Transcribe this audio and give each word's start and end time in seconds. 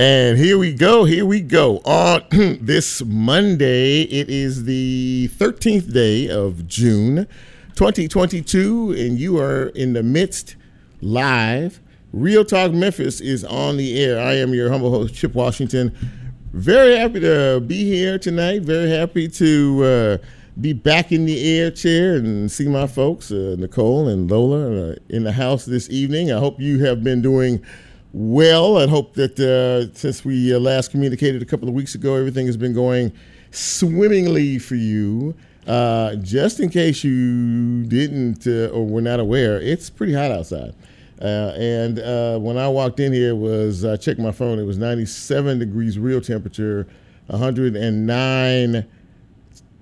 And 0.00 0.38
here 0.38 0.56
we 0.56 0.72
go. 0.72 1.04
Here 1.04 1.26
we 1.26 1.42
go. 1.42 1.82
On 1.84 2.22
this 2.62 3.04
Monday, 3.04 4.00
it 4.04 4.30
is 4.30 4.64
the 4.64 5.28
13th 5.34 5.92
day 5.92 6.26
of 6.26 6.66
June 6.66 7.26
2022, 7.74 8.92
and 8.92 9.20
you 9.20 9.38
are 9.38 9.66
in 9.66 9.92
the 9.92 10.02
midst 10.02 10.56
live. 11.02 11.80
Real 12.14 12.46
Talk 12.46 12.72
Memphis 12.72 13.20
is 13.20 13.44
on 13.44 13.76
the 13.76 14.02
air. 14.02 14.18
I 14.18 14.36
am 14.36 14.54
your 14.54 14.70
humble 14.70 14.90
host, 14.90 15.14
Chip 15.14 15.34
Washington. 15.34 15.94
Very 16.54 16.96
happy 16.96 17.20
to 17.20 17.60
be 17.60 17.84
here 17.84 18.18
tonight. 18.18 18.62
Very 18.62 18.88
happy 18.88 19.28
to 19.28 19.84
uh, 19.84 20.18
be 20.58 20.72
back 20.72 21.12
in 21.12 21.26
the 21.26 21.58
air 21.58 21.70
chair 21.70 22.16
and 22.16 22.50
see 22.50 22.68
my 22.68 22.86
folks, 22.86 23.30
uh, 23.30 23.54
Nicole 23.58 24.08
and 24.08 24.30
Lola, 24.30 24.92
uh, 24.92 24.94
in 25.10 25.24
the 25.24 25.32
house 25.32 25.66
this 25.66 25.90
evening. 25.90 26.32
I 26.32 26.38
hope 26.38 26.58
you 26.58 26.82
have 26.86 27.04
been 27.04 27.20
doing 27.20 27.62
well. 28.12 28.76
I 28.76 28.86
hope 28.86 29.14
that 29.14 29.38
uh, 29.38 29.94
since 29.94 30.24
we 30.24 30.54
uh, 30.54 30.58
last 30.58 30.90
communicated 30.90 31.42
a 31.42 31.44
couple 31.44 31.68
of 31.68 31.74
weeks 31.74 31.94
ago, 31.94 32.14
everything 32.14 32.46
has 32.46 32.56
been 32.56 32.72
going 32.72 33.12
swimmingly 33.50 34.58
for 34.58 34.76
you. 34.76 35.34
Uh, 35.66 36.16
just 36.16 36.58
in 36.58 36.68
case 36.68 37.04
you 37.04 37.84
didn't 37.84 38.46
uh, 38.46 38.74
or 38.74 38.86
were 38.86 39.02
not 39.02 39.20
aware, 39.20 39.60
it's 39.60 39.90
pretty 39.90 40.12
hot 40.12 40.30
outside. 40.30 40.74
Uh, 41.20 41.52
and 41.56 41.98
uh, 41.98 42.38
when 42.38 42.56
I 42.56 42.66
walked 42.68 42.98
in 42.98 43.12
here, 43.12 43.36
was 43.36 43.84
I 43.84 43.96
checked 43.96 44.18
my 44.18 44.32
phone. 44.32 44.58
It 44.58 44.64
was 44.64 44.78
97 44.78 45.58
degrees 45.58 45.98
real 45.98 46.20
temperature, 46.20 46.88
109 47.26 48.86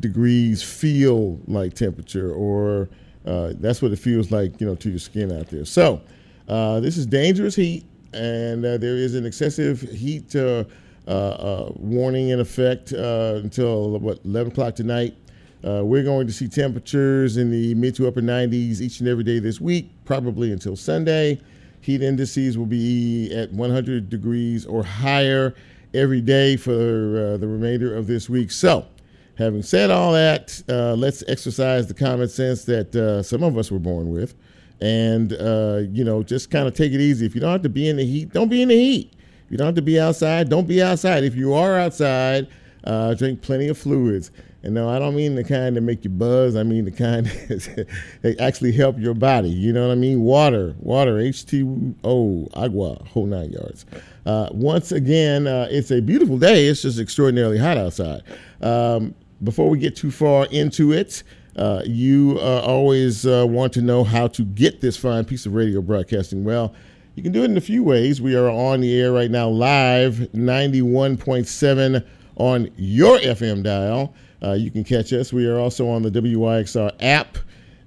degrees 0.01 0.63
feel 0.63 1.41
like 1.47 1.75
temperature, 1.75 2.33
or 2.33 2.89
that's 3.25 3.81
what 3.81 3.93
it 3.93 3.99
feels 3.99 4.31
like, 4.33 4.61
you 4.61 4.67
know, 4.67 4.75
to 4.75 4.91
your 4.91 4.99
skin 4.99 5.31
out 5.33 5.47
there. 5.47 5.65
So 5.65 6.03
this 6.47 6.97
is 6.97 7.07
dangerous 7.07 7.55
heat 7.55 7.85
and 8.13 8.65
uh, 8.65 8.79
there 8.79 8.97
is 8.97 9.15
an 9.15 9.27
excessive 9.27 9.81
heat 9.81 10.35
uh, 10.35 10.65
uh, 11.07 11.11
uh 11.11 11.73
warning 11.77 12.31
in 12.31 12.41
effect 12.41 12.93
uh, 12.93 13.41
until 13.43 13.99
what 13.99 14.25
11 14.25 14.53
o'clock 14.53 14.75
tonight. 14.75 15.17
we're 15.63 16.05
going 16.05 16.27
to 16.27 16.33
see 16.33 16.49
temperatures 16.49 17.37
in 17.37 17.51
the 17.51 17.75
mid 17.75 17.95
to 17.95 18.07
upper 18.07 18.21
90s 18.21 18.81
each 18.81 19.01
and 19.01 19.09
every 19.09 19.25
day 19.25 19.39
this 19.39 19.61
week, 19.61 19.91
probably 20.05 20.53
until 20.53 20.77
Sunday. 20.77 21.41
Heat 21.81 22.03
indices 22.03 22.59
will 22.59 22.67
be 22.67 23.33
at 23.33 23.53
100 23.53 24.11
degrees 24.11 24.67
or 24.67 24.83
higher 24.83 25.55
every 25.95 26.21
day 26.21 26.57
for 26.57 26.71
the 26.73 27.47
remainder 27.49 27.95
of 27.95 28.07
this 28.07 28.29
week. 28.29 28.51
So, 28.51 28.87
having 29.37 29.63
said 29.63 29.91
all 29.91 30.13
that, 30.13 30.61
let's 30.69 31.25
exercise 31.29 31.87
the 31.87 31.95
common 31.95 32.29
sense 32.29 32.65
that 32.65 33.23
some 33.25 33.43
of 33.43 33.57
us 33.57 33.71
were 33.71 33.79
born 33.79 34.11
with 34.11 34.35
and 34.81 35.33
uh, 35.35 35.83
you 35.91 36.05
know 36.05 36.23
just 36.23 36.51
kind 36.51 36.67
of 36.67 36.75
take 36.75 36.93
it 36.93 37.01
easy. 37.01 37.27
If 37.27 37.35
you 37.35 37.41
don't 37.41 37.53
have 37.53 37.63
to 37.63 37.69
be 37.69 37.89
in 37.89 37.97
the 37.97 38.05
heat, 38.05 38.33
don't 38.33 38.49
be 38.49 38.63
in 38.63 38.69
the 38.69 38.77
heat. 38.77 39.13
If 39.47 39.53
you 39.53 39.57
don't 39.57 39.67
have 39.67 39.75
to 39.77 39.83
be 39.83 39.99
outside, 39.99 40.49
don't 40.49 40.69
be 40.69 40.83
outside. 40.83 41.25
If 41.25 41.35
you 41.35 41.55
are 41.55 41.79
outside, 41.79 42.49
uh, 42.85 43.15
drink 43.15 43.41
plenty 43.41 43.69
of 43.69 43.79
fluids. 43.79 44.31
And 44.63 44.75
no, 44.75 44.89
I 44.89 44.99
don't 44.99 45.15
mean 45.15 45.37
the 45.37 45.45
kind 45.45 45.77
that 45.77 45.83
make 45.83 46.05
you 46.05 46.11
buzz. 46.11 46.57
I 46.57 46.65
mean 46.65 46.85
the 46.85 46.91
kind 46.91 47.27
that 48.23 48.37
actually 48.41 48.73
help 48.73 48.99
your 48.99 49.15
body. 49.15 49.49
You 49.49 49.73
know 49.73 49.87
what 49.87 49.93
I 49.93 49.97
mean? 49.97 50.23
Water, 50.23 50.75
water, 50.81 51.15
H2O, 51.15 52.51
agua, 52.55 53.03
whole 53.05 53.27
nine 53.27 53.53
yards. 53.53 53.87
Uh, 54.27 54.49
once 54.51 54.91
again, 54.91 55.47
uh, 55.47 55.69
it's 55.71 55.91
a 55.91 56.03
beautiful 56.03 56.39
day. 56.39 56.67
It's 56.67 56.83
just 56.83 56.99
extraordinarily 56.99 57.59
hot 57.59 57.79
outside. 57.79 58.23
Um, 58.61 59.15
before 59.45 59.71
we 59.71 59.79
get 59.79 59.95
too 59.95 60.11
far 60.11 60.47
into 60.47 60.93
it, 60.93 61.23
uh, 61.59 61.83
you 61.85 62.39
uh, 62.41 62.61
always 62.61 63.27
uh, 63.27 63.45
want 63.49 63.73
to 63.73 63.83
know 63.83 64.05
how 64.05 64.29
to 64.29 64.45
get 64.45 64.81
this 64.81 64.97
fine 64.97 65.25
piece 65.25 65.45
of 65.45 65.55
radio 65.55 65.83
broadcasting. 65.83 66.45
Well, 66.45 66.73
you 67.17 67.23
can 67.23 67.33
do 67.33 67.43
it 67.43 67.51
in 67.51 67.57
a 67.57 67.61
few 67.61 67.83
ways. 67.83 68.23
We 68.23 68.37
are 68.37 68.49
on 68.49 68.81
the 68.81 68.99
air 69.01 69.13
right 69.13 69.31
now, 69.31 69.49
live 69.49 70.15
91.7 70.35 72.07
on 72.37 72.71
your 72.77 73.19
FM 73.19 73.65
dial. 73.65 74.15
Uh, 74.41 74.53
you 74.53 74.71
can 74.71 74.85
catch 74.85 75.13
us. 75.13 75.33
We 75.33 75.49
are 75.49 75.59
also 75.59 75.89
on 75.89 76.03
the 76.03 76.11
WYXR 76.11 76.93
app. 77.01 77.39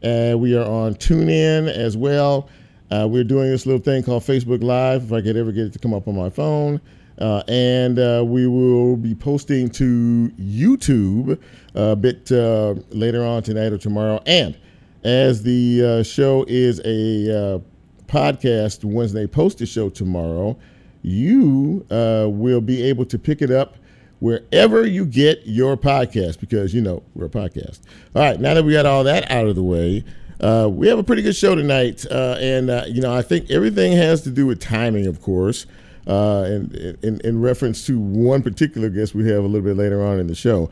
Uh, 0.03 0.38
we 0.38 0.58
are 0.58 0.66
on 0.66 0.96
TuneIn 0.96 1.72
as 1.72 1.96
well. 1.96 2.50
We're 2.92 3.24
doing 3.24 3.50
this 3.50 3.66
little 3.66 3.82
thing 3.82 4.03
called 4.03 4.24
Facebook 4.24 4.62
Live, 4.62 5.06
if 5.06 5.14
I 5.14 5.22
could 5.22 5.38
ever 5.38 5.53
get 5.53 5.68
it 5.68 5.74
to 5.74 5.80
come 5.80 5.94
up 5.94 6.09
on 6.09 6.16
my 6.18 6.30
phone. 6.30 6.82
Uh, 7.22 7.44
and 7.48 8.00
uh, 8.00 8.24
we 8.26 8.48
will 8.48 8.98
be 8.98 9.14
posting 9.14 9.70
to 9.70 10.32
YouTube 10.40 11.40
a 11.76 11.96
bit 11.96 12.32
uh, 12.32 12.74
later 12.90 13.24
on 13.24 13.44
tonight 13.44 13.72
or 13.72 13.78
tomorrow. 13.78 14.20
And 14.26 14.58
as 15.04 15.44
the 15.44 16.00
uh, 16.00 16.04
show 16.04 16.46
is 16.48 16.80
a 16.84 17.56
uh, 17.56 17.59
podcast, 18.08 18.84
Wednesday 18.84 19.22
they 19.22 19.28
post 19.28 19.59
the 19.59 19.68
show 19.68 19.90
tomorrow, 19.90 20.58
you 21.04 21.86
uh, 21.92 22.26
will 22.28 22.62
be 22.62 22.82
able 22.82 23.06
to 23.06 23.20
pick 23.20 23.44
it 23.44 23.52
up 23.52 23.78
wherever 24.18 24.86
you 24.86 25.06
get 25.06 25.42
your 25.46 25.78
podcast 25.78 26.40
because, 26.40 26.74
you 26.74 26.82
know, 26.82 27.03
we're 27.14 27.26
a 27.26 27.30
podcast. 27.30 27.82
All 28.16 28.24
right, 28.24 28.40
now 28.40 28.56
that 28.56 28.64
we 28.64 28.74
got 28.74 28.88
all 28.88 29.03
that 29.03 29.30
out 29.30 29.46
of 29.46 29.56
the 29.56 29.64
way, 29.64 30.03
uh, 30.40 30.68
we 30.72 30.88
have 30.88 30.98
a 30.98 31.03
pretty 31.03 31.22
good 31.22 31.36
show 31.36 31.53
tonight. 31.53 32.03
Uh, 32.09 32.38
and, 32.40 32.96
you 32.96 33.02
know, 33.02 33.14
I 33.14 33.22
think 33.22 33.52
everything 33.52 33.92
has 33.92 34.22
to 34.24 34.32
do 34.32 34.48
with 34.48 34.59
timing, 34.59 35.06
of 35.06 35.22
course. 35.22 35.68
Uh, 36.07 36.45
in, 36.47 36.97
in, 37.03 37.22
in, 37.23 37.39
reference 37.39 37.85
to 37.85 38.00
one 38.00 38.41
particular 38.41 38.89
guest 38.89 39.13
we 39.13 39.28
have 39.28 39.44
a 39.44 39.47
little 39.47 39.62
bit 39.62 39.78
later 39.78 40.03
on 40.03 40.19
in 40.19 40.25
the 40.25 40.34
show. 40.34 40.67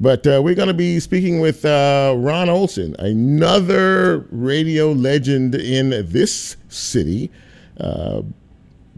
But 0.00 0.26
uh, 0.26 0.40
we're 0.42 0.56
going 0.56 0.66
to 0.66 0.74
be 0.74 0.98
speaking 0.98 1.38
with 1.38 1.64
uh, 1.64 2.16
Ron 2.18 2.48
Olson, 2.48 2.96
another 2.98 4.26
radio 4.32 4.90
legend 4.90 5.54
in 5.54 5.90
this 6.10 6.56
city. 6.68 7.30
Uh, 7.78 8.22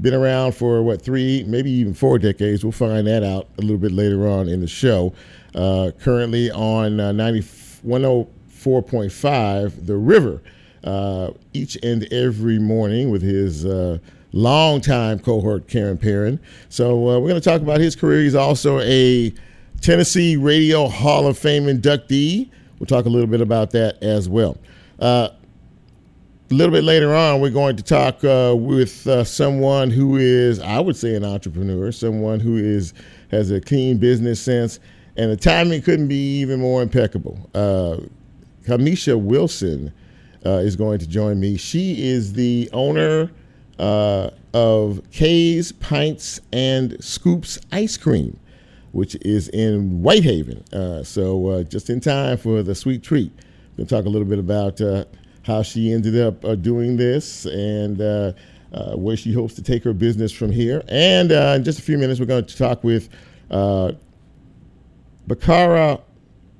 been 0.00 0.14
around 0.14 0.52
for 0.52 0.82
what 0.82 1.02
three, 1.02 1.44
maybe 1.44 1.70
even 1.70 1.92
four 1.94 2.18
decades. 2.18 2.64
We'll 2.64 2.72
find 2.72 3.06
that 3.06 3.22
out 3.22 3.46
a 3.58 3.60
little 3.60 3.78
bit 3.78 3.92
later 3.92 4.26
on 4.26 4.48
in 4.48 4.60
the 4.60 4.66
show. 4.66 5.12
Uh, 5.54 5.92
currently 6.00 6.50
on 6.50 6.98
uh, 6.98 7.12
104.5, 7.12 9.86
The 9.86 9.96
River, 9.96 10.42
uh, 10.82 11.30
each 11.52 11.78
and 11.82 12.12
every 12.12 12.58
morning 12.58 13.10
with 13.10 13.22
his 13.22 13.64
uh, 13.64 13.98
longtime 14.34 15.20
cohort, 15.20 15.68
Karen 15.68 15.96
Perrin. 15.96 16.40
So 16.68 17.08
uh, 17.08 17.18
we're 17.20 17.28
going 17.28 17.40
to 17.40 17.48
talk 17.48 17.62
about 17.62 17.80
his 17.80 17.94
career. 17.94 18.22
He's 18.22 18.34
also 18.34 18.80
a 18.80 19.32
Tennessee 19.80 20.36
Radio 20.36 20.88
Hall 20.88 21.26
of 21.26 21.38
Fame 21.38 21.64
inductee. 21.64 22.50
We'll 22.78 22.86
talk 22.86 23.06
a 23.06 23.08
little 23.08 23.28
bit 23.28 23.40
about 23.40 23.70
that 23.70 24.02
as 24.02 24.28
well. 24.28 24.58
Uh, 24.98 25.28
a 26.50 26.54
little 26.54 26.72
bit 26.72 26.84
later 26.84 27.14
on, 27.14 27.40
we're 27.40 27.50
going 27.50 27.76
to 27.76 27.82
talk 27.82 28.22
uh, 28.24 28.54
with 28.58 29.06
uh, 29.06 29.24
someone 29.24 29.90
who 29.90 30.16
is, 30.16 30.60
I 30.60 30.80
would 30.80 30.96
say, 30.96 31.14
an 31.14 31.24
entrepreneur, 31.24 31.90
someone 31.92 32.40
who 32.40 32.56
is 32.56 32.92
has 33.30 33.50
a 33.50 33.60
keen 33.60 33.98
business 33.98 34.40
sense, 34.40 34.78
and 35.16 35.30
the 35.30 35.36
timing 35.36 35.80
couldn't 35.80 36.08
be 36.08 36.40
even 36.40 36.60
more 36.60 36.82
impeccable. 36.82 37.50
Uh, 37.54 37.98
Kamisha 38.64 39.18
Wilson 39.18 39.92
uh, 40.44 40.58
is 40.58 40.76
going 40.76 40.98
to 40.98 41.06
join 41.06 41.40
me. 41.40 41.56
She 41.56 42.06
is 42.06 42.32
the 42.32 42.68
owner 42.72 43.30
uh, 43.78 44.30
of 44.52 45.00
K's 45.10 45.72
Pints 45.72 46.40
and 46.52 47.02
Scoops 47.02 47.58
Ice 47.72 47.96
Cream 47.96 48.38
which 48.94 49.16
is 49.22 49.48
in 49.48 50.02
Whitehaven. 50.02 50.62
Uh, 50.72 51.02
so 51.02 51.48
uh, 51.48 51.62
just 51.64 51.90
in 51.90 51.98
time 51.98 52.38
for 52.38 52.62
the 52.62 52.76
sweet 52.76 53.02
treat. 53.02 53.32
We're 53.72 53.78
going 53.78 53.88
to 53.88 53.94
talk 53.96 54.04
a 54.04 54.08
little 54.08 54.26
bit 54.26 54.38
about 54.38 54.80
uh, 54.80 55.04
how 55.42 55.62
she 55.62 55.92
ended 55.92 56.18
up 56.20 56.44
uh, 56.44 56.54
doing 56.54 56.96
this 56.96 57.44
and 57.44 58.00
uh, 58.00 58.32
where 58.94 59.16
she 59.16 59.32
hopes 59.32 59.54
to 59.54 59.62
take 59.62 59.82
her 59.82 59.92
business 59.92 60.30
from 60.30 60.52
here. 60.52 60.84
And 60.86 61.32
in 61.32 61.64
just 61.64 61.80
a 61.80 61.82
few 61.82 61.98
minutes, 61.98 62.20
we're 62.20 62.26
going 62.26 62.44
to 62.44 62.56
talk 62.56 62.84
with 62.84 63.08
Bacarra 63.50 63.98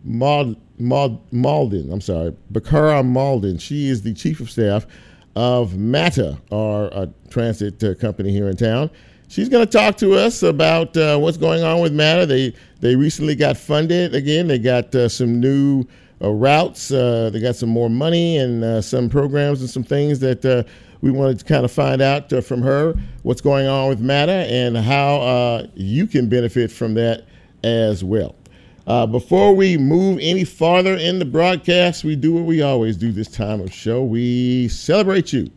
Mauldin. 0.04 1.92
I'm 1.92 2.00
sorry, 2.00 2.34
Bacarra 2.52 3.04
Mauldin. 3.04 3.60
She 3.60 3.88
is 3.88 4.02
the 4.02 4.12
chief 4.12 4.40
of 4.40 4.50
staff 4.50 4.88
of 5.36 5.76
MATA, 5.76 6.38
our 6.52 7.08
transit 7.30 8.00
company 8.00 8.30
here 8.30 8.48
in 8.48 8.56
town 8.56 8.90
she's 9.28 9.48
going 9.48 9.66
to 9.66 9.70
talk 9.70 9.96
to 9.96 10.14
us 10.14 10.42
about 10.42 10.96
uh, 10.96 11.18
what's 11.18 11.36
going 11.36 11.64
on 11.64 11.80
with 11.80 11.92
MATA. 11.92 12.26
They 12.26 12.54
they 12.80 12.96
recently 12.96 13.34
got 13.34 13.56
funded 13.56 14.14
again. 14.14 14.46
They 14.46 14.58
got 14.58 14.94
uh, 14.94 15.08
some 15.08 15.40
new 15.40 15.84
uh, 16.22 16.30
routes. 16.30 16.90
Uh, 16.90 17.30
they 17.32 17.40
got 17.40 17.56
some 17.56 17.68
more 17.68 17.90
money 17.90 18.38
and 18.38 18.62
uh, 18.62 18.80
some 18.80 19.08
programs 19.08 19.60
and 19.60 19.68
some 19.68 19.84
things 19.84 20.20
that 20.20 20.44
uh, 20.44 20.62
we 21.00 21.10
wanted 21.10 21.38
to 21.40 21.44
kind 21.44 21.64
of 21.64 21.72
find 21.72 22.00
out 22.00 22.30
from 22.44 22.62
her 22.62 22.94
what's 23.22 23.40
going 23.40 23.66
on 23.66 23.88
with 23.88 24.00
MATA 24.00 24.32
and 24.32 24.76
how 24.76 25.66
you 25.74 26.06
can 26.06 26.28
benefit 26.28 26.70
from 26.70 26.94
that 26.94 27.26
as 27.62 28.04
well. 28.04 28.36
Before 28.86 29.54
we 29.54 29.76
move 29.78 30.18
any 30.20 30.44
farther 30.44 30.94
in 30.94 31.18
the 31.18 31.24
broadcast, 31.24 32.04
we 32.04 32.16
do 32.16 32.32
what 32.34 32.44
we 32.44 32.62
always 32.62 32.96
do 32.96 33.12
this 33.12 33.28
time 33.28 33.60
of 33.60 33.72
show. 33.72 34.02
We 34.02 34.68
celebrate 34.68 35.32
you. 35.32 35.50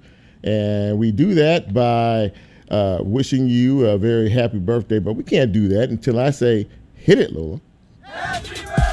And 0.44 0.98
we 0.98 1.12
do 1.12 1.34
that 1.34 1.74
by 1.74 2.32
uh, 2.70 3.00
wishing 3.02 3.48
you 3.48 3.86
a 3.88 3.98
very 3.98 4.30
happy 4.30 4.60
birthday, 4.60 5.00
but 5.00 5.14
we 5.14 5.24
can't 5.24 5.52
do 5.52 5.68
that 5.70 5.90
until 5.90 6.20
I 6.20 6.30
say, 6.30 6.68
hit 6.94 7.20
it, 7.20 7.34
Lola. 7.34 7.60
Happy 8.02 8.50
birthday! 8.50 8.88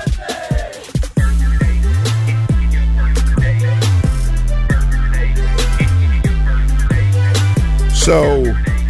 So, 7.94 8.42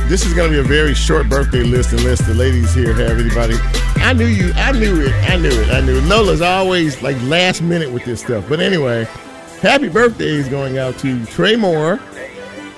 this 0.09 0.27
is 0.27 0.35
going 0.35 0.51
to 0.51 0.56
be 0.56 0.61
a 0.61 0.62
very 0.62 0.95
short 0.95 1.29
birthday 1.29 1.62
list 1.62 1.93
unless 1.93 2.21
the 2.27 2.35
ladies 2.35 2.75
here 2.75 2.93
have 2.95 3.19
anybody. 3.19 3.56
I 3.97 4.12
knew 4.12 4.27
you. 4.27 4.53
I 4.55 4.73
knew 4.73 5.01
it. 5.01 5.12
I 5.31 5.37
knew 5.37 5.49
it. 5.49 5.71
I 5.71 5.81
knew 5.81 5.99
it. 5.99 6.05
Lola's 6.05 6.43
always 6.43 7.03
like 7.03 7.21
last 7.23 7.62
minute 7.62 7.91
with 7.91 8.05
this 8.05 8.21
stuff. 8.21 8.47
But 8.49 8.61
anyway, 8.61 9.05
happy 9.61 9.89
birthday 9.89 10.29
is 10.29 10.49
going 10.49 10.79
out 10.79 10.99
to 10.99 11.25
Trey 11.27 11.56
Moore, 11.56 11.99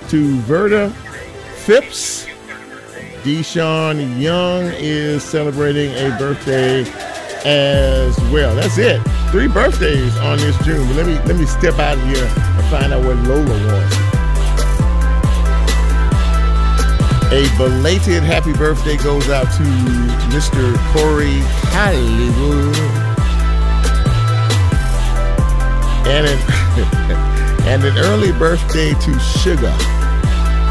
to 0.09 0.39
Verda 0.41 0.89
Phipps. 1.65 2.25
Deshaun 3.23 4.19
Young 4.19 4.71
is 4.77 5.21
celebrating 5.21 5.91
a 5.91 6.17
birthday 6.17 6.81
as 7.43 8.17
well. 8.31 8.55
That's 8.55 8.77
it. 8.77 9.01
Three 9.31 9.47
birthdays 9.47 10.15
on 10.17 10.37
this 10.37 10.57
June. 10.63 10.87
But 10.87 10.95
let 10.95 11.05
me 11.05 11.15
let 11.25 11.35
me 11.35 11.45
step 11.45 11.77
out 11.77 11.97
of 11.97 12.03
here 12.05 12.23
and 12.23 12.65
find 12.67 12.93
out 12.93 13.03
what 13.03 13.17
Lola 13.27 13.65
wants. 13.67 14.06
A 17.29 17.43
belated 17.57 18.23
happy 18.23 18.53
birthday 18.53 18.95
goes 18.95 19.27
out 19.27 19.51
to 19.57 19.63
Mr. 20.31 20.73
Corey 20.93 21.39
Hollywood. 21.75 22.73
And 26.07 26.25
an, 26.25 26.39
and 27.67 27.83
an 27.83 27.97
early 27.97 28.31
birthday 28.31 28.93
to 28.93 29.19
Sugar. 29.19 29.75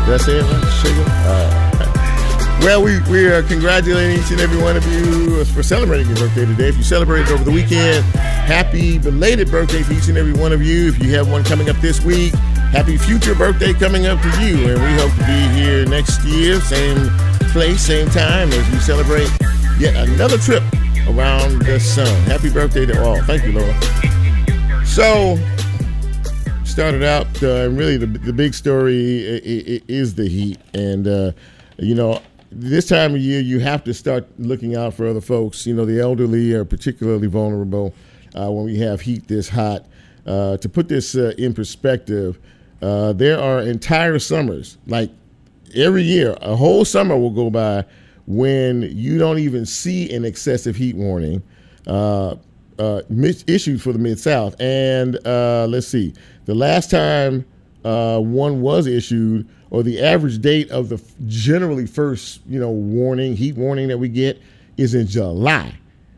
Did 0.06 0.14
I 0.14 0.16
say 0.16 0.38
it 0.38 0.44
right? 0.44 0.72
Sugar? 0.80 1.04
Uh, 1.28 2.58
well, 2.62 2.82
we, 2.82 3.00
we 3.10 3.26
are 3.26 3.42
congratulating 3.42 4.18
each 4.18 4.30
and 4.30 4.40
every 4.40 4.56
one 4.56 4.78
of 4.78 4.86
you 4.86 5.44
for 5.44 5.62
celebrating 5.62 6.06
your 6.06 6.16
birthday 6.16 6.46
today. 6.46 6.68
If 6.68 6.78
you 6.78 6.84
celebrated 6.84 7.30
over 7.32 7.44
the 7.44 7.52
weekend, 7.52 8.02
happy 8.16 8.96
belated 8.96 9.50
birthday 9.50 9.82
to 9.82 9.92
each 9.92 10.08
and 10.08 10.16
every 10.16 10.32
one 10.32 10.54
of 10.54 10.62
you. 10.62 10.88
If 10.88 11.04
you 11.04 11.10
have 11.16 11.30
one 11.30 11.44
coming 11.44 11.68
up 11.68 11.76
this 11.76 12.02
week, 12.02 12.32
happy 12.72 12.96
future 12.96 13.34
birthday 13.34 13.72
coming 13.72 14.06
up 14.06 14.20
to 14.20 14.28
you. 14.42 14.68
And 14.68 14.82
we 14.82 14.92
hope 15.00 15.12
to 15.12 15.26
be 15.26 15.58
here 15.58 15.86
next 15.86 16.24
year, 16.24 16.60
same 16.60 17.08
place, 17.50 17.80
same 17.80 18.08
time, 18.08 18.50
as 18.52 18.70
we 18.70 18.78
celebrate 18.78 19.30
yet 19.78 19.94
another 20.08 20.38
trip 20.38 20.62
around 21.08 21.62
the 21.62 21.78
sun. 21.78 22.06
Happy 22.22 22.50
birthday 22.50 22.86
to 22.86 23.02
all. 23.04 23.22
Thank 23.22 23.44
you, 23.44 23.52
Laura. 23.52 24.84
So, 24.84 25.38
started 26.64 27.02
out, 27.02 27.26
uh, 27.42 27.70
really 27.70 27.96
the, 27.96 28.06
the 28.06 28.32
big 28.32 28.54
story 28.54 29.20
is 29.88 30.14
the 30.14 30.28
heat. 30.28 30.58
And, 30.74 31.06
uh, 31.06 31.32
you 31.78 31.94
know, 31.94 32.20
this 32.50 32.88
time 32.88 33.14
of 33.14 33.20
year, 33.20 33.40
you 33.40 33.58
have 33.60 33.84
to 33.84 33.94
start 33.94 34.26
looking 34.38 34.76
out 34.76 34.94
for 34.94 35.06
other 35.06 35.20
folks. 35.20 35.66
You 35.66 35.74
know, 35.74 35.84
the 35.84 36.00
elderly 36.00 36.52
are 36.54 36.64
particularly 36.64 37.26
vulnerable 37.26 37.94
uh, 38.34 38.50
when 38.50 38.64
we 38.64 38.78
have 38.78 39.00
heat 39.00 39.28
this 39.28 39.48
hot. 39.48 39.86
Uh, 40.26 40.56
to 40.56 40.68
put 40.68 40.88
this 40.88 41.14
uh, 41.14 41.32
in 41.38 41.54
perspective, 41.54 42.38
uh, 42.82 43.12
there 43.12 43.40
are 43.40 43.60
entire 43.60 44.18
summers, 44.18 44.78
like 44.86 45.10
every 45.74 46.02
year, 46.02 46.36
a 46.40 46.56
whole 46.56 46.84
summer 46.84 47.16
will 47.16 47.30
go 47.30 47.50
by 47.50 47.84
when 48.26 48.82
you 48.82 49.18
don't 49.18 49.38
even 49.38 49.64
see 49.64 50.12
an 50.12 50.24
excessive 50.24 50.76
heat 50.76 50.96
warning 50.96 51.42
uh, 51.86 52.34
uh, 52.78 53.02
issued 53.46 53.80
for 53.80 53.92
the 53.92 53.98
Mid 53.98 54.18
South. 54.18 54.60
And 54.60 55.18
uh, 55.26 55.66
let's 55.68 55.86
see, 55.86 56.12
the 56.44 56.54
last 56.54 56.90
time 56.90 57.44
uh, 57.84 58.18
one 58.20 58.60
was 58.60 58.86
issued, 58.86 59.48
or 59.70 59.82
the 59.82 60.02
average 60.02 60.40
date 60.40 60.70
of 60.70 60.88
the 60.88 61.02
generally 61.26 61.86
first, 61.86 62.40
you 62.48 62.60
know, 62.60 62.70
warning, 62.70 63.36
heat 63.36 63.56
warning 63.56 63.88
that 63.88 63.98
we 63.98 64.08
get 64.08 64.40
is 64.76 64.94
in 64.94 65.06
July. 65.06 65.74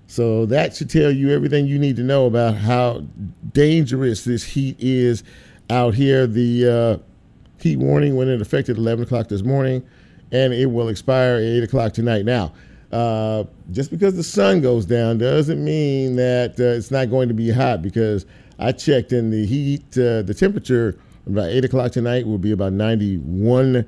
So 0.06 0.46
that 0.46 0.75
should 0.75 0.88
tell 0.88 1.10
you 1.10 1.31
everything 1.31 1.66
you 1.66 1.78
need 1.78 1.96
to 1.96 2.02
know 2.02 2.26
about 2.26 2.56
how 2.56 3.05
dangerous 3.52 4.25
this 4.25 4.43
heat 4.43 4.76
is 4.78 5.22
out 5.70 5.94
here. 5.94 6.26
The 6.26 6.69
uh, 7.00 7.62
heat 7.62 7.79
warning 7.79 8.17
went 8.17 8.31
into 8.31 8.43
effect 8.43 8.69
at 8.69 8.76
11 8.76 9.05
o'clock 9.05 9.29
this 9.29 9.43
morning, 9.43 9.87
and 10.32 10.53
it 10.53 10.67
will 10.67 10.88
expire 10.88 11.37
at 11.37 11.43
8 11.43 11.62
o'clock 11.65 11.93
tonight. 11.93 12.25
Now, 12.25 12.53
uh, 12.93 13.44
just 13.70 13.91
because 13.91 14.17
the 14.17 14.23
sun 14.23 14.61
goes 14.61 14.87
down 14.87 15.19
doesn't 15.19 15.62
mean 15.62 16.17
that 16.17 16.59
uh, 16.59 16.76
it's 16.76 16.91
not 16.91 17.11
going 17.11 17.29
to 17.29 17.35
be 17.35 17.50
hot 17.50 17.82
because 17.82 18.25
I 18.59 18.73
checked 18.73 19.12
in 19.12 19.31
the 19.31 19.47
heat, 19.47 19.85
uh, 19.99 20.23
the 20.23 20.35
temperature 20.35 20.99
about 21.26 21.50
8 21.50 21.67
o'clock 21.67 21.93
tonight 21.93 22.26
will 22.26 22.38
be 22.38 22.53
about 22.53 22.73
91 22.73 23.87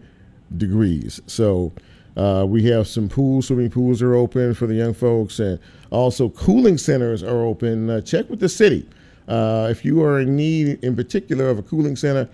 degrees. 0.56 1.21
So 1.27 1.73
uh, 2.17 2.44
we 2.47 2.65
have 2.65 2.87
some 2.87 3.09
pools, 3.09 3.47
swimming 3.47 3.71
pools 3.71 4.03
are 4.03 4.15
open 4.15 4.53
for 4.53 4.67
the 4.67 4.75
young 4.75 4.93
folks, 4.93 5.38
and 5.38 5.59
also 5.91 6.29
cooling 6.29 6.77
centers 6.77 7.23
are 7.23 7.43
open. 7.43 7.88
Uh, 7.88 8.00
check 8.03 8.29
with 8.29 8.41
the 8.41 8.49
city. 8.49 8.87
Uh, 9.31 9.69
if 9.71 9.85
you 9.85 10.03
are 10.03 10.21
in 10.21 10.35
need, 10.35 10.82
in 10.82 10.97
particular, 10.97 11.49
of 11.49 11.59
a 11.59 11.62
cooling 11.62 11.94
center, 11.94 12.29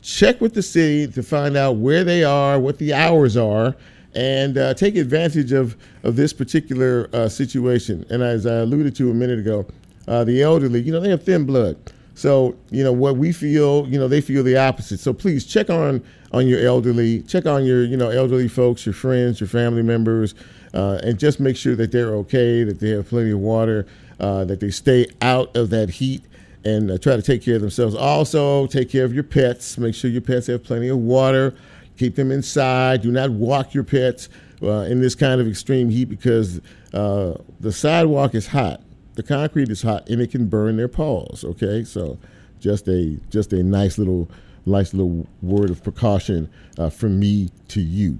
check 0.00 0.40
with 0.40 0.54
the 0.54 0.62
city 0.62 1.06
to 1.12 1.22
find 1.22 1.58
out 1.58 1.76
where 1.76 2.04
they 2.04 2.24
are, 2.24 2.58
what 2.58 2.78
the 2.78 2.94
hours 2.94 3.36
are, 3.36 3.76
and 4.14 4.56
uh, 4.56 4.72
take 4.72 4.96
advantage 4.96 5.52
of, 5.52 5.76
of 6.04 6.16
this 6.16 6.32
particular 6.32 7.10
uh, 7.12 7.28
situation. 7.28 8.06
And 8.08 8.22
as 8.22 8.46
I 8.46 8.60
alluded 8.60 8.96
to 8.96 9.10
a 9.10 9.14
minute 9.14 9.38
ago, 9.38 9.66
uh, 10.06 10.24
the 10.24 10.42
elderly, 10.42 10.80
you 10.80 10.90
know, 10.90 11.00
they 11.00 11.10
have 11.10 11.22
thin 11.22 11.44
blood. 11.44 11.76
So, 12.14 12.56
you 12.70 12.82
know, 12.82 12.92
what 12.92 13.16
we 13.18 13.30
feel, 13.30 13.86
you 13.86 13.98
know, 13.98 14.08
they 14.08 14.22
feel 14.22 14.42
the 14.42 14.56
opposite. 14.56 15.00
So 15.00 15.12
please 15.12 15.44
check 15.44 15.68
on 15.68 16.02
on 16.32 16.46
your 16.46 16.66
elderly, 16.66 17.22
check 17.22 17.46
on 17.46 17.64
your, 17.64 17.84
you 17.84 17.96
know, 17.96 18.08
elderly 18.08 18.48
folks, 18.48 18.84
your 18.86 18.92
friends, 18.94 19.38
your 19.38 19.48
family 19.48 19.82
members, 19.82 20.34
uh, 20.74 20.98
and 21.02 21.18
just 21.18 21.40
make 21.40 21.56
sure 21.56 21.76
that 21.76 21.92
they're 21.92 22.14
okay, 22.16 22.64
that 22.64 22.80
they 22.80 22.90
have 22.90 23.08
plenty 23.08 23.30
of 23.30 23.38
water, 23.38 23.86
uh, 24.18 24.44
that 24.46 24.60
they 24.60 24.70
stay 24.70 25.06
out 25.22 25.54
of 25.56 25.70
that 25.70 25.90
heat 25.90 26.24
and 26.64 26.90
uh, 26.90 26.98
try 26.98 27.16
to 27.16 27.22
take 27.22 27.42
care 27.42 27.56
of 27.56 27.60
themselves. 27.60 27.94
Also, 27.94 28.66
take 28.66 28.90
care 28.90 29.04
of 29.04 29.14
your 29.14 29.22
pets. 29.22 29.78
Make 29.78 29.94
sure 29.94 30.10
your 30.10 30.20
pets 30.20 30.46
have 30.48 30.64
plenty 30.64 30.88
of 30.88 30.98
water. 30.98 31.54
Keep 31.96 32.16
them 32.16 32.30
inside. 32.30 33.02
Do 33.02 33.10
not 33.10 33.30
walk 33.30 33.74
your 33.74 33.84
pets 33.84 34.28
uh, 34.62 34.82
in 34.82 35.00
this 35.00 35.14
kind 35.14 35.40
of 35.40 35.48
extreme 35.48 35.88
heat 35.88 36.06
because 36.06 36.60
uh, 36.92 37.34
the 37.60 37.72
sidewalk 37.72 38.34
is 38.34 38.46
hot, 38.46 38.82
the 39.14 39.22
concrete 39.22 39.68
is 39.68 39.82
hot, 39.82 40.08
and 40.08 40.20
it 40.20 40.30
can 40.30 40.46
burn 40.46 40.76
their 40.76 40.88
paws. 40.88 41.44
Okay, 41.44 41.84
so 41.84 42.18
just 42.60 42.88
a 42.88 43.18
just 43.30 43.52
a 43.52 43.62
nice 43.62 43.98
little 43.98 44.28
nice 44.66 44.92
little 44.92 45.26
word 45.42 45.70
of 45.70 45.82
precaution 45.82 46.50
uh, 46.78 46.90
from 46.90 47.18
me 47.18 47.50
to 47.68 47.80
you. 47.80 48.18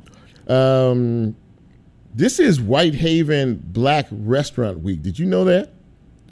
Um, 0.48 1.36
this 2.14 2.38
is 2.38 2.60
Whitehaven 2.60 3.62
Black 3.66 4.06
Restaurant 4.10 4.80
Week. 4.80 5.02
Did 5.02 5.18
you 5.18 5.26
know 5.26 5.44
that? 5.44 5.72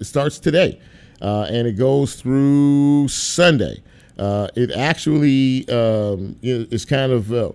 It 0.00 0.04
starts 0.04 0.38
today 0.38 0.80
uh, 1.20 1.46
and 1.48 1.66
it 1.66 1.72
goes 1.72 2.14
through 2.14 3.08
Sunday. 3.08 3.82
Uh, 4.18 4.48
it 4.54 4.70
actually 4.70 5.68
um, 5.68 6.36
is 6.42 6.84
kind 6.84 7.12
of 7.12 7.32
uh, 7.32 7.52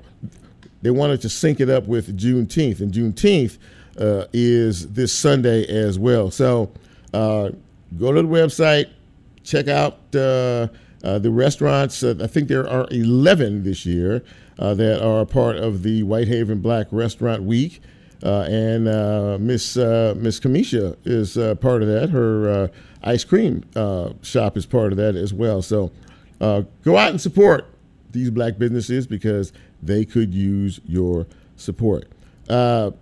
they 0.81 0.91
wanted 0.91 1.21
to 1.21 1.29
sync 1.29 1.59
it 1.59 1.69
up 1.69 1.87
with 1.87 2.17
Juneteenth, 2.17 2.81
and 2.81 2.93
Juneteenth 2.93 3.57
uh, 3.99 4.25
is 4.33 4.93
this 4.93 5.11
Sunday 5.11 5.65
as 5.65 5.97
well. 5.97 6.31
So 6.31 6.71
uh, 7.13 7.51
go 7.97 8.11
to 8.11 8.21
the 8.21 8.27
website, 8.27 8.89
check 9.43 9.67
out 9.67 9.93
uh, 10.13 10.67
the 11.01 11.31
restaurants. 11.31 12.03
I 12.03 12.27
think 12.27 12.47
there 12.47 12.67
are 12.69 12.87
11 12.91 13.63
this 13.63 13.85
year 13.85 14.23
that 14.57 15.03
are 15.03 15.25
part 15.25 15.57
of 15.57 15.81
the 15.81 16.03
Whitehaven 16.03 16.61
Black 16.61 16.87
Restaurant 16.91 17.43
Week. 17.43 17.81
Uh, 18.23 18.41
and 18.41 18.87
uh, 18.87 19.37
Miss 19.39 19.77
uh, 19.77 20.13
Miss 20.17 20.39
Kamisha 20.39 20.95
is 21.05 21.35
part 21.59 21.81
of 21.81 21.87
that. 21.87 22.09
Her 22.09 22.69
ice 23.03 23.23
cream 23.23 23.63
shop 24.21 24.57
is 24.57 24.65
part 24.65 24.91
of 24.91 24.97
that 24.97 25.15
as 25.15 25.33
well. 25.33 25.61
So 25.61 25.91
go 26.39 26.97
out 26.97 27.09
and 27.09 27.19
support 27.19 27.67
these 28.11 28.29
black 28.29 28.57
businesses 28.57 29.07
because 29.07 29.53
they 29.81 30.05
could 30.05 30.33
use 30.33 30.79
your 30.85 31.25
support. 31.55 32.07
not 32.47 32.93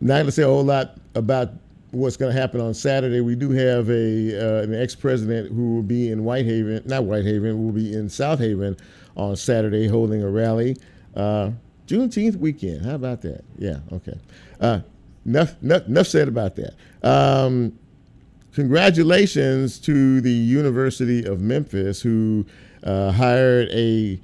going 0.00 0.26
to 0.26 0.32
say 0.32 0.42
a 0.42 0.46
whole 0.46 0.64
lot 0.64 0.96
about 1.14 1.50
what's 1.90 2.16
going 2.16 2.32
to 2.32 2.40
happen 2.40 2.60
on 2.60 2.72
Saturday. 2.72 3.20
We 3.20 3.34
do 3.34 3.50
have 3.50 3.90
a 3.90 4.60
uh, 4.60 4.62
an 4.62 4.74
ex 4.74 4.94
president 4.94 5.52
who 5.52 5.74
will 5.74 5.82
be 5.82 6.10
in 6.10 6.24
Whitehaven, 6.24 6.82
not 6.86 7.04
Whitehaven, 7.04 7.62
will 7.64 7.72
be 7.72 7.92
in 7.92 8.06
Southaven 8.06 8.78
on 9.16 9.36
Saturday 9.36 9.86
holding 9.86 10.22
a 10.22 10.30
rally. 10.30 10.76
Juneteenth 11.90 12.36
weekend. 12.36 12.86
How 12.86 12.94
about 12.94 13.20
that? 13.22 13.44
Yeah, 13.58 13.78
okay. 13.92 14.16
Uh, 14.60 14.80
enough, 15.26 15.60
enough, 15.60 15.86
enough 15.88 16.06
said 16.06 16.28
about 16.28 16.54
that. 16.54 16.74
Um, 17.02 17.76
congratulations 18.52 19.80
to 19.80 20.20
the 20.20 20.30
University 20.30 21.24
of 21.24 21.40
Memphis, 21.40 22.00
who 22.00 22.46
uh, 22.84 23.10
hired 23.10 23.68
a 23.72 24.20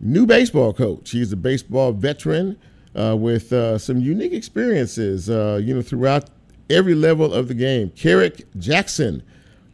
new 0.00 0.24
baseball 0.24 0.72
coach. 0.72 1.10
He's 1.10 1.30
a 1.30 1.36
baseball 1.36 1.92
veteran 1.92 2.56
uh, 2.94 3.16
with 3.18 3.52
uh, 3.52 3.76
some 3.76 4.00
unique 4.00 4.32
experiences, 4.32 5.28
uh, 5.28 5.60
you 5.62 5.74
know, 5.74 5.82
throughout 5.82 6.30
every 6.70 6.94
level 6.94 7.34
of 7.34 7.48
the 7.48 7.54
game. 7.54 7.90
Kerrick 7.90 8.46
Jackson 8.58 9.22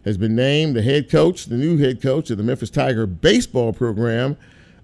has 0.04 0.16
been 0.16 0.34
named 0.34 0.74
the 0.74 0.82
head 0.82 1.08
coach, 1.08 1.46
the 1.46 1.56
new 1.56 1.78
head 1.78 2.02
coach 2.02 2.28
of 2.30 2.38
the 2.38 2.42
Memphis 2.42 2.70
Tiger 2.70 3.06
baseball 3.06 3.72
program 3.72 4.36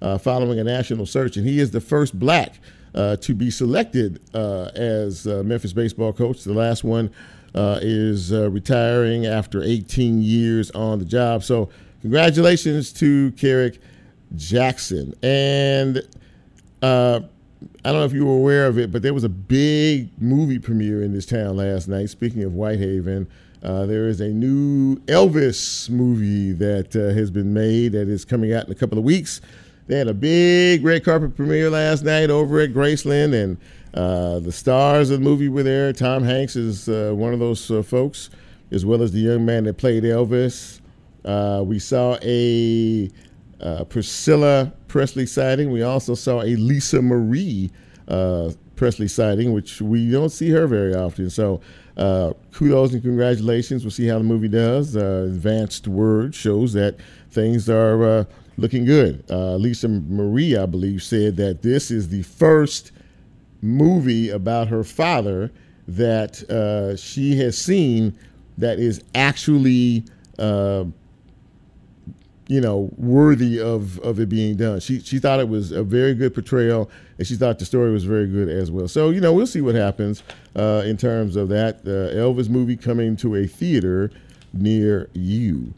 uh, 0.02 0.18
following 0.18 0.58
a 0.58 0.64
national 0.64 1.06
search, 1.06 1.36
and 1.36 1.46
he 1.46 1.58
is 1.58 1.70
the 1.70 1.80
first 1.80 2.18
black 2.18 2.58
uh, 2.94 3.16
to 3.16 3.34
be 3.34 3.50
selected 3.50 4.20
uh, 4.34 4.70
as 4.74 5.26
uh, 5.26 5.42
Memphis 5.44 5.72
baseball 5.72 6.12
coach. 6.12 6.44
The 6.44 6.52
last 6.52 6.84
one 6.84 7.10
uh, 7.54 7.78
is 7.80 8.32
retiring 8.32 9.26
after 9.26 9.62
18 9.62 10.20
years 10.20 10.70
on 10.72 10.98
the 10.98 11.04
job. 11.04 11.44
So, 11.44 11.70
congratulations 12.00 12.92
to 12.94 13.30
Kerrick 13.32 13.78
Jackson. 14.34 15.14
And 15.22 16.02
I 16.82 17.20
don't 17.84 18.00
know 18.00 18.04
if 18.04 18.12
you 18.12 18.26
were 18.26 18.36
aware 18.36 18.66
of 18.66 18.78
it, 18.78 18.90
but 18.90 19.02
there 19.02 19.14
was 19.14 19.24
a 19.24 19.28
big 19.28 20.10
movie 20.20 20.58
premiere 20.58 21.02
in 21.02 21.12
this 21.12 21.26
town 21.26 21.56
last 21.56 21.86
night. 21.86 22.10
Speaking 22.10 22.42
of 22.42 22.52
Whitehaven, 22.54 23.28
uh, 23.62 23.86
there 23.86 24.08
is 24.08 24.20
a 24.20 24.28
new 24.28 24.96
Elvis 25.06 25.88
movie 25.88 26.52
that 26.52 26.96
uh, 26.96 27.14
has 27.14 27.30
been 27.30 27.54
made 27.54 27.92
that 27.92 28.08
is 28.08 28.24
coming 28.24 28.52
out 28.52 28.66
in 28.66 28.72
a 28.72 28.74
couple 28.74 28.98
of 28.98 29.04
weeks. 29.04 29.40
They 29.86 29.98
had 29.98 30.08
a 30.08 30.14
big 30.14 30.84
red 30.84 31.04
carpet 31.04 31.36
premiere 31.36 31.70
last 31.70 32.04
night 32.04 32.30
over 32.30 32.60
at 32.60 32.72
Graceland, 32.72 33.34
and 33.34 33.56
uh, 33.94 34.38
the 34.40 34.52
stars 34.52 35.10
of 35.10 35.20
the 35.20 35.24
movie 35.24 35.48
were 35.48 35.62
there. 35.62 35.92
Tom 35.92 36.22
Hanks 36.22 36.56
is 36.56 36.88
uh, 36.88 37.12
one 37.14 37.32
of 37.32 37.40
those 37.40 37.70
uh, 37.70 37.82
folks, 37.82 38.30
as 38.70 38.86
well 38.86 39.02
as 39.02 39.12
the 39.12 39.20
young 39.20 39.44
man 39.44 39.64
that 39.64 39.78
played 39.78 40.04
Elvis. 40.04 40.80
Uh, 41.24 41.62
we 41.64 41.78
saw 41.78 42.16
a 42.22 43.10
Priscilla 43.88 44.72
Presley 44.88 45.26
sighting. 45.26 45.70
We 45.70 45.82
also 45.82 46.14
saw 46.14 46.42
a 46.42 46.56
Lisa 46.56 47.02
Marie 47.02 47.70
Presley 48.76 49.08
sighting, 49.08 49.52
which 49.52 49.80
we 49.80 50.10
don't 50.10 50.30
see 50.30 50.50
her 50.50 50.66
very 50.66 50.94
often. 50.94 51.30
So 51.30 51.60
uh, 51.96 52.32
kudos 52.52 52.92
and 52.92 53.02
congratulations. 53.02 53.84
We'll 53.84 53.90
see 53.90 54.06
how 54.06 54.18
the 54.18 54.24
movie 54.24 54.48
does. 54.48 54.96
Uh, 54.96 55.26
advanced 55.26 55.86
word 55.86 56.34
shows 56.34 56.72
that 56.72 56.96
things 57.30 57.68
are 57.68 58.04
uh, 58.04 58.24
looking 58.56 58.84
good. 58.84 59.24
Uh, 59.30 59.56
Lisa 59.56 59.88
Marie, 59.88 60.56
I 60.56 60.66
believe, 60.66 61.02
said 61.02 61.36
that 61.36 61.62
this 61.62 61.90
is 61.90 62.08
the 62.08 62.22
first 62.22 62.92
movie 63.60 64.30
about 64.30 64.68
her 64.68 64.84
father 64.84 65.50
that 65.88 66.42
uh, 66.50 66.96
she 66.96 67.36
has 67.36 67.56
seen 67.56 68.16
that 68.58 68.78
is 68.78 69.02
actually 69.14 70.04
uh, 70.38 70.84
you 72.48 72.60
know, 72.60 72.90
worthy 72.98 73.60
of, 73.60 73.98
of 74.00 74.20
it 74.20 74.28
being 74.28 74.56
done. 74.56 74.80
She 74.80 75.00
she 75.00 75.18
thought 75.18 75.40
it 75.40 75.48
was 75.48 75.72
a 75.72 75.82
very 75.82 76.14
good 76.14 76.34
portrayal, 76.34 76.90
and 77.16 77.26
she 77.26 77.36
thought 77.36 77.58
the 77.58 77.64
story 77.64 77.90
was 77.92 78.04
very 78.04 78.26
good 78.26 78.48
as 78.50 78.70
well. 78.70 78.88
So 78.88 79.10
you 79.10 79.22
know, 79.22 79.32
we'll 79.32 79.46
see 79.46 79.62
what 79.62 79.74
happens 79.74 80.22
uh, 80.54 80.82
in 80.84 80.98
terms 80.98 81.36
of 81.36 81.48
that 81.48 81.76
uh, 81.86 82.14
Elvis 82.14 82.50
movie 82.50 82.76
coming 82.76 83.16
to 83.16 83.36
a 83.36 83.46
theater 83.46 84.10
near 84.52 85.08
you. 85.14 85.72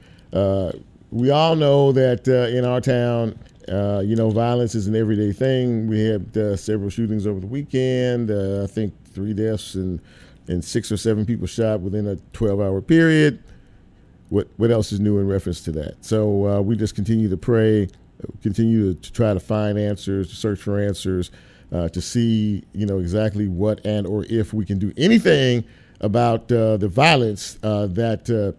Uh, 1.14 1.18
we 1.18 1.30
all 1.30 1.56
know 1.56 1.92
that 1.92 2.28
uh, 2.28 2.56
in 2.56 2.64
our 2.64 2.80
town, 2.80 3.38
uh, 3.68 4.02
you 4.04 4.16
know, 4.16 4.30
violence 4.30 4.74
is 4.74 4.86
an 4.86 4.96
everyday 4.96 5.32
thing. 5.32 5.86
We 5.86 6.00
had 6.00 6.36
uh, 6.36 6.56
several 6.56 6.90
shootings 6.90 7.26
over 7.26 7.40
the 7.40 7.46
weekend. 7.46 8.30
I 8.30 8.66
think 8.66 8.92
three 9.12 9.34
deaths 9.34 9.74
and 9.74 10.00
and 10.46 10.62
six 10.62 10.92
or 10.92 10.98
seven 10.98 11.24
people 11.24 11.46
shot 11.46 11.80
within 11.80 12.06
a 12.06 12.16
12-hour 12.36 12.82
period 12.82 13.42
what 14.28 14.48
what 14.56 14.70
else 14.70 14.92
is 14.92 15.00
new 15.00 15.18
in 15.18 15.26
reference 15.26 15.60
to 15.62 15.72
that? 15.72 16.04
So 16.04 16.46
uh, 16.46 16.60
we 16.60 16.76
just 16.76 16.94
continue 16.94 17.28
to 17.28 17.36
pray, 17.36 17.88
continue 18.42 18.94
to, 18.94 19.00
to, 19.00 19.12
try 19.12 19.32
to 19.34 19.40
find 19.40 19.78
answers, 19.78 20.28
to 20.30 20.34
search 20.34 20.60
for 20.60 20.78
answers, 20.80 21.30
uh, 21.72 21.88
to 21.90 22.00
see 22.00 22.64
you 22.72 22.86
know 22.86 22.98
exactly 22.98 23.48
what 23.48 23.84
and 23.84 24.06
or 24.06 24.24
if 24.28 24.52
we 24.52 24.64
can 24.64 24.78
do 24.78 24.92
anything 24.96 25.64
about 26.00 26.50
uh, 26.50 26.76
the 26.76 26.88
violence 26.88 27.58
uh, 27.62 27.86
that 27.86 28.28
uh, 28.30 28.52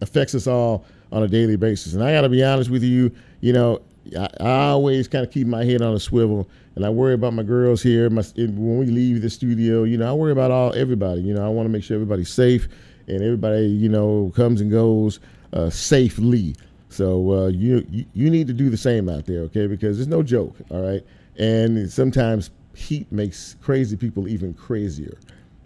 affects 0.00 0.34
us 0.34 0.46
all 0.46 0.84
on 1.12 1.22
a 1.22 1.28
daily 1.28 1.56
basis. 1.56 1.94
And 1.94 2.02
I 2.02 2.12
got 2.12 2.22
to 2.22 2.28
be 2.28 2.42
honest 2.42 2.70
with 2.70 2.82
you, 2.82 3.12
you 3.40 3.52
know, 3.52 3.80
I, 4.18 4.28
I 4.40 4.68
always 4.68 5.08
kind 5.08 5.24
of 5.24 5.32
keep 5.32 5.46
my 5.46 5.64
head 5.64 5.82
on 5.82 5.94
a 5.94 6.00
swivel, 6.00 6.48
and 6.74 6.84
I 6.84 6.90
worry 6.90 7.14
about 7.14 7.32
my 7.32 7.42
girls 7.42 7.82
here. 7.82 8.08
My, 8.10 8.22
when 8.36 8.78
we 8.78 8.86
leave 8.86 9.22
the 9.22 9.30
studio, 9.30 9.84
you 9.84 9.96
know, 9.96 10.08
I 10.08 10.12
worry 10.12 10.32
about 10.32 10.50
all 10.50 10.74
everybody. 10.74 11.22
You 11.22 11.34
know, 11.34 11.44
I 11.44 11.48
want 11.48 11.66
to 11.66 11.70
make 11.70 11.82
sure 11.82 11.94
everybody's 11.94 12.32
safe 12.32 12.68
and 13.08 13.22
everybody 13.22 13.66
you 13.66 13.88
know 13.88 14.32
comes 14.34 14.60
and 14.60 14.70
goes 14.70 15.20
uh, 15.52 15.70
safely. 15.70 16.54
So 16.88 17.32
uh, 17.32 17.46
you, 17.48 17.86
you 18.14 18.30
need 18.30 18.46
to 18.46 18.52
do 18.52 18.70
the 18.70 18.76
same 18.76 19.08
out 19.08 19.26
there, 19.26 19.40
okay? 19.42 19.66
Because 19.66 20.00
it's 20.00 20.08
no 20.08 20.22
joke, 20.22 20.56
all 20.70 20.80
right. 20.80 21.04
And 21.36 21.90
sometimes 21.90 22.50
heat 22.74 23.10
makes 23.12 23.56
crazy 23.60 23.96
people 23.96 24.28
even 24.28 24.54
crazier. 24.54 25.18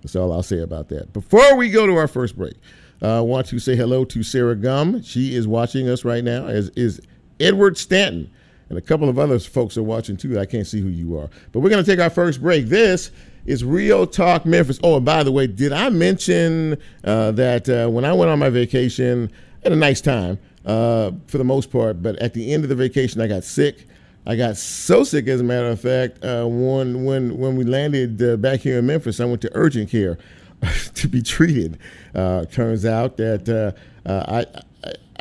That's 0.02 0.16
all 0.16 0.32
I'll 0.32 0.42
say 0.42 0.60
about 0.60 0.88
that. 0.88 1.12
Before 1.12 1.56
we 1.56 1.68
go 1.68 1.86
to 1.86 1.94
our 1.94 2.08
first 2.08 2.36
break, 2.36 2.54
uh, 3.02 3.22
want 3.22 3.46
to 3.48 3.58
say 3.58 3.76
hello 3.76 4.04
to 4.06 4.22
Sarah 4.22 4.56
Gum. 4.56 5.02
She 5.02 5.34
is 5.34 5.48
watching 5.48 5.88
us 5.88 6.04
right 6.04 6.22
now, 6.22 6.46
as 6.46 6.68
is 6.70 7.00
Edward 7.38 7.78
Stanton. 7.78 8.30
And 8.68 8.78
a 8.78 8.80
couple 8.82 9.08
of 9.08 9.18
other 9.18 9.38
folks 9.38 9.76
are 9.76 9.82
watching 9.82 10.16
too. 10.16 10.38
I 10.38 10.46
can't 10.46 10.66
see 10.66 10.80
who 10.80 10.88
you 10.88 11.18
are. 11.18 11.28
But 11.50 11.60
we're 11.60 11.70
going 11.70 11.84
to 11.84 11.90
take 11.90 12.00
our 12.00 12.10
first 12.10 12.40
break. 12.40 12.66
This 12.66 13.10
is 13.44 13.64
Real 13.64 14.06
Talk 14.06 14.46
Memphis. 14.46 14.78
Oh, 14.84 14.96
and 14.96 15.04
by 15.04 15.24
the 15.24 15.32
way, 15.32 15.46
did 15.48 15.72
I 15.72 15.88
mention 15.88 16.76
uh, 17.02 17.32
that 17.32 17.68
uh, 17.68 17.90
when 17.90 18.04
I 18.04 18.12
went 18.12 18.30
on 18.30 18.38
my 18.38 18.50
vacation, 18.50 19.30
I 19.32 19.68
had 19.68 19.72
a 19.72 19.76
nice 19.76 20.00
time 20.00 20.38
uh, 20.64 21.10
for 21.26 21.38
the 21.38 21.44
most 21.44 21.72
part, 21.72 22.02
but 22.02 22.16
at 22.16 22.32
the 22.32 22.52
end 22.52 22.62
of 22.62 22.68
the 22.68 22.76
vacation, 22.76 23.20
I 23.20 23.26
got 23.26 23.42
sick. 23.42 23.88
I 24.26 24.36
got 24.36 24.56
so 24.56 25.02
sick, 25.02 25.26
as 25.26 25.40
a 25.40 25.44
matter 25.44 25.68
of 25.68 25.80
fact, 25.80 26.22
uh, 26.22 26.44
when 26.46 27.04
when 27.04 27.38
when 27.38 27.56
we 27.56 27.64
landed 27.64 28.22
uh, 28.22 28.36
back 28.36 28.60
here 28.60 28.78
in 28.78 28.86
Memphis, 28.86 29.18
I 29.18 29.24
went 29.24 29.40
to 29.42 29.50
urgent 29.54 29.90
care 29.90 30.18
to 30.94 31.08
be 31.08 31.22
treated. 31.22 31.78
Uh, 32.14 32.44
turns 32.46 32.84
out 32.84 33.16
that 33.16 33.74
I 34.06 34.46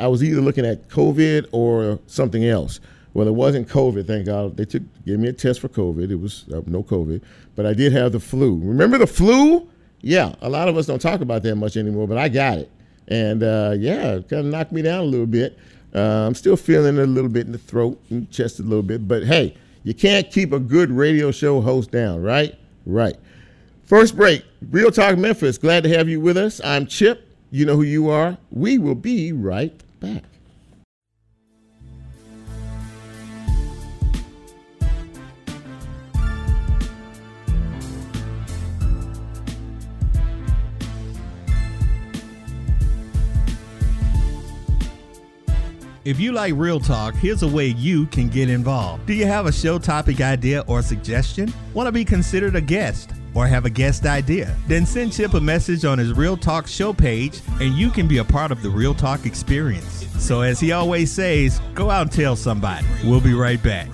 I 0.00 0.08
was 0.08 0.24
either 0.24 0.40
looking 0.40 0.64
at 0.64 0.88
COVID 0.88 1.48
or 1.52 1.98
something 2.06 2.44
else. 2.44 2.80
Well, 3.12 3.28
it 3.28 3.34
wasn't 3.34 3.68
COVID, 3.68 4.06
thank 4.06 4.26
God. 4.26 4.56
They 4.56 4.64
took 4.64 4.82
gave 5.04 5.18
me 5.18 5.28
a 5.28 5.32
test 5.32 5.60
for 5.60 5.68
COVID. 5.68 6.10
It 6.10 6.16
was 6.16 6.46
uh, 6.52 6.62
no 6.66 6.82
COVID, 6.82 7.20
but 7.56 7.66
I 7.66 7.74
did 7.74 7.92
have 7.92 8.12
the 8.12 8.20
flu. 8.20 8.58
Remember 8.62 8.98
the 8.98 9.06
flu? 9.06 9.68
Yeah, 10.00 10.34
a 10.40 10.48
lot 10.48 10.68
of 10.68 10.76
us 10.76 10.86
don't 10.86 11.00
talk 11.00 11.20
about 11.20 11.42
that 11.42 11.56
much 11.56 11.76
anymore, 11.76 12.08
but 12.08 12.16
I 12.16 12.28
got 12.28 12.58
it, 12.58 12.70
and 13.08 13.42
uh, 13.42 13.74
yeah, 13.76 14.14
it 14.14 14.28
kind 14.28 14.46
of 14.46 14.52
knocked 14.52 14.72
me 14.72 14.82
down 14.82 15.00
a 15.00 15.04
little 15.04 15.26
bit. 15.26 15.58
Uh, 15.94 16.26
I'm 16.26 16.34
still 16.34 16.56
feeling 16.56 16.96
it 16.96 17.02
a 17.02 17.06
little 17.06 17.28
bit 17.28 17.46
in 17.46 17.52
the 17.52 17.58
throat 17.58 18.00
and 18.10 18.30
chest 18.30 18.60
a 18.60 18.62
little 18.62 18.82
bit, 18.82 19.06
but 19.06 19.24
hey, 19.24 19.56
you 19.82 19.92
can't 19.92 20.30
keep 20.30 20.52
a 20.52 20.60
good 20.60 20.90
radio 20.90 21.32
show 21.32 21.60
host 21.60 21.90
down, 21.90 22.22
right? 22.22 22.54
Right. 22.86 23.16
First 23.90 24.14
break, 24.14 24.44
Real 24.70 24.92
Talk 24.92 25.18
Memphis. 25.18 25.58
Glad 25.58 25.82
to 25.82 25.88
have 25.88 26.08
you 26.08 26.20
with 26.20 26.36
us. 26.36 26.60
I'm 26.62 26.86
Chip. 26.86 27.26
You 27.50 27.66
know 27.66 27.74
who 27.74 27.82
you 27.82 28.08
are. 28.08 28.38
We 28.52 28.78
will 28.78 28.94
be 28.94 29.32
right 29.32 29.82
back. 29.98 30.22
If 46.04 46.20
you 46.20 46.30
like 46.30 46.54
Real 46.54 46.78
Talk, 46.78 47.16
here's 47.16 47.42
a 47.42 47.48
way 47.48 47.66
you 47.66 48.06
can 48.06 48.28
get 48.28 48.48
involved. 48.48 49.06
Do 49.06 49.14
you 49.14 49.26
have 49.26 49.46
a 49.46 49.52
show 49.52 49.80
topic 49.80 50.20
idea 50.20 50.60
or 50.68 50.80
suggestion? 50.80 51.52
Want 51.74 51.88
to 51.88 51.92
be 51.92 52.04
considered 52.04 52.54
a 52.54 52.60
guest? 52.60 53.10
Or 53.34 53.46
have 53.46 53.64
a 53.64 53.70
guest 53.70 54.06
idea? 54.06 54.56
Then 54.66 54.86
send 54.86 55.12
Chip 55.12 55.34
a 55.34 55.40
message 55.40 55.84
on 55.84 55.98
his 55.98 56.12
Real 56.12 56.36
Talk 56.36 56.66
show 56.66 56.92
page 56.92 57.40
and 57.60 57.74
you 57.74 57.90
can 57.90 58.08
be 58.08 58.18
a 58.18 58.24
part 58.24 58.50
of 58.50 58.62
the 58.62 58.70
Real 58.70 58.94
Talk 58.94 59.26
experience. 59.26 60.06
So, 60.18 60.42
as 60.42 60.60
he 60.60 60.72
always 60.72 61.10
says, 61.10 61.60
go 61.74 61.90
out 61.90 62.02
and 62.02 62.12
tell 62.12 62.36
somebody. 62.36 62.86
We'll 63.04 63.20
be 63.20 63.34
right 63.34 63.62
back. 63.62 63.88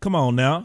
Come 0.00 0.14
on 0.14 0.36
now. 0.36 0.64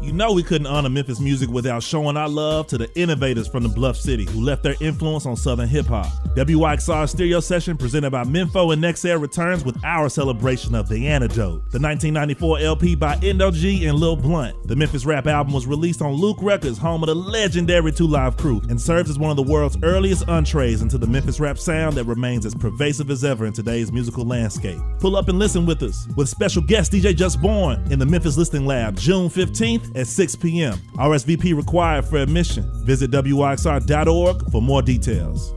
You 0.00 0.12
know 0.12 0.32
we 0.32 0.44
couldn't 0.44 0.68
honor 0.68 0.88
Memphis 0.88 1.18
music 1.18 1.50
without 1.50 1.82
showing 1.82 2.16
our 2.16 2.28
love 2.28 2.68
to 2.68 2.78
the 2.78 2.88
innovators 2.96 3.48
from 3.48 3.64
the 3.64 3.68
Bluff 3.68 3.96
City 3.96 4.26
who 4.26 4.40
left 4.40 4.62
their 4.62 4.76
influence 4.80 5.26
on 5.26 5.34
Southern 5.34 5.68
hip 5.68 5.86
hop. 5.86 6.06
WYXR 6.36 7.08
Stereo 7.08 7.40
Session 7.40 7.76
presented 7.76 8.10
by 8.10 8.22
Minfo 8.22 8.72
and 8.72 8.82
Nexair 8.82 9.20
returns 9.20 9.64
with 9.64 9.76
our 9.84 10.08
celebration 10.08 10.76
of 10.76 10.88
The 10.88 11.08
Antidote, 11.08 11.70
the 11.72 11.80
1994 11.80 12.60
LP 12.60 12.94
by 12.94 13.18
Indo 13.22 13.50
G 13.50 13.86
and 13.86 13.98
Lil 13.98 14.14
Blunt. 14.14 14.68
The 14.68 14.76
Memphis 14.76 15.04
rap 15.04 15.26
album 15.26 15.52
was 15.52 15.66
released 15.66 16.00
on 16.00 16.12
Luke 16.12 16.38
Records, 16.40 16.78
home 16.78 17.02
of 17.02 17.08
the 17.08 17.16
legendary 17.16 17.90
Two 17.90 18.06
Live 18.06 18.36
Crew, 18.36 18.62
and 18.68 18.80
serves 18.80 19.10
as 19.10 19.18
one 19.18 19.30
of 19.30 19.36
the 19.36 19.42
world's 19.42 19.78
earliest 19.82 20.28
entrees 20.28 20.80
into 20.80 20.96
the 20.96 21.08
Memphis 21.08 21.40
rap 21.40 21.58
sound 21.58 21.96
that 21.96 22.04
remains 22.04 22.46
as 22.46 22.54
pervasive 22.54 23.10
as 23.10 23.24
ever 23.24 23.46
in 23.46 23.52
today's 23.52 23.90
musical 23.90 24.24
landscape. 24.24 24.78
Pull 25.00 25.16
up 25.16 25.28
and 25.28 25.40
listen 25.40 25.66
with 25.66 25.82
us 25.82 26.06
with 26.16 26.28
special 26.28 26.62
guest 26.62 26.92
DJ 26.92 27.16
Just 27.16 27.42
Born 27.42 27.84
in 27.90 27.98
the 27.98 28.06
Memphis 28.06 28.36
Listening 28.36 28.64
Lab 28.64 28.96
June 28.96 29.28
15th 29.28 29.87
at 29.94 30.06
6 30.06 30.36
p.m. 30.36 30.78
RSVP 30.96 31.56
required 31.56 32.04
for 32.04 32.18
admission. 32.18 32.70
Visit 32.84 33.10
WYXR.org 33.10 34.50
for 34.50 34.62
more 34.62 34.82
details. 34.82 35.52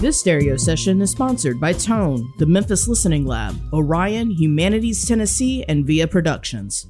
This 0.00 0.20
stereo 0.20 0.56
session 0.56 1.00
is 1.00 1.10
sponsored 1.10 1.60
by 1.60 1.72
Tone, 1.72 2.32
the 2.38 2.46
Memphis 2.46 2.88
Listening 2.88 3.26
Lab, 3.26 3.56
Orion, 3.72 4.30
Humanities 4.30 5.06
Tennessee, 5.06 5.64
and 5.64 5.86
Via 5.86 6.06
Productions. 6.06 6.86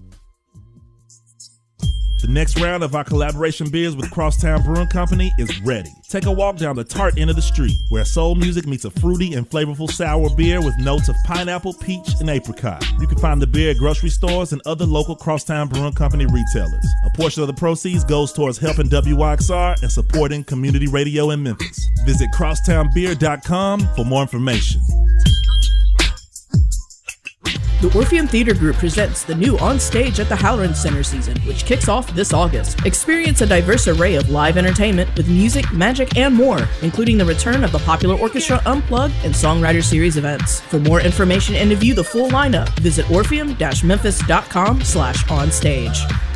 The 2.22 2.28
next 2.28 2.60
round 2.60 2.84
of 2.84 2.94
our 2.94 3.02
collaboration 3.02 3.68
beers 3.68 3.96
with 3.96 4.08
Crosstown 4.12 4.62
Brewing 4.62 4.86
Company 4.86 5.32
is 5.38 5.60
ready. 5.62 5.90
Take 6.08 6.26
a 6.26 6.30
walk 6.30 6.56
down 6.56 6.76
the 6.76 6.84
tart 6.84 7.18
end 7.18 7.30
of 7.30 7.34
the 7.34 7.42
street, 7.42 7.76
where 7.88 8.04
soul 8.04 8.36
music 8.36 8.64
meets 8.64 8.84
a 8.84 8.92
fruity 8.92 9.34
and 9.34 9.50
flavorful 9.50 9.90
sour 9.90 10.30
beer 10.36 10.60
with 10.60 10.78
notes 10.78 11.08
of 11.08 11.16
pineapple, 11.24 11.74
peach, 11.74 12.14
and 12.20 12.30
apricot. 12.30 12.86
You 13.00 13.08
can 13.08 13.18
find 13.18 13.42
the 13.42 13.48
beer 13.48 13.72
at 13.72 13.78
grocery 13.78 14.08
stores 14.08 14.52
and 14.52 14.62
other 14.66 14.86
local 14.86 15.16
Crosstown 15.16 15.66
Brewing 15.66 15.94
Company 15.94 16.26
retailers. 16.26 16.86
A 17.04 17.10
portion 17.16 17.42
of 17.42 17.48
the 17.48 17.54
proceeds 17.54 18.04
goes 18.04 18.32
towards 18.32 18.56
helping 18.56 18.86
WYXR 18.86 19.82
and 19.82 19.90
supporting 19.90 20.44
community 20.44 20.86
radio 20.86 21.30
in 21.30 21.42
Memphis. 21.42 21.88
Visit 22.04 22.30
crosstownbeer.com 22.30 23.80
for 23.96 24.04
more 24.04 24.22
information. 24.22 24.80
The 27.82 27.98
Orpheum 27.98 28.28
Theater 28.28 28.54
Group 28.54 28.76
presents 28.76 29.24
the 29.24 29.34
new 29.34 29.58
On 29.58 29.80
Stage 29.80 30.20
at 30.20 30.28
the 30.28 30.36
Halloran 30.36 30.72
Center 30.72 31.02
season, 31.02 31.36
which 31.40 31.64
kicks 31.64 31.88
off 31.88 32.14
this 32.14 32.32
August. 32.32 32.86
Experience 32.86 33.40
a 33.40 33.46
diverse 33.46 33.88
array 33.88 34.14
of 34.14 34.30
live 34.30 34.56
entertainment 34.56 35.10
with 35.16 35.28
music, 35.28 35.72
magic, 35.72 36.16
and 36.16 36.32
more, 36.32 36.60
including 36.82 37.18
the 37.18 37.24
return 37.24 37.64
of 37.64 37.72
the 37.72 37.80
popular 37.80 38.14
Orchestra 38.14 38.62
Unplugged 38.66 39.14
and 39.24 39.34
Songwriter 39.34 39.82
Series 39.82 40.16
events. 40.16 40.60
For 40.60 40.78
more 40.78 41.00
information 41.00 41.56
and 41.56 41.70
to 41.70 41.76
view 41.76 41.92
the 41.92 42.04
full 42.04 42.30
lineup, 42.30 42.68
visit 42.78 43.10
orpheum-memphis.com 43.10 44.82
slash 44.82 45.24
onstage. 45.24 46.31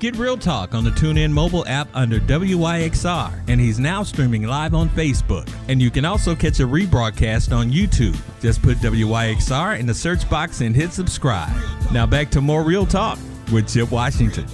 Get 0.00 0.16
Real 0.16 0.36
Talk 0.36 0.74
on 0.74 0.84
the 0.84 0.90
TuneIn 0.90 1.32
mobile 1.32 1.66
app 1.66 1.88
under 1.92 2.20
WYXR, 2.20 3.42
and 3.48 3.60
he's 3.60 3.80
now 3.80 4.04
streaming 4.04 4.44
live 4.44 4.72
on 4.72 4.88
Facebook. 4.90 5.52
And 5.66 5.82
you 5.82 5.90
can 5.90 6.04
also 6.04 6.36
catch 6.36 6.60
a 6.60 6.62
rebroadcast 6.62 7.52
on 7.52 7.72
YouTube. 7.72 8.16
Just 8.40 8.62
put 8.62 8.76
WYXR 8.76 9.76
in 9.76 9.86
the 9.86 9.94
search 9.94 10.30
box 10.30 10.60
and 10.60 10.76
hit 10.76 10.92
subscribe. 10.92 11.52
Now 11.90 12.06
back 12.06 12.30
to 12.30 12.40
more 12.40 12.62
Real 12.62 12.86
Talk 12.86 13.18
with 13.50 13.72
Chip 13.72 13.90
Washington. 13.90 14.46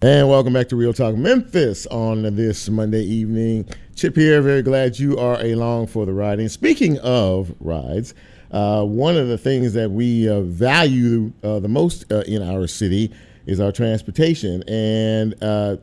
And 0.00 0.28
welcome 0.28 0.52
back 0.52 0.68
to 0.68 0.76
Real 0.76 0.92
Talk 0.92 1.14
Memphis 1.14 1.86
on 1.86 2.22
this 2.34 2.68
Monday 2.68 3.02
evening. 3.02 3.68
Chip 3.98 4.14
here, 4.14 4.40
very 4.40 4.62
glad 4.62 4.96
you 4.96 5.18
are 5.18 5.40
along 5.40 5.88
for 5.88 6.06
the 6.06 6.12
ride. 6.12 6.38
And 6.38 6.48
speaking 6.48 7.00
of 7.00 7.52
rides, 7.58 8.14
uh, 8.52 8.84
one 8.84 9.16
of 9.16 9.26
the 9.26 9.36
things 9.36 9.72
that 9.72 9.90
we 9.90 10.28
uh, 10.28 10.42
value 10.42 11.32
uh, 11.42 11.58
the 11.58 11.66
most 11.66 12.04
uh, 12.12 12.20
in 12.20 12.40
our 12.40 12.68
city 12.68 13.12
is 13.46 13.58
our 13.58 13.72
transportation. 13.72 14.62
And 14.68 15.34
uh, 15.42 15.78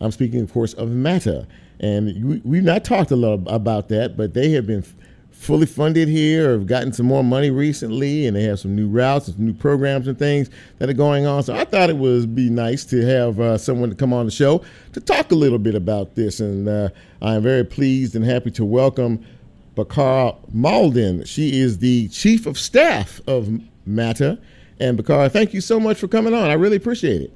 I'm 0.00 0.10
speaking, 0.10 0.40
of 0.40 0.54
course, 0.54 0.72
of 0.72 0.88
MATA. 0.88 1.46
And 1.80 2.42
we, 2.46 2.56
have 2.56 2.64
not 2.64 2.82
talked 2.82 3.10
a 3.10 3.16
lot 3.16 3.40
about 3.46 3.90
that, 3.90 4.16
but 4.16 4.32
they 4.32 4.52
have 4.52 4.66
been 4.66 4.82
fully 5.34 5.66
funded 5.66 6.08
here, 6.08 6.52
have 6.52 6.66
gotten 6.66 6.92
some 6.92 7.06
more 7.06 7.22
money 7.22 7.50
recently, 7.50 8.26
and 8.26 8.36
they 8.36 8.42
have 8.44 8.58
some 8.58 8.74
new 8.74 8.88
routes 8.88 9.28
and 9.28 9.36
some 9.36 9.46
new 9.46 9.52
programs 9.52 10.08
and 10.08 10.18
things 10.18 10.48
that 10.78 10.88
are 10.88 10.94
going 10.94 11.26
on. 11.26 11.42
So 11.42 11.54
I 11.54 11.64
thought 11.64 11.90
it 11.90 11.96
would 11.96 12.34
be 12.34 12.48
nice 12.48 12.84
to 12.86 13.04
have 13.04 13.38
uh, 13.40 13.58
someone 13.58 13.90
to 13.90 13.96
come 13.96 14.12
on 14.12 14.24
the 14.24 14.32
show 14.32 14.64
to 14.92 15.00
talk 15.00 15.32
a 15.32 15.34
little 15.34 15.58
bit 15.58 15.74
about 15.74 16.14
this. 16.14 16.40
And 16.40 16.68
uh, 16.68 16.88
I 17.20 17.34
am 17.34 17.42
very 17.42 17.64
pleased 17.64 18.16
and 18.16 18.24
happy 18.24 18.50
to 18.52 18.64
welcome 18.64 19.24
Bakar 19.74 20.36
Mauldin. 20.54 21.26
She 21.26 21.60
is 21.60 21.78
the 21.78 22.08
chief 22.08 22.46
of 22.46 22.58
staff 22.58 23.20
of 23.26 23.50
MATA. 23.86 24.38
And 24.80 24.96
Bakar, 24.96 25.28
thank 25.28 25.52
you 25.52 25.60
so 25.60 25.78
much 25.78 25.98
for 25.98 26.08
coming 26.08 26.34
on. 26.34 26.50
I 26.50 26.54
really 26.54 26.76
appreciate 26.76 27.22
it. 27.22 27.32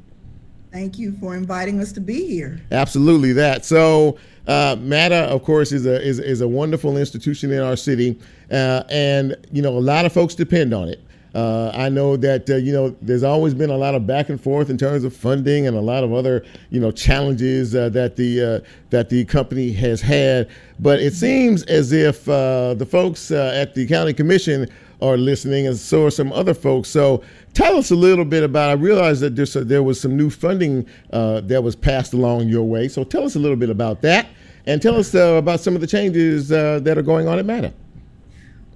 Thank 0.73 0.99
you 0.99 1.17
for 1.19 1.35
inviting 1.35 1.81
us 1.81 1.93
to 1.93 2.01
be 2.01 2.27
here. 2.27 2.61
Absolutely, 2.71 3.33
that. 3.33 3.65
So, 3.65 4.19
uh, 4.49 4.77
MATA, 4.81 5.25
of 5.27 5.45
course, 5.45 5.73
is 5.73 5.87
a 5.87 6.03
is, 6.03 6.19
is 6.19 6.41
a 6.41 6.49
wonderful 6.49 6.97
institution 6.97 7.53
in 7.53 7.61
our 7.61 7.77
city, 7.77 8.19
uh, 8.51 8.83
and 8.89 9.37
you 9.53 9.63
know 9.63 9.77
a 9.77 9.79
lot 9.79 10.05
of 10.05 10.13
folks 10.13 10.35
depend 10.35 10.75
on 10.75 10.89
it. 10.89 11.01
Uh, 11.35 11.71
I 11.75 11.89
know 11.89 12.17
that 12.17 12.49
uh, 12.49 12.57
you 12.57 12.73
know 12.73 12.97
there's 13.03 13.23
always 13.23 13.53
been 13.55 13.71
a 13.71 13.77
lot 13.77 13.95
of 13.95 14.07
back 14.07 14.29
and 14.29 14.41
forth 14.41 14.71
in 14.71 14.79
terms 14.79 15.05
of 15.05 15.15
funding 15.15 15.67
and 15.67 15.77
a 15.77 15.81
lot 15.81 16.03
of 16.03 16.13
other 16.13 16.45
you 16.71 16.81
know 16.81 16.91
challenges 16.91 17.75
uh, 17.75 17.91
that 17.91 18.17
the 18.17 18.43
uh, 18.43 18.61
that 18.91 19.09
the 19.09 19.25
company 19.27 19.71
has 19.73 20.01
had. 20.01 20.49
But 20.81 21.01
it 21.01 21.13
seems 21.13 21.65
as 21.65 21.93
if 21.93 22.29
uh, 22.29 22.75
the 22.75 22.87
folks 22.87 23.31
uh, 23.31 23.53
at 23.55 23.75
the 23.75 23.87
county 23.87 24.15
commission 24.15 24.69
are 25.03 25.17
listening, 25.17 25.67
and 25.67 25.77
so 25.77 26.07
are 26.07 26.11
some 26.11 26.33
other 26.33 26.55
folks. 26.55 26.89
So 26.89 27.23
tell 27.53 27.77
us 27.77 27.91
a 27.91 27.97
little 27.97 28.25
bit 28.25 28.43
about. 28.43 28.71
I 28.71 28.73
realize 28.73 29.21
that 29.21 29.37
there's 29.37 29.55
a, 29.55 29.63
there 29.63 29.83
was 29.83 30.01
some 30.01 30.17
new 30.17 30.31
funding 30.31 30.87
that 31.11 31.63
was 31.63 31.77
passed 31.77 32.15
along 32.15 32.49
your 32.49 32.65
way. 32.65 32.89
So 32.89 33.05
tell 33.05 33.25
us 33.25 33.37
a 33.37 33.39
little 33.39 33.57
bit 33.57 33.71
about 33.71 34.01
that, 34.03 34.29
and 34.69 34.83
tell 34.83 34.97
us 34.97 35.15
uh, 35.15 35.35
about 35.39 35.61
some 35.61 35.75
of 35.75 35.81
the 35.81 35.87
changes 35.87 36.53
uh, 36.53 36.79
that 36.83 36.99
are 36.99 37.03
going 37.03 37.27
on 37.27 37.39
at 37.39 37.47
MATA. 37.47 37.73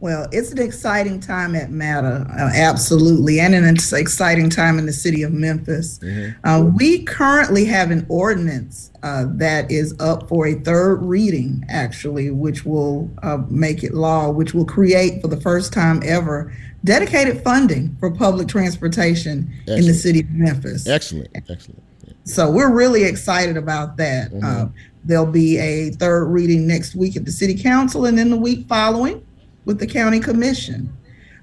Well, 0.01 0.27
it's 0.33 0.51
an 0.51 0.61
exciting 0.61 1.21
time 1.21 1.55
at 1.55 1.71
MATA, 1.71 2.27
uh, 2.29 2.51
absolutely, 2.57 3.39
and 3.39 3.55
an 3.55 3.69
exciting 3.69 4.51
time 4.51 4.77
in 4.79 4.87
the 4.87 4.93
city 4.93 5.23
of 5.23 5.33
Memphis. 5.33 6.01
Mm-hmm. 6.01 6.45
Uh, 6.45 6.65
we 6.77 7.05
currently 7.05 7.65
have 7.67 7.93
an 7.93 8.05
ordinance 8.09 8.91
uh, 9.05 9.27
that 9.35 9.71
is 9.71 9.95
up 10.01 10.29
for 10.29 10.49
a 10.49 10.55
third 10.55 10.97
reading, 11.03 11.65
actually, 11.69 12.33
which 12.33 12.65
will 12.65 13.09
uh, 13.23 13.39
make 13.49 13.85
it 13.85 13.95
law, 13.95 14.29
which 14.29 14.55
will 14.55 14.65
create 14.65 15.23
for 15.23 15.29
the 15.29 15.41
first 15.41 15.73
time 15.73 16.01
ever 16.05 16.53
dedicated 16.83 17.45
funding 17.45 17.97
for 18.01 18.11
public 18.11 18.49
transportation 18.49 19.53
excellent. 19.61 19.81
in 19.81 19.87
the 19.87 19.95
city 19.95 20.21
of 20.21 20.31
Memphis. 20.31 20.89
Excellent, 20.89 21.29
excellent. 21.37 21.81
So 22.25 22.51
we're 22.51 22.73
really 22.73 23.05
excited 23.05 23.57
about 23.57 23.97
that. 23.97 24.31
Mm-hmm. 24.31 24.45
Uh, 24.45 24.69
there'll 25.05 25.27
be 25.27 25.59
a 25.59 25.91
third 25.91 26.27
reading 26.27 26.67
next 26.67 26.95
week 26.95 27.17
at 27.17 27.25
the 27.25 27.33
city 27.33 27.61
council, 27.61 28.07
and 28.07 28.17
then 28.17 28.31
the 28.31 28.37
week 28.37 28.67
following 28.69 29.27
with 29.65 29.79
the 29.79 29.87
county 29.87 30.21
commission. 30.21 30.93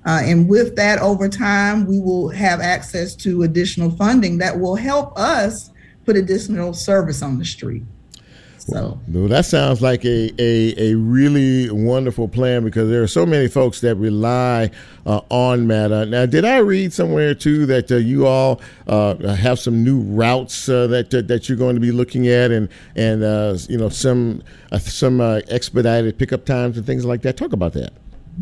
Uh, 0.06 0.22
and 0.24 0.48
with 0.48 0.76
that, 0.78 1.00
over 1.00 1.28
time, 1.28 1.86
we 1.86 2.00
will 2.00 2.30
have 2.30 2.62
access 2.62 3.16
to 3.16 3.44
additional 3.44 3.92
funding 3.92 4.38
that 4.38 4.58
will 4.58 4.76
help 4.76 5.18
us 5.18 5.72
put 6.06 6.16
additional 6.16 6.74
service 6.74 7.22
on 7.22 7.38
the 7.38 7.46
street. 7.46 7.84
So 8.70 9.00
well, 9.08 9.28
that 9.28 9.46
sounds 9.46 9.82
like 9.82 10.06
a, 10.06 10.32
a, 10.42 10.92
a 10.92 10.96
really 10.96 11.70
wonderful 11.70 12.28
plan 12.28 12.64
because 12.64 12.90
there 12.90 13.02
are 13.02 13.08
so 13.08 13.26
many 13.26 13.48
folks 13.48 13.82
that 13.82 13.96
rely 13.96 14.72
uh, 15.06 15.22
on 15.30 15.68
MATA. 15.68 16.06
Now, 16.06 16.26
did 16.26 16.46
I 16.46 16.58
read 16.58 16.94
somewhere 16.94 17.34
too 17.34 17.66
that 17.68 17.92
uh, 17.92 17.96
you 17.96 18.28
all 18.28 18.62
uh, 18.88 19.16
have 19.36 19.60
some 19.60 19.84
new 19.84 20.02
routes 20.02 20.70
uh, 20.70 20.88
that 20.88 21.10
that 21.10 21.50
you're 21.50 21.58
going 21.58 21.76
to 21.76 21.82
be 21.82 21.92
looking 21.92 22.28
at, 22.28 22.52
and 22.52 22.70
and 22.96 23.24
uh, 23.24 23.58
you 23.68 23.78
know 23.78 23.90
some 23.90 24.44
uh, 24.72 24.80
some 24.80 25.22
expedited 25.22 26.18
pickup 26.18 26.46
times 26.46 26.78
and 26.78 26.86
things 26.86 27.06
like 27.06 27.22
that? 27.24 27.38
Talk 27.38 27.54
about 27.54 27.74
that. 27.74 27.94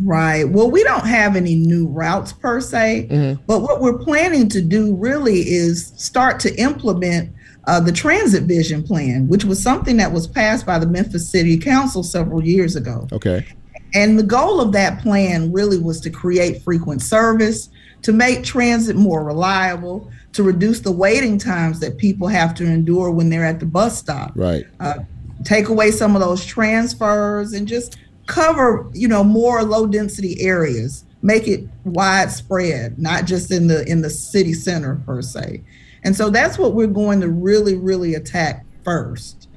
Right. 0.04 0.48
Well, 0.48 0.70
we 0.70 0.84
don't 0.84 1.08
have 1.08 1.36
any 1.36 1.56
new 1.56 1.88
routes 1.88 2.32
per 2.32 2.62
se, 2.62 3.08
mm-hmm. 3.10 3.42
but 3.48 3.62
what 3.62 3.82
we're 3.82 3.98
planning 3.98 4.48
to 4.50 4.62
do 4.62 4.96
really 4.96 5.40
is 5.40 5.94
start 5.96 6.40
to 6.42 6.56
implement 6.60 7.32
uh, 7.68 7.82
the 7.82 7.92
transit 7.92 8.44
vision 8.44 8.82
plan, 8.82 9.28
which 9.28 9.44
was 9.44 9.62
something 9.62 9.98
that 9.98 10.12
was 10.12 10.26
passed 10.26 10.66
by 10.66 10.80
the 10.80 10.88
Memphis 10.88 11.30
City 11.30 11.58
Council 11.58 12.02
several 12.02 12.44
years 12.44 12.76
ago. 12.76 13.08
Okay. 13.12 13.46
And 13.94 14.18
the 14.18 14.24
goal 14.24 14.60
of 14.60 14.72
that 14.72 15.02
plan 15.02 15.52
really 15.52 15.78
was 15.78 16.00
to 16.02 16.10
create 16.10 16.62
frequent 16.62 17.02
service, 17.02 17.70
to 18.04 18.14
make 18.14 18.44
transit 18.44 18.96
more 18.96 19.24
reliable, 19.24 20.10
to 20.34 20.44
reduce 20.44 20.80
the 20.80 20.92
waiting 20.92 21.38
times 21.38 21.80
that 21.82 21.98
people 21.98 22.28
have 22.28 22.56
to 22.56 22.66
endure 22.66 23.12
when 23.12 23.30
they're 23.30 23.46
at 23.46 23.60
the 23.60 23.66
bus 23.66 23.98
stop. 23.98 24.32
Right. 24.36 24.66
Uh, 24.80 25.00
take 25.44 25.68
away 25.68 25.92
some 25.92 26.16
of 26.16 26.22
those 26.22 26.46
transfers 26.46 27.54
and 27.54 27.68
just 27.68 27.98
cover 28.28 28.90
you 28.94 29.08
know 29.08 29.24
more 29.24 29.64
low 29.64 29.88
density 29.88 30.42
areas 30.42 31.06
make 31.22 31.48
it 31.48 31.66
widespread 31.86 33.00
not 33.00 33.26
just 33.26 33.52
in 33.52 33.68
the 33.68 33.90
in 33.90 34.02
the 34.02 34.10
city 34.10 34.54
center 34.54 34.96
per 35.06 35.22
se 35.22 35.64
and 36.04 36.16
so 36.16 36.30
that's 36.30 36.58
what 36.58 36.74
we're 36.74 36.88
going 36.88 37.22
to 37.22 37.30
really 37.30 37.76
really 37.76 38.16
attack 38.16 38.66
first 38.84 39.48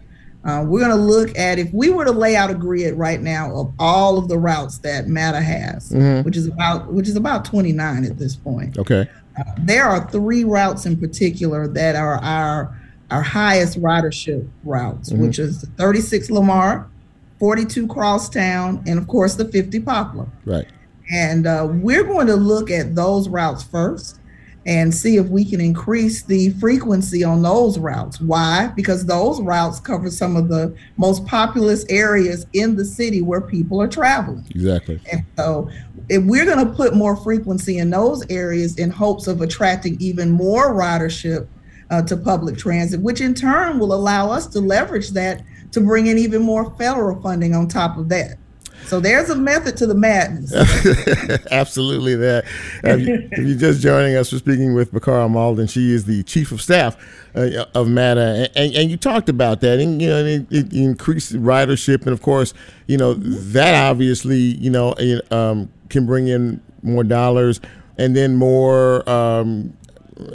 uh, 0.44 0.64
we're 0.66 0.80
going 0.80 0.90
to 0.90 0.96
look 0.96 1.36
at 1.38 1.58
if 1.58 1.70
we 1.72 1.90
were 1.90 2.04
to 2.04 2.12
lay 2.12 2.34
out 2.34 2.50
a 2.50 2.54
grid 2.54 2.94
right 2.94 3.20
now 3.20 3.54
of 3.54 3.74
all 3.78 4.16
of 4.16 4.28
the 4.28 4.38
routes 4.38 4.78
that 4.78 5.06
MATA 5.06 5.40
has, 5.40 5.90
mm-hmm. 5.92 6.24
which 6.24 6.36
is 6.36 6.46
about 6.46 6.90
which 6.92 7.08
is 7.08 7.16
about 7.16 7.44
29 7.44 8.04
at 8.04 8.18
this 8.18 8.36
point. 8.36 8.78
Okay. 8.78 9.06
Uh, 9.38 9.44
there 9.58 9.84
are 9.84 10.08
three 10.10 10.44
routes 10.44 10.86
in 10.86 10.98
particular 10.98 11.68
that 11.68 11.94
are 11.94 12.16
our 12.22 12.74
our 13.10 13.22
highest 13.22 13.80
ridership 13.82 14.48
routes, 14.64 15.10
mm-hmm. 15.10 15.26
which 15.26 15.38
is 15.38 15.62
36 15.76 16.30
Lamar, 16.30 16.88
42 17.38 17.86
Crosstown, 17.88 18.82
and 18.86 18.98
of 18.98 19.06
course 19.08 19.34
the 19.34 19.44
50 19.44 19.80
Poplar. 19.80 20.26
Right. 20.46 20.66
And 21.12 21.46
uh, 21.46 21.68
we're 21.68 22.04
going 22.04 22.28
to 22.28 22.36
look 22.36 22.70
at 22.70 22.94
those 22.94 23.28
routes 23.28 23.62
first 23.62 24.19
and 24.66 24.94
see 24.94 25.16
if 25.16 25.26
we 25.28 25.44
can 25.44 25.60
increase 25.60 26.22
the 26.22 26.50
frequency 26.54 27.24
on 27.24 27.42
those 27.42 27.78
routes. 27.78 28.20
Why? 28.20 28.70
Because 28.76 29.06
those 29.06 29.40
routes 29.40 29.80
cover 29.80 30.10
some 30.10 30.36
of 30.36 30.48
the 30.48 30.76
most 30.98 31.24
populous 31.26 31.84
areas 31.88 32.46
in 32.52 32.76
the 32.76 32.84
city 32.84 33.22
where 33.22 33.40
people 33.40 33.80
are 33.80 33.88
traveling. 33.88 34.44
Exactly. 34.50 35.00
And 35.10 35.24
so 35.38 35.70
if 36.10 36.22
we're 36.24 36.44
going 36.44 36.66
to 36.66 36.72
put 36.74 36.94
more 36.94 37.16
frequency 37.16 37.78
in 37.78 37.90
those 37.90 38.24
areas 38.28 38.78
in 38.78 38.90
hopes 38.90 39.26
of 39.26 39.40
attracting 39.40 39.96
even 39.98 40.30
more 40.30 40.74
ridership 40.74 41.48
uh, 41.90 42.02
to 42.02 42.16
public 42.16 42.58
transit, 42.58 43.00
which 43.00 43.20
in 43.20 43.34
turn 43.34 43.78
will 43.78 43.94
allow 43.94 44.30
us 44.30 44.46
to 44.48 44.60
leverage 44.60 45.10
that 45.10 45.42
to 45.72 45.80
bring 45.80 46.06
in 46.06 46.18
even 46.18 46.42
more 46.42 46.76
federal 46.76 47.20
funding 47.22 47.54
on 47.54 47.68
top 47.68 47.96
of 47.96 48.08
that. 48.08 48.36
So 48.86 49.00
there's 49.00 49.30
a 49.30 49.36
method 49.36 49.76
to 49.78 49.86
the 49.86 49.94
madness. 49.94 50.52
Absolutely, 51.50 52.16
that. 52.16 52.44
If, 52.82 53.00
you, 53.00 53.28
you're 53.44 53.58
just 53.58 53.80
joining 53.80 54.16
us, 54.16 54.32
we're 54.32 54.38
speaking 54.38 54.74
with 54.74 54.92
Bacarra 54.92 55.30
Mauldin. 55.30 55.70
She 55.70 55.92
is 55.92 56.04
the 56.04 56.22
chief 56.24 56.52
of 56.52 56.60
staff 56.60 56.96
uh, 57.34 57.64
of 57.74 57.88
MATA, 57.88 58.50
and, 58.56 58.74
and, 58.74 58.90
you 58.90 58.96
talked 58.96 59.28
about 59.28 59.60
that, 59.60 59.78
and 59.78 60.00
you 60.02 60.08
know, 60.08 60.24
it, 60.24 60.46
it 60.50 60.72
increased 60.72 61.32
ridership, 61.34 62.02
and 62.02 62.10
of 62.10 62.22
course, 62.22 62.52
you 62.86 62.96
know, 62.96 63.14
that 63.14 63.88
obviously, 63.88 64.38
you 64.38 64.70
know, 64.70 64.94
um, 65.30 65.70
can 65.88 66.06
bring 66.06 66.28
in 66.28 66.60
more 66.82 67.04
dollars, 67.04 67.60
and 67.98 68.16
then 68.16 68.36
more. 68.36 69.08
Um, 69.08 69.76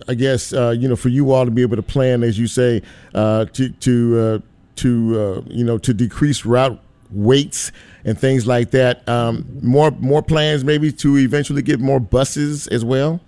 I 0.07 0.15
guess 0.15 0.51
uh, 0.51 0.73
you 0.75 0.87
know 0.87 0.95
for 0.95 1.09
you 1.09 1.31
all 1.31 1.45
to 1.45 1.51
be 1.51 1.61
able 1.61 1.75
to 1.75 1.83
plan, 1.83 2.23
as 2.23 2.39
you 2.39 2.47
say, 2.47 2.81
uh, 3.13 3.45
to 3.45 3.69
to 3.69 4.19
uh, 4.19 4.39
to 4.77 5.19
uh, 5.19 5.41
you 5.47 5.63
know 5.63 5.77
to 5.77 5.93
decrease 5.93 6.45
route 6.45 6.81
waits 7.11 7.71
and 8.03 8.17
things 8.17 8.47
like 8.47 8.71
that. 8.71 9.07
Um, 9.07 9.45
more 9.61 9.91
more 9.91 10.21
plans 10.21 10.63
maybe 10.63 10.91
to 10.93 11.17
eventually 11.17 11.61
get 11.61 11.79
more 11.79 11.99
buses 11.99 12.67
as 12.67 12.85
well. 12.85 13.19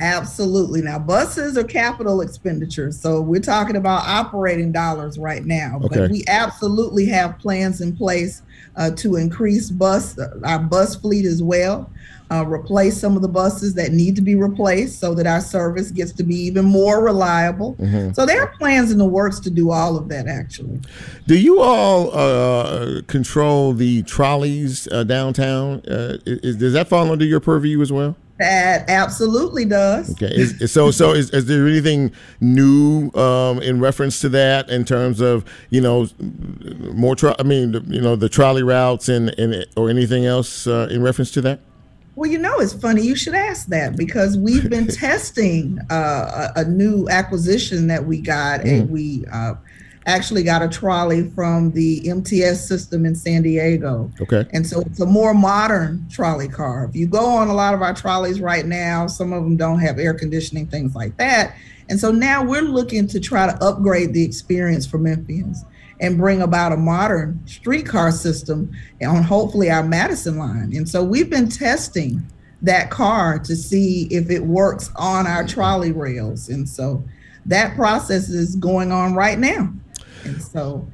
Absolutely. 0.00 0.82
Now, 0.82 0.98
buses 0.98 1.56
are 1.56 1.64
capital 1.64 2.20
expenditures, 2.20 3.00
so 3.00 3.20
we're 3.20 3.40
talking 3.40 3.76
about 3.76 4.02
operating 4.06 4.72
dollars 4.72 5.18
right 5.18 5.44
now. 5.44 5.80
Okay. 5.84 6.00
But 6.00 6.10
we 6.10 6.24
absolutely 6.26 7.06
have 7.06 7.38
plans 7.38 7.80
in 7.80 7.96
place 7.96 8.42
uh, 8.76 8.90
to 8.96 9.16
increase 9.16 9.70
bus 9.70 10.18
our 10.44 10.58
bus 10.58 10.96
fleet 10.96 11.24
as 11.24 11.42
well 11.42 11.90
uh, 12.30 12.44
replace 12.46 12.98
some 12.98 13.16
of 13.16 13.22
the 13.22 13.28
buses 13.28 13.74
that 13.74 13.92
need 13.92 14.16
to 14.16 14.22
be 14.22 14.34
replaced 14.34 14.98
so 14.98 15.14
that 15.14 15.26
our 15.26 15.40
service 15.40 15.90
gets 15.90 16.12
to 16.12 16.22
be 16.22 16.34
even 16.34 16.64
more 16.64 17.02
reliable. 17.02 17.74
Mm-hmm. 17.74 18.12
So 18.12 18.24
there 18.24 18.42
are 18.42 18.52
plans 18.58 18.90
in 18.90 18.98
the 18.98 19.04
works 19.04 19.40
to 19.40 19.50
do 19.50 19.70
all 19.70 19.96
of 19.96 20.08
that 20.08 20.26
actually. 20.26 20.80
Do 21.26 21.38
you 21.38 21.60
all 21.60 22.16
uh, 22.16 23.02
control 23.06 23.72
the 23.72 24.02
trolleys 24.04 24.88
uh, 24.88 25.04
downtown? 25.04 25.80
Uh, 25.80 26.18
is, 26.24 26.56
does 26.56 26.72
that 26.72 26.88
fall 26.88 27.10
under 27.10 27.24
your 27.24 27.40
purview 27.40 27.80
as 27.82 27.92
well? 27.92 28.16
That 28.38 28.90
absolutely 28.90 29.64
does. 29.64 30.10
Okay. 30.10 30.34
Is, 30.34 30.72
so, 30.72 30.90
so 30.90 31.12
is, 31.12 31.30
is, 31.30 31.46
there 31.46 31.68
anything 31.68 32.10
new 32.40 33.12
um, 33.12 33.62
in 33.62 33.78
reference 33.78 34.18
to 34.20 34.28
that 34.30 34.68
in 34.70 34.84
terms 34.84 35.20
of 35.20 35.44
you 35.70 35.80
know 35.80 36.08
more? 36.92 37.14
Tro- 37.14 37.36
I 37.38 37.44
mean, 37.44 37.74
you 37.86 38.00
know, 38.00 38.16
the 38.16 38.28
trolley 38.28 38.64
routes 38.64 39.08
and, 39.08 39.28
and 39.38 39.64
or 39.76 39.88
anything 39.88 40.26
else 40.26 40.66
uh, 40.66 40.88
in 40.90 41.00
reference 41.00 41.30
to 41.32 41.42
that? 41.42 41.60
Well, 42.16 42.30
you 42.30 42.38
know, 42.38 42.60
it's 42.60 42.72
funny 42.72 43.02
you 43.02 43.16
should 43.16 43.34
ask 43.34 43.66
that 43.68 43.96
because 43.96 44.38
we've 44.38 44.70
been 44.70 44.86
testing 44.88 45.78
uh, 45.90 46.52
a, 46.54 46.60
a, 46.60 46.64
new 46.64 47.08
acquisition 47.08 47.88
that 47.88 48.04
we 48.06 48.20
got, 48.20 48.60
mm. 48.60 48.80
and 48.80 48.90
we 48.90 49.24
uh, 49.32 49.54
actually 50.06 50.42
got 50.42 50.62
a 50.62 50.68
trolley 50.68 51.28
from 51.30 51.72
the 51.72 52.08
MTS 52.08 52.68
system 52.68 53.04
in 53.04 53.14
San 53.14 53.42
Diego. 53.42 54.10
Okay. 54.20 54.44
And 54.52 54.66
so 54.66 54.80
it's 54.82 55.00
a 55.00 55.06
more 55.06 55.34
modern 55.34 56.06
trolley 56.08 56.48
car. 56.48 56.84
If 56.84 56.94
you 56.94 57.06
go 57.06 57.24
on 57.24 57.48
a 57.48 57.54
lot 57.54 57.74
of 57.74 57.82
our 57.82 57.94
trolleys 57.94 58.40
right 58.40 58.66
now, 58.66 59.06
some 59.06 59.32
of 59.32 59.42
them 59.42 59.56
don't 59.56 59.80
have 59.80 59.98
air 59.98 60.14
conditioning, 60.14 60.66
things 60.66 60.94
like 60.94 61.16
that. 61.16 61.56
And 61.88 61.98
so 61.98 62.10
now 62.10 62.44
we're 62.44 62.62
looking 62.62 63.06
to 63.08 63.20
try 63.20 63.46
to 63.46 63.64
upgrade 63.64 64.14
the 64.14 64.24
experience 64.24 64.86
for 64.86 64.98
Memphians 64.98 65.64
and 66.00 66.18
bring 66.18 66.42
about 66.42 66.72
a 66.72 66.76
modern 66.76 67.40
streetcar 67.46 68.10
system 68.12 68.70
on 69.06 69.22
hopefully 69.22 69.70
our 69.70 69.82
Madison 69.82 70.38
line. 70.38 70.74
And 70.74 70.88
so 70.88 71.02
we've 71.02 71.30
been 71.30 71.48
testing 71.48 72.22
that 72.62 72.90
car 72.90 73.38
to 73.38 73.54
see 73.54 74.08
if 74.10 74.30
it 74.30 74.44
works 74.44 74.90
on 74.96 75.26
our 75.26 75.46
trolley 75.46 75.92
rails. 75.92 76.48
And 76.48 76.68
so 76.68 77.04
that 77.46 77.76
process 77.76 78.28
is 78.28 78.56
going 78.56 78.90
on 78.90 79.14
right 79.14 79.38
now. 79.38 79.72
And 80.24 80.42
so 80.42 80.88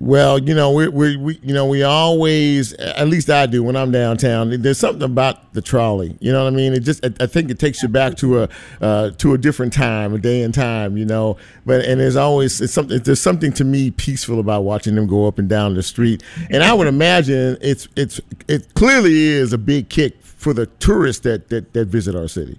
well, 0.00 0.38
you 0.38 0.54
know, 0.54 0.72
we, 0.72 0.88
we, 0.88 1.16
we, 1.16 1.38
you 1.42 1.54
know, 1.54 1.66
we 1.66 1.82
always, 1.82 2.72
at 2.74 3.08
least 3.08 3.30
I 3.30 3.46
do 3.46 3.62
when 3.62 3.76
I'm 3.76 3.92
downtown. 3.92 4.60
There's 4.60 4.78
something 4.78 5.02
about 5.02 5.54
the 5.54 5.62
trolley. 5.62 6.16
You 6.20 6.32
know 6.32 6.44
what 6.44 6.52
I 6.52 6.56
mean? 6.56 6.72
It 6.72 6.80
just, 6.80 7.04
I, 7.20 7.26
think 7.26 7.50
it 7.50 7.58
takes 7.58 7.82
you 7.82 7.88
back 7.88 8.16
to 8.16 8.42
a, 8.42 8.48
uh, 8.80 9.10
to 9.12 9.34
a 9.34 9.38
different 9.38 9.72
time, 9.72 10.12
a 10.12 10.18
day 10.18 10.42
and 10.42 10.52
time. 10.52 10.96
You 10.96 11.04
know, 11.04 11.36
but 11.64 11.84
and 11.84 12.00
there's 12.00 12.16
always 12.16 12.60
it's 12.60 12.72
something. 12.72 12.98
There's 13.00 13.20
something 13.20 13.52
to 13.54 13.64
me 13.64 13.90
peaceful 13.92 14.40
about 14.40 14.64
watching 14.64 14.94
them 14.96 15.06
go 15.06 15.26
up 15.26 15.38
and 15.38 15.48
down 15.48 15.74
the 15.74 15.82
street. 15.82 16.22
And 16.50 16.62
I 16.62 16.74
would 16.74 16.88
imagine 16.88 17.56
it's, 17.60 17.88
it's, 17.96 18.20
it 18.48 18.74
clearly 18.74 19.14
is 19.14 19.52
a 19.52 19.58
big 19.58 19.88
kick 19.88 20.20
for 20.22 20.52
the 20.52 20.66
tourists 20.66 21.22
that 21.22 21.48
that, 21.50 21.72
that 21.72 21.86
visit 21.86 22.14
our 22.14 22.28
city. 22.28 22.58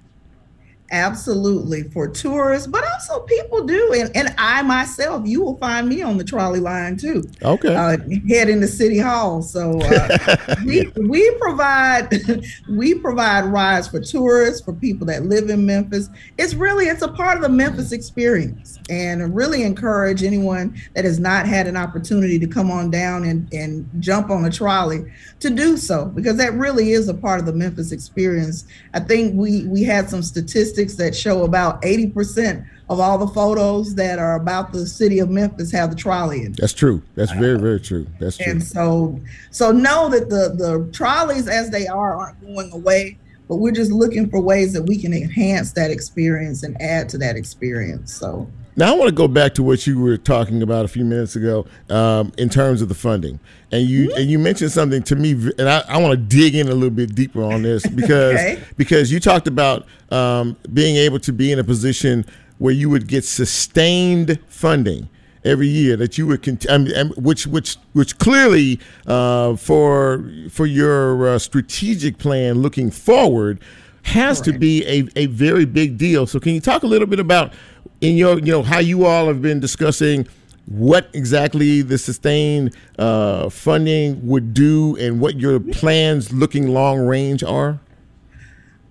Absolutely 0.91 1.81
for 1.89 2.07
tourists, 2.07 2.67
but 2.67 2.83
also 2.93 3.21
people 3.21 3.63
do, 3.63 3.93
and, 3.97 4.15
and 4.15 4.35
I 4.37 4.61
myself, 4.61 5.25
you 5.25 5.41
will 5.41 5.57
find 5.57 5.89
me 5.89 6.03
on 6.03 6.19
the 6.19 6.23
trolley 6.23 6.59
line 6.59 6.95
too. 6.95 7.23
Okay, 7.41 7.73
uh, 7.73 7.97
heading 8.29 8.61
to 8.61 8.67
City 8.67 8.99
Hall. 8.99 9.41
So 9.41 9.81
uh, 9.81 10.55
we 10.65 10.91
we 10.95 11.31
provide 11.39 12.13
we 12.69 12.93
provide 12.93 13.45
rides 13.45 13.87
for 13.87 13.99
tourists, 13.99 14.63
for 14.63 14.73
people 14.73 15.07
that 15.07 15.23
live 15.23 15.49
in 15.49 15.65
Memphis. 15.65 16.07
It's 16.37 16.53
really 16.53 16.85
it's 16.85 17.01
a 17.01 17.11
part 17.11 17.37
of 17.37 17.41
the 17.41 17.49
Memphis 17.49 17.91
experience, 17.91 18.77
and 18.87 19.35
really 19.35 19.63
encourage 19.63 20.21
anyone 20.21 20.79
that 20.93 21.03
has 21.03 21.19
not 21.19 21.47
had 21.47 21.65
an 21.65 21.77
opportunity 21.77 22.37
to 22.37 22.47
come 22.47 22.69
on 22.69 22.91
down 22.91 23.23
and 23.23 23.51
and 23.51 23.89
jump 23.99 24.29
on 24.29 24.45
a 24.45 24.51
trolley 24.51 25.03
to 25.39 25.49
do 25.49 25.77
so 25.77 26.05
because 26.05 26.37
that 26.37 26.53
really 26.53 26.91
is 26.91 27.09
a 27.09 27.13
part 27.13 27.39
of 27.39 27.47
the 27.47 27.53
Memphis 27.53 27.91
experience. 27.91 28.67
I 28.93 28.99
think 28.99 29.33
we 29.33 29.65
we 29.65 29.81
had 29.81 30.11
some 30.11 30.21
statistics 30.21 30.74
statistics 30.75 30.95
that 30.95 31.15
show 31.15 31.43
about 31.43 31.81
80% 31.81 32.67
of 32.89 32.99
all 32.99 33.17
the 33.17 33.27
photos 33.27 33.95
that 33.95 34.19
are 34.19 34.35
about 34.35 34.71
the 34.71 34.85
city 34.85 35.19
of 35.19 35.29
Memphis 35.29 35.71
have 35.71 35.89
the 35.89 35.95
trolley 35.95 36.43
in. 36.43 36.51
That's 36.53 36.73
true. 36.73 37.01
That's 37.15 37.31
very, 37.31 37.57
very 37.57 37.79
true. 37.79 38.05
That's 38.19 38.37
true. 38.37 38.51
And 38.51 38.63
so, 38.63 39.19
so 39.51 39.71
know 39.71 40.09
that 40.09 40.29
the 40.29 40.53
the 40.55 40.89
trolleys 40.91 41.47
as 41.47 41.71
they 41.71 41.87
are 41.87 42.15
aren't 42.15 42.41
going 42.41 42.71
away, 42.71 43.17
but 43.47 43.55
we're 43.55 43.71
just 43.71 43.91
looking 43.91 44.29
for 44.29 44.39
ways 44.39 44.73
that 44.73 44.83
we 44.83 45.01
can 45.01 45.13
enhance 45.13 45.71
that 45.73 45.89
experience 45.89 46.63
and 46.63 46.79
add 46.81 47.09
to 47.09 47.17
that 47.19 47.35
experience. 47.35 48.13
So 48.13 48.47
now 48.75 48.93
I 48.93 48.97
want 48.97 49.09
to 49.09 49.15
go 49.15 49.27
back 49.27 49.53
to 49.55 49.63
what 49.63 49.87
you 49.87 49.99
were 49.99 50.17
talking 50.17 50.61
about 50.61 50.85
a 50.85 50.87
few 50.87 51.05
minutes 51.05 51.35
ago 51.35 51.65
um, 51.89 52.31
in 52.37 52.49
terms 52.49 52.81
of 52.81 52.89
the 52.89 52.95
funding, 52.95 53.39
and 53.71 53.83
you 53.83 54.09
mm-hmm. 54.09 54.17
and 54.17 54.29
you 54.29 54.39
mentioned 54.39 54.71
something 54.71 55.03
to 55.03 55.15
me, 55.15 55.31
and 55.31 55.69
I, 55.69 55.83
I 55.87 55.97
want 55.97 56.11
to 56.11 56.17
dig 56.17 56.55
in 56.55 56.67
a 56.67 56.73
little 56.73 56.89
bit 56.89 57.15
deeper 57.15 57.43
on 57.43 57.61
this 57.61 57.85
because 57.95 58.35
okay. 58.35 58.63
because 58.77 59.11
you 59.11 59.19
talked 59.19 59.47
about 59.47 59.85
um, 60.11 60.57
being 60.73 60.97
able 60.97 61.19
to 61.19 61.31
be 61.31 61.51
in 61.51 61.59
a 61.59 61.63
position 61.63 62.25
where 62.57 62.73
you 62.73 62.89
would 62.89 63.07
get 63.07 63.25
sustained 63.25 64.39
funding 64.47 65.09
every 65.45 65.67
year 65.67 65.95
that 65.95 66.17
you 66.17 66.25
would 66.25 66.41
continue, 66.41 66.95
I 66.95 67.03
mean, 67.03 67.13
which 67.13 67.47
which 67.47 67.77
which 67.93 68.17
clearly 68.17 68.79
uh, 69.07 69.55
for 69.55 70.29
for 70.49 70.65
your 70.65 71.29
uh, 71.29 71.39
strategic 71.39 72.17
plan 72.17 72.61
looking 72.61 72.91
forward 72.91 73.59
has 74.03 74.39
right. 74.39 74.53
to 74.53 74.59
be 74.59 74.85
a, 74.85 75.07
a 75.15 75.25
very 75.27 75.65
big 75.65 75.97
deal. 75.97 76.27
So 76.27 76.39
can 76.39 76.53
you 76.53 76.61
talk 76.61 76.83
a 76.83 76.87
little 76.87 77.07
bit 77.07 77.19
about 77.19 77.53
in 78.05 78.17
your 78.17 78.39
you 78.39 78.51
know 78.51 78.63
how 78.63 78.79
you 78.79 79.05
all 79.05 79.27
have 79.27 79.41
been 79.41 79.59
discussing 79.59 80.27
what 80.67 81.09
exactly 81.13 81.81
the 81.81 81.97
sustained 81.97 82.75
uh, 82.97 83.49
funding 83.49 84.25
would 84.27 84.53
do 84.53 84.95
and 84.97 85.19
what 85.19 85.35
your 85.39 85.59
plans 85.59 86.33
looking 86.33 86.69
long 86.69 86.99
range 86.99 87.43
are? 87.43 87.79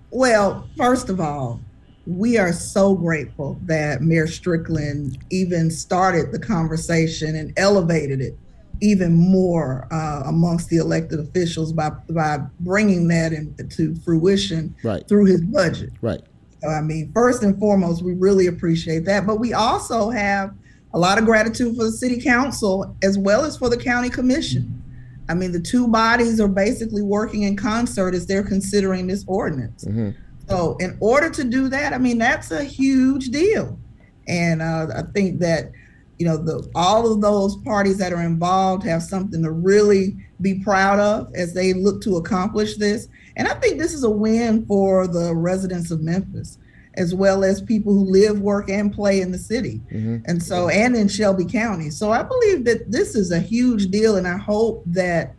Well, 0.09 0.69
first 0.77 1.09
of 1.09 1.19
all, 1.19 1.59
we 2.07 2.37
are 2.37 2.53
so 2.53 2.95
grateful 2.95 3.59
that 3.63 4.01
Mayor 4.01 4.27
Strickland 4.27 5.17
even 5.31 5.69
started 5.69 6.31
the 6.31 6.39
conversation 6.39 7.35
and 7.35 7.51
elevated 7.57 8.21
it 8.21 8.37
even 8.81 9.13
more 9.13 9.87
uh, 9.91 10.23
amongst 10.25 10.69
the 10.69 10.77
elected 10.77 11.19
officials 11.19 11.71
by 11.71 11.89
by 12.09 12.39
bringing 12.59 13.07
that 13.07 13.31
into 13.33 13.95
fruition 14.01 14.75
right. 14.83 15.07
through 15.07 15.25
his 15.25 15.41
budget. 15.41 15.91
Right. 16.01 16.21
I 16.67 16.81
mean, 16.81 17.11
first 17.13 17.43
and 17.43 17.57
foremost, 17.59 18.03
we 18.03 18.13
really 18.13 18.47
appreciate 18.47 19.05
that. 19.05 19.25
But 19.25 19.39
we 19.39 19.53
also 19.53 20.09
have 20.09 20.53
a 20.93 20.99
lot 20.99 21.17
of 21.17 21.25
gratitude 21.25 21.75
for 21.75 21.83
the 21.83 21.91
city 21.91 22.21
council 22.21 22.95
as 23.03 23.17
well 23.17 23.43
as 23.43 23.57
for 23.57 23.69
the 23.69 23.77
county 23.77 24.09
commission. 24.09 24.81
I 25.27 25.33
mean, 25.33 25.51
the 25.51 25.59
two 25.59 25.87
bodies 25.87 26.39
are 26.39 26.47
basically 26.47 27.01
working 27.01 27.43
in 27.43 27.57
concert 27.57 28.13
as 28.13 28.27
they're 28.27 28.43
considering 28.43 29.07
this 29.07 29.25
ordinance. 29.27 29.85
Mm-hmm. 29.85 30.11
So, 30.47 30.77
in 30.79 30.95
order 30.99 31.29
to 31.31 31.43
do 31.43 31.67
that, 31.69 31.93
I 31.93 31.97
mean, 31.97 32.19
that's 32.19 32.51
a 32.51 32.63
huge 32.63 33.29
deal. 33.29 33.79
And 34.27 34.61
uh, 34.61 34.87
I 34.95 35.01
think 35.13 35.39
that, 35.39 35.71
you 36.19 36.25
know, 36.25 36.37
the 36.37 36.69
all 36.75 37.11
of 37.11 37.21
those 37.21 37.57
parties 37.57 37.97
that 37.97 38.13
are 38.13 38.21
involved 38.21 38.83
have 38.83 39.01
something 39.01 39.41
to 39.43 39.51
really 39.51 40.15
be 40.41 40.59
proud 40.63 40.99
of 40.99 41.33
as 41.35 41.53
they 41.53 41.73
look 41.73 42.01
to 42.03 42.17
accomplish 42.17 42.77
this. 42.77 43.07
And 43.37 43.47
I 43.47 43.53
think 43.55 43.79
this 43.79 43.93
is 43.93 44.03
a 44.03 44.09
win 44.09 44.65
for 44.65 45.07
the 45.07 45.35
residents 45.35 45.91
of 45.91 46.01
Memphis, 46.01 46.57
as 46.95 47.13
well 47.13 47.43
as 47.43 47.61
people 47.61 47.93
who 47.93 48.05
live, 48.05 48.39
work, 48.39 48.69
and 48.69 48.93
play 48.93 49.21
in 49.21 49.31
the 49.31 49.37
city. 49.37 49.81
Mm-hmm. 49.91 50.17
And 50.25 50.41
so, 50.41 50.69
and 50.69 50.95
in 50.95 51.07
Shelby 51.07 51.45
County. 51.45 51.89
So 51.89 52.11
I 52.11 52.23
believe 52.23 52.65
that 52.65 52.91
this 52.91 53.15
is 53.15 53.31
a 53.31 53.39
huge 53.39 53.89
deal. 53.89 54.15
And 54.15 54.27
I 54.27 54.37
hope 54.37 54.83
that 54.87 55.33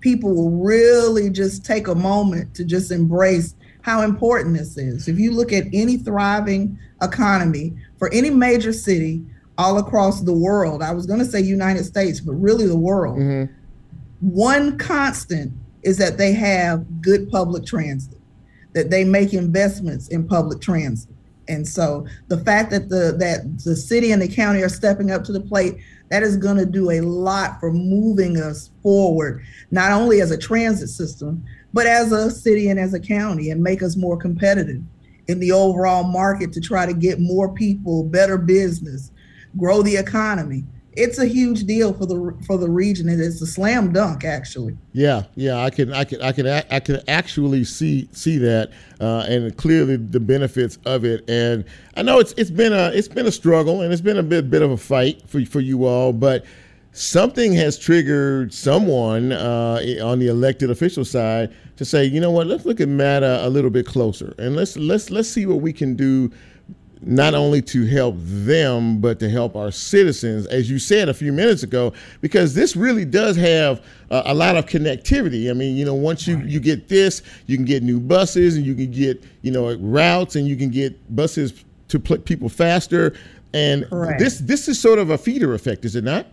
people 0.00 0.34
will 0.34 0.50
really 0.50 1.30
just 1.30 1.64
take 1.64 1.88
a 1.88 1.94
moment 1.94 2.54
to 2.54 2.64
just 2.64 2.90
embrace 2.90 3.54
how 3.82 4.02
important 4.02 4.56
this 4.56 4.76
is. 4.76 5.08
If 5.08 5.18
you 5.18 5.32
look 5.32 5.52
at 5.52 5.64
any 5.72 5.96
thriving 5.96 6.78
economy 7.02 7.74
for 7.98 8.12
any 8.12 8.30
major 8.30 8.72
city 8.72 9.24
all 9.58 9.78
across 9.78 10.20
the 10.20 10.32
world, 10.32 10.82
I 10.82 10.92
was 10.92 11.06
going 11.06 11.18
to 11.18 11.24
say 11.24 11.40
United 11.40 11.84
States, 11.84 12.20
but 12.20 12.32
really 12.32 12.66
the 12.66 12.78
world. 12.78 13.18
Mm-hmm 13.18 13.54
one 14.20 14.76
constant 14.78 15.52
is 15.82 15.96
that 15.98 16.18
they 16.18 16.32
have 16.32 17.00
good 17.00 17.30
public 17.30 17.64
transit, 17.64 18.18
that 18.72 18.90
they 18.90 19.04
make 19.04 19.32
investments 19.32 20.08
in 20.08 20.26
public 20.26 20.60
transit. 20.60 21.14
And 21.48 21.66
so 21.66 22.06
the 22.28 22.38
fact 22.38 22.70
that 22.70 22.88
the 22.88 23.16
that 23.18 23.64
the 23.64 23.74
city 23.74 24.12
and 24.12 24.22
the 24.22 24.28
county 24.28 24.62
are 24.62 24.68
stepping 24.68 25.10
up 25.10 25.24
to 25.24 25.32
the 25.32 25.40
plate, 25.40 25.76
that 26.10 26.22
is 26.22 26.36
going 26.36 26.56
to 26.58 26.66
do 26.66 26.90
a 26.90 27.00
lot 27.00 27.58
for 27.58 27.72
moving 27.72 28.36
us 28.36 28.70
forward, 28.82 29.42
not 29.70 29.90
only 29.90 30.20
as 30.20 30.30
a 30.30 30.38
transit 30.38 30.88
system, 30.88 31.44
but 31.72 31.86
as 31.86 32.12
a 32.12 32.30
city 32.30 32.68
and 32.68 32.78
as 32.78 32.94
a 32.94 33.00
county 33.00 33.50
and 33.50 33.62
make 33.62 33.82
us 33.82 33.96
more 33.96 34.16
competitive 34.16 34.82
in 35.28 35.40
the 35.40 35.52
overall 35.52 36.04
market 36.04 36.52
to 36.52 36.60
try 36.60 36.86
to 36.86 36.92
get 36.92 37.20
more 37.20 37.52
people, 37.52 38.04
better 38.04 38.38
business, 38.38 39.12
grow 39.56 39.82
the 39.82 39.96
economy. 39.96 40.64
It's 40.94 41.18
a 41.18 41.26
huge 41.26 41.64
deal 41.64 41.92
for 41.92 42.04
the 42.06 42.36
for 42.46 42.58
the 42.58 42.68
region. 42.68 43.08
It 43.08 43.20
is 43.20 43.40
a 43.40 43.46
slam 43.46 43.92
dunk, 43.92 44.24
actually. 44.24 44.76
Yeah, 44.92 45.22
yeah, 45.36 45.58
I 45.58 45.70
can, 45.70 45.92
I 45.92 46.04
can, 46.04 46.20
I 46.20 46.32
can, 46.32 46.46
I 46.46 46.80
can 46.80 47.00
actually 47.06 47.64
see 47.64 48.08
see 48.12 48.38
that, 48.38 48.70
uh, 49.00 49.24
and 49.28 49.56
clearly 49.56 49.96
the 49.96 50.18
benefits 50.18 50.78
of 50.86 51.04
it. 51.04 51.28
And 51.30 51.64
I 51.96 52.02
know 52.02 52.18
it's 52.18 52.32
it's 52.36 52.50
been 52.50 52.72
a 52.72 52.88
it's 52.88 53.08
been 53.08 53.26
a 53.26 53.32
struggle, 53.32 53.82
and 53.82 53.92
it's 53.92 54.02
been 54.02 54.18
a 54.18 54.22
bit 54.22 54.50
bit 54.50 54.62
of 54.62 54.72
a 54.72 54.76
fight 54.76 55.22
for 55.28 55.44
for 55.44 55.60
you 55.60 55.84
all, 55.84 56.12
but 56.12 56.44
something 56.92 57.52
has 57.52 57.78
triggered 57.78 58.52
someone 58.52 59.30
uh, 59.30 59.80
on 60.02 60.18
the 60.18 60.26
elected 60.26 60.70
official 60.70 61.04
side 61.04 61.54
to 61.76 61.84
say, 61.84 62.04
you 62.04 62.20
know 62.20 62.32
what, 62.32 62.48
let's 62.48 62.64
look 62.64 62.80
at 62.80 62.88
MATA 62.88 63.46
a 63.46 63.48
little 63.48 63.70
bit 63.70 63.86
closer, 63.86 64.34
and 64.38 64.56
let's 64.56 64.76
let's 64.76 65.10
let's 65.10 65.28
see 65.28 65.46
what 65.46 65.60
we 65.60 65.72
can 65.72 65.94
do 65.94 66.30
not 67.02 67.34
only 67.34 67.62
to 67.62 67.86
help 67.86 68.14
them, 68.18 69.00
but 69.00 69.18
to 69.20 69.30
help 69.30 69.56
our 69.56 69.70
citizens, 69.70 70.46
as 70.46 70.70
you 70.70 70.78
said 70.78 71.08
a 71.08 71.14
few 71.14 71.32
minutes 71.32 71.62
ago, 71.62 71.92
because 72.20 72.54
this 72.54 72.76
really 72.76 73.04
does 73.04 73.36
have 73.36 73.82
uh, 74.10 74.22
a 74.26 74.34
lot 74.34 74.56
of 74.56 74.66
connectivity. 74.66 75.50
I 75.50 75.54
mean, 75.54 75.76
you 75.76 75.84
know, 75.84 75.94
once 75.94 76.26
you, 76.26 76.38
you 76.40 76.60
get 76.60 76.88
this, 76.88 77.22
you 77.46 77.56
can 77.56 77.64
get 77.64 77.82
new 77.82 78.00
buses 78.00 78.56
and 78.56 78.66
you 78.66 78.74
can 78.74 78.90
get, 78.90 79.24
you 79.42 79.50
know, 79.50 79.74
routes 79.76 80.36
and 80.36 80.46
you 80.46 80.56
can 80.56 80.70
get 80.70 81.16
buses 81.16 81.64
to 81.88 81.98
pl- 81.98 82.18
people 82.18 82.48
faster. 82.48 83.14
And 83.54 83.88
Correct. 83.88 84.20
this 84.20 84.38
this 84.38 84.68
is 84.68 84.78
sort 84.78 84.98
of 84.98 85.10
a 85.10 85.18
feeder 85.18 85.54
effect, 85.54 85.84
is 85.84 85.96
it 85.96 86.04
not? 86.04 86.26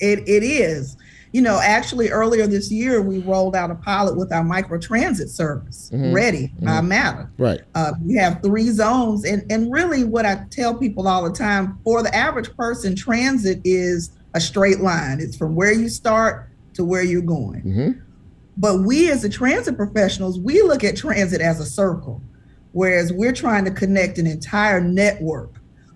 It, 0.00 0.20
it 0.28 0.42
is 0.42 0.96
you 1.36 1.42
know, 1.42 1.60
actually 1.62 2.08
earlier 2.08 2.46
this 2.46 2.72
year, 2.72 3.02
we 3.02 3.18
rolled 3.18 3.54
out 3.54 3.70
a 3.70 3.74
pilot 3.74 4.16
with 4.16 4.32
our 4.32 4.42
microtransit 4.42 5.28
service, 5.28 5.90
mm-hmm. 5.92 6.14
Ready 6.14 6.48
mm-hmm. 6.48 6.64
by 6.64 6.80
MATA. 6.80 7.28
Right. 7.36 7.60
Uh, 7.74 7.92
we 8.02 8.14
have 8.14 8.40
three 8.42 8.70
zones. 8.70 9.26
And, 9.26 9.44
and 9.52 9.70
really, 9.70 10.02
what 10.02 10.24
I 10.24 10.46
tell 10.48 10.74
people 10.74 11.06
all 11.06 11.28
the 11.28 11.36
time 11.36 11.78
for 11.84 12.02
the 12.02 12.14
average 12.16 12.56
person, 12.56 12.96
transit 12.96 13.60
is 13.64 14.12
a 14.32 14.40
straight 14.40 14.80
line, 14.80 15.20
it's 15.20 15.36
from 15.36 15.54
where 15.54 15.72
you 15.72 15.90
start 15.90 16.48
to 16.72 16.86
where 16.86 17.02
you're 17.02 17.20
going. 17.20 17.60
Mm-hmm. 17.60 18.00
But 18.56 18.80
we, 18.80 19.10
as 19.10 19.20
the 19.20 19.28
transit 19.28 19.76
professionals, 19.76 20.40
we 20.40 20.62
look 20.62 20.84
at 20.84 20.96
transit 20.96 21.42
as 21.42 21.60
a 21.60 21.66
circle, 21.66 22.22
whereas 22.72 23.12
we're 23.12 23.34
trying 23.34 23.66
to 23.66 23.70
connect 23.70 24.16
an 24.16 24.26
entire 24.26 24.80
network 24.80 25.52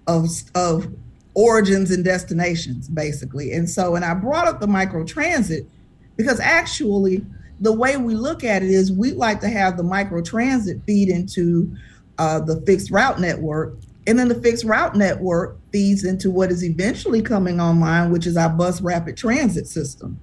of, 0.06 0.28
of 0.54 0.94
origins 1.40 1.90
and 1.90 2.04
destinations, 2.04 2.88
basically. 2.88 3.52
And 3.52 3.68
so, 3.68 3.94
and 3.94 4.04
I 4.04 4.14
brought 4.14 4.46
up 4.46 4.60
the 4.60 4.66
micro 4.66 5.04
transit 5.04 5.66
because 6.16 6.40
actually, 6.40 7.24
the 7.60 7.72
way 7.72 7.96
we 7.96 8.14
look 8.14 8.42
at 8.44 8.62
it 8.62 8.70
is 8.70 8.92
we 8.92 9.12
like 9.12 9.40
to 9.40 9.48
have 9.48 9.76
the 9.76 9.82
micro 9.82 10.22
transit 10.22 10.80
feed 10.86 11.08
into 11.08 11.74
uh, 12.18 12.40
the 12.40 12.60
fixed 12.66 12.90
route 12.90 13.20
network. 13.20 13.74
And 14.06 14.18
then 14.18 14.28
the 14.28 14.40
fixed 14.40 14.64
route 14.64 14.96
network 14.96 15.58
feeds 15.72 16.04
into 16.04 16.30
what 16.30 16.50
is 16.50 16.64
eventually 16.64 17.22
coming 17.22 17.60
online, 17.60 18.10
which 18.10 18.26
is 18.26 18.36
our 18.36 18.48
bus 18.48 18.80
rapid 18.80 19.16
transit 19.16 19.66
system. 19.66 20.18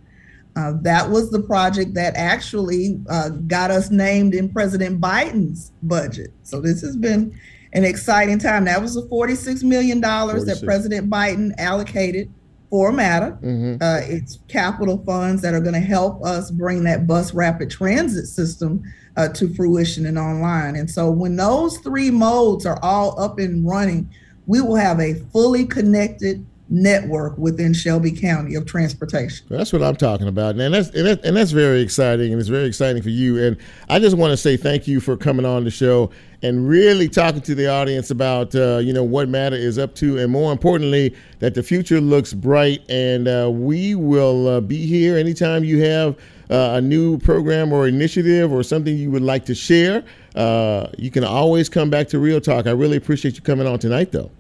Uh, 0.56 0.74
that 0.82 1.10
was 1.10 1.30
the 1.30 1.42
project 1.42 1.94
that 1.94 2.16
actually 2.16 3.00
uh, 3.10 3.30
got 3.30 3.70
us 3.70 3.92
named 3.92 4.34
in 4.34 4.50
President 4.50 5.00
Biden's 5.00 5.72
budget. 5.84 6.34
So 6.42 6.60
this 6.60 6.82
has 6.82 6.96
been 6.96 7.40
an 7.74 7.84
exciting 7.84 8.40
time. 8.40 8.66
That 8.66 8.82
was 8.82 8.96
the 8.96 9.04
$46 9.04 9.64
million 9.64 10.02
46. 10.02 10.46
that 10.46 10.66
President 10.66 11.10
Biden 11.10 11.54
allocated 11.58 12.32
for 12.70 12.92
MATA. 12.92 13.38
Mm-hmm. 13.42 13.76
Uh, 13.82 14.00
it's 14.04 14.40
capital 14.48 15.04
funds 15.06 15.42
that 15.42 15.54
are 15.54 15.60
going 15.60 15.74
to 15.74 15.80
help 15.80 16.24
us 16.24 16.52
bring 16.52 16.84
that 16.84 17.08
bus 17.08 17.34
rapid 17.34 17.70
transit 17.70 18.28
system 18.28 18.84
uh, 19.16 19.30
to 19.30 19.54
fruition 19.54 20.06
and 20.06 20.18
online. 20.18 20.76
And 20.76 20.90
so 20.90 21.10
when 21.10 21.36
those 21.36 21.78
three 21.80 22.12
modes 22.12 22.66
are 22.66 22.80
all 22.82 23.20
up 23.20 23.40
and 23.40 23.66
running, 23.68 24.10
we 24.46 24.62
will 24.62 24.76
have 24.76 25.00
a 25.00 25.16
fully 25.32 25.66
connected 25.66 26.46
network 26.70 27.38
within 27.38 27.74
Shelby 27.74 28.12
County 28.12 28.56
of 28.56 28.66
transportation. 28.66 29.46
That's 29.50 29.72
what 29.72 29.82
I'm 29.82 29.96
talking 29.96 30.28
about, 30.28 30.56
and 30.56 30.74
that's 30.74 30.90
and, 30.90 31.08
and 31.08 31.38
that's 31.38 31.52
very 31.52 31.82
exciting, 31.82 32.32
and 32.32 32.40
it's 32.40 32.50
very 32.50 32.68
exciting 32.68 33.02
for 33.02 33.10
you. 33.10 33.44
And 33.44 33.58
I 33.90 34.00
just 34.00 34.18
want 34.18 34.32
to 34.32 34.38
say 34.38 34.58
thank 34.58 34.88
you 34.88 35.00
for 35.00 35.16
coming 35.16 35.46
on 35.46 35.64
the 35.64 35.72
show 35.72 36.12
and 36.44 36.68
really 36.68 37.10
talking 37.10 37.42
to 37.42 37.56
the 37.56 37.68
audience 37.68 38.12
about 38.12 38.54
uh, 38.54 38.78
you 38.78 38.94
know 38.94 39.04
what 39.04 39.30
MATA 39.30 39.56
is 39.56 39.78
up 39.78 39.96
to, 39.96 40.18
and 40.18 40.32
more 40.32 40.52
importantly, 40.52 41.16
that 41.40 41.56
the 41.56 41.64
future 41.64 42.02
looks 42.02 42.34
bright. 42.34 42.82
And 42.90 43.28
uh, 43.28 43.50
we 43.52 43.96
will 43.96 44.48
uh, 44.48 44.62
be 44.62 44.86
here 44.86 45.18
anytime 45.18 45.64
you 45.64 45.82
have 45.84 46.18
uh, 46.50 46.74
a 46.76 46.82
new 46.82 47.18
program 47.18 47.72
or 47.74 47.88
initiative 47.88 48.52
or 48.52 48.64
something 48.64 48.96
you 48.98 49.12
would 49.12 49.22
like 49.22 49.46
to 49.46 49.56
share. 49.56 50.04
Uh, 50.36 50.88
you 50.98 51.12
can 51.12 51.24
always 51.24 51.70
come 51.70 51.90
back 51.90 52.08
to 52.10 52.20
Real 52.20 52.40
Talk. 52.40 52.68
I 52.68 52.72
really 52.72 52.98
appreciate 52.98 53.36
you 53.36 53.42
coming 53.42 53.68
on 53.68 53.80
tonight, 53.80 54.12
though. 54.12 54.32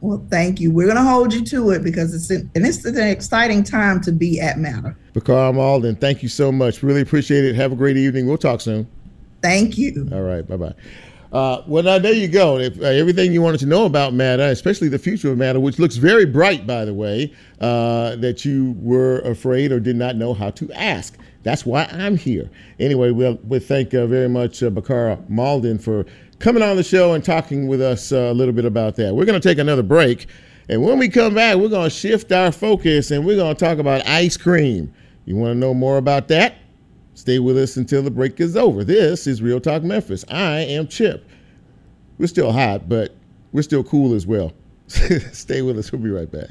Well, 0.00 0.24
thank 0.30 0.60
you. 0.60 0.70
We're 0.70 0.86
going 0.86 0.96
to 0.96 1.02
hold 1.02 1.34
you 1.34 1.44
to 1.46 1.70
it 1.70 1.82
because 1.82 2.14
it's 2.14 2.30
an, 2.30 2.50
and 2.54 2.64
it's 2.64 2.84
an 2.84 2.98
exciting 2.98 3.64
time 3.64 4.00
to 4.02 4.12
be 4.12 4.40
at 4.40 4.58
MATA. 4.58 4.94
Bakar 5.12 5.52
Mauldin, 5.52 6.00
thank 6.00 6.22
you 6.22 6.28
so 6.28 6.52
much. 6.52 6.82
Really 6.82 7.00
appreciate 7.00 7.44
it. 7.44 7.56
Have 7.56 7.72
a 7.72 7.76
great 7.76 7.96
evening. 7.96 8.26
We'll 8.26 8.38
talk 8.38 8.60
soon. 8.60 8.88
Thank 9.42 9.76
you. 9.76 10.08
All 10.12 10.22
right. 10.22 10.46
Bye 10.46 10.56
bye. 10.56 10.74
Uh, 11.32 11.62
well, 11.66 11.82
now 11.82 11.98
there 11.98 12.12
you 12.12 12.28
go. 12.28 12.58
If, 12.58 12.80
uh, 12.80 12.84
everything 12.84 13.32
you 13.32 13.42
wanted 13.42 13.60
to 13.60 13.66
know 13.66 13.84
about 13.84 14.14
MATA, 14.14 14.44
especially 14.44 14.88
the 14.88 14.98
future 14.98 15.30
of 15.30 15.36
MATA, 15.36 15.60
which 15.60 15.78
looks 15.78 15.96
very 15.96 16.24
bright, 16.24 16.66
by 16.66 16.84
the 16.84 16.94
way, 16.94 17.34
uh, 17.60 18.16
that 18.16 18.44
you 18.44 18.74
were 18.78 19.20
afraid 19.20 19.70
or 19.70 19.78
did 19.78 19.96
not 19.96 20.16
know 20.16 20.32
how 20.32 20.50
to 20.50 20.72
ask. 20.72 21.18
That's 21.42 21.66
why 21.66 21.84
I'm 21.92 22.16
here. 22.16 22.50
Anyway, 22.80 23.10
we'll, 23.10 23.38
we 23.46 23.58
thank 23.58 23.94
uh, 23.94 24.06
very 24.06 24.28
much 24.28 24.62
uh, 24.62 24.70
Bacarra 24.70 25.22
Mauldin 25.28 25.80
for 25.80 26.06
coming 26.38 26.62
on 26.62 26.76
the 26.76 26.82
show 26.82 27.14
and 27.14 27.24
talking 27.24 27.66
with 27.66 27.80
us 27.80 28.12
uh, 28.12 28.16
a 28.16 28.34
little 28.34 28.54
bit 28.54 28.64
about 28.64 28.96
that. 28.96 29.14
We're 29.14 29.24
going 29.24 29.40
to 29.40 29.48
take 29.48 29.58
another 29.58 29.82
break. 29.82 30.26
And 30.68 30.82
when 30.82 30.98
we 30.98 31.08
come 31.08 31.34
back, 31.34 31.56
we're 31.56 31.68
going 31.68 31.88
to 31.88 31.94
shift 31.94 32.30
our 32.32 32.52
focus 32.52 33.10
and 33.10 33.24
we're 33.24 33.36
going 33.36 33.54
to 33.54 33.64
talk 33.64 33.78
about 33.78 34.06
ice 34.06 34.36
cream. 34.36 34.92
You 35.24 35.36
want 35.36 35.52
to 35.52 35.58
know 35.58 35.74
more 35.74 35.96
about 35.96 36.28
that? 36.28 36.56
Stay 37.14 37.38
with 37.38 37.58
us 37.58 37.76
until 37.76 38.02
the 38.02 38.10
break 38.10 38.40
is 38.40 38.56
over. 38.56 38.84
This 38.84 39.26
is 39.26 39.42
Real 39.42 39.60
Talk 39.60 39.82
Memphis. 39.82 40.24
I 40.28 40.60
am 40.60 40.86
Chip. 40.86 41.28
We're 42.18 42.26
still 42.26 42.52
hot, 42.52 42.88
but 42.88 43.16
we're 43.52 43.62
still 43.62 43.82
cool 43.82 44.14
as 44.14 44.26
well. 44.26 44.52
Stay 44.86 45.62
with 45.62 45.78
us. 45.78 45.90
We'll 45.90 46.00
be 46.00 46.10
right 46.10 46.30
back. 46.30 46.50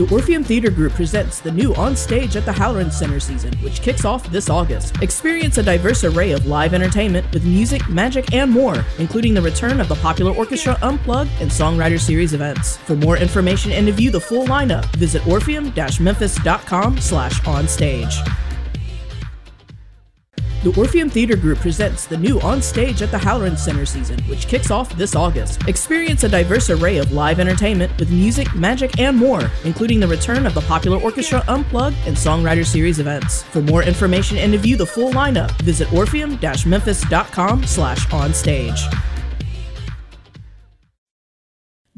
The 0.00 0.14
Orpheum 0.14 0.42
Theater 0.42 0.70
Group 0.70 0.94
presents 0.94 1.40
the 1.40 1.50
new 1.50 1.74
On 1.74 1.94
Stage 1.94 2.34
at 2.34 2.46
the 2.46 2.52
Halloran 2.52 2.90
Center 2.90 3.20
season, 3.20 3.52
which 3.58 3.82
kicks 3.82 4.06
off 4.06 4.26
this 4.30 4.48
August. 4.48 4.96
Experience 5.02 5.58
a 5.58 5.62
diverse 5.62 6.04
array 6.04 6.30
of 6.30 6.46
live 6.46 6.72
entertainment 6.72 7.30
with 7.34 7.44
music, 7.44 7.86
magic, 7.86 8.32
and 8.32 8.50
more, 8.50 8.82
including 8.98 9.34
the 9.34 9.42
return 9.42 9.78
of 9.78 9.88
the 9.88 9.96
popular 9.96 10.32
orchestra 10.32 10.78
Unplugged 10.80 11.30
and 11.42 11.50
Songwriter 11.50 12.00
Series 12.00 12.32
events. 12.32 12.78
For 12.78 12.96
more 12.96 13.18
information 13.18 13.72
and 13.72 13.88
to 13.88 13.92
view 13.92 14.10
the 14.10 14.18
full 14.18 14.46
lineup, 14.46 14.86
visit 14.96 15.20
orpheum-memphis.com 15.26 16.98
slash 16.98 17.40
onstage. 17.42 18.49
The 20.62 20.78
Orpheum 20.78 21.08
Theater 21.08 21.36
Group 21.36 21.58
presents 21.60 22.04
the 22.04 22.18
new 22.18 22.38
On 22.42 22.60
Stage 22.60 23.00
at 23.00 23.10
the 23.10 23.16
Halloran 23.16 23.56
Center 23.56 23.86
season, 23.86 24.20
which 24.24 24.46
kicks 24.46 24.70
off 24.70 24.94
this 24.94 25.16
August. 25.16 25.66
Experience 25.66 26.22
a 26.24 26.28
diverse 26.28 26.68
array 26.68 26.98
of 26.98 27.12
live 27.12 27.40
entertainment 27.40 27.98
with 27.98 28.10
music, 28.10 28.54
magic, 28.54 28.98
and 29.00 29.16
more, 29.16 29.50
including 29.64 30.00
the 30.00 30.06
return 30.06 30.44
of 30.44 30.52
the 30.52 30.60
popular 30.60 30.98
orchestra 30.98 31.42
Unplugged 31.48 31.96
and 32.06 32.14
Songwriter 32.14 32.66
Series 32.66 32.98
events. 32.98 33.42
For 33.44 33.62
more 33.62 33.82
information 33.84 34.36
and 34.36 34.52
to 34.52 34.58
view 34.58 34.76
the 34.76 34.84
full 34.84 35.10
lineup, 35.12 35.50
visit 35.62 35.90
orpheum-memphis.com 35.94 37.64
slash 37.64 38.06
onstage. 38.08 39.19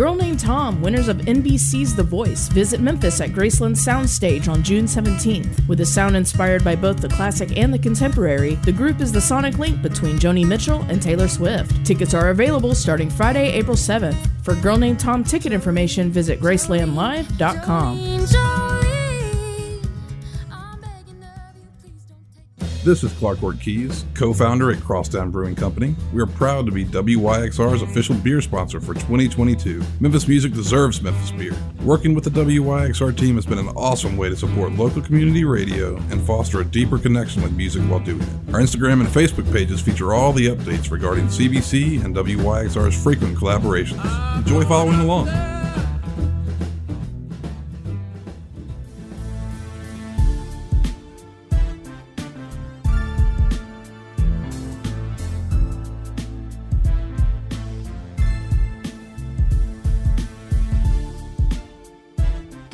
Girl 0.00 0.14
Named 0.14 0.40
Tom, 0.40 0.80
winners 0.80 1.08
of 1.08 1.18
NBC's 1.18 1.94
The 1.94 2.02
Voice, 2.02 2.48
visit 2.48 2.80
Memphis 2.80 3.20
at 3.20 3.32
Graceland 3.32 3.76
Soundstage 3.76 4.48
on 4.48 4.62
June 4.62 4.86
17th. 4.86 5.68
With 5.68 5.82
a 5.82 5.84
sound 5.84 6.16
inspired 6.16 6.64
by 6.64 6.74
both 6.74 7.02
the 7.02 7.08
classic 7.08 7.58
and 7.58 7.74
the 7.74 7.78
contemporary, 7.78 8.54
the 8.64 8.72
group 8.72 9.02
is 9.02 9.12
the 9.12 9.20
sonic 9.20 9.58
link 9.58 9.82
between 9.82 10.18
Joni 10.18 10.46
Mitchell 10.46 10.80
and 10.88 11.02
Taylor 11.02 11.28
Swift. 11.28 11.84
Tickets 11.84 12.14
are 12.14 12.30
available 12.30 12.74
starting 12.74 13.10
Friday, 13.10 13.52
April 13.52 13.76
7th. 13.76 14.16
For 14.42 14.54
Girl 14.54 14.78
Named 14.78 14.98
Tom 14.98 15.22
ticket 15.22 15.52
information, 15.52 16.10
visit 16.10 16.40
gracelandlive.com. 16.40 17.98
This 22.82 23.04
is 23.04 23.12
Clark 23.12 23.40
Keys, 23.60 24.06
co-founder 24.14 24.70
at 24.70 24.80
Crosstown 24.80 25.30
Brewing 25.30 25.54
Company. 25.54 25.94
We 26.14 26.22
are 26.22 26.26
proud 26.26 26.64
to 26.64 26.72
be 26.72 26.86
WYXR's 26.86 27.82
official 27.82 28.14
beer 28.14 28.40
sponsor 28.40 28.80
for 28.80 28.94
2022. 28.94 29.82
Memphis 30.00 30.26
music 30.26 30.54
deserves 30.54 31.02
Memphis 31.02 31.30
beer. 31.30 31.54
Working 31.82 32.14
with 32.14 32.24
the 32.24 32.30
WYXR 32.30 33.14
team 33.18 33.34
has 33.34 33.44
been 33.44 33.58
an 33.58 33.68
awesome 33.76 34.16
way 34.16 34.30
to 34.30 34.36
support 34.36 34.72
local 34.72 35.02
community 35.02 35.44
radio 35.44 35.98
and 36.10 36.22
foster 36.22 36.60
a 36.60 36.64
deeper 36.64 36.98
connection 36.98 37.42
with 37.42 37.52
music 37.52 37.82
while 37.82 38.00
doing 38.00 38.22
it. 38.22 38.54
Our 38.54 38.60
Instagram 38.60 39.00
and 39.00 39.08
Facebook 39.10 39.52
pages 39.52 39.82
feature 39.82 40.14
all 40.14 40.32
the 40.32 40.46
updates 40.46 40.90
regarding 40.90 41.26
CBC 41.26 42.02
and 42.02 42.16
WYXR's 42.16 43.02
frequent 43.02 43.36
collaborations. 43.36 44.38
Enjoy 44.38 44.64
following 44.64 45.00
along. 45.00 45.28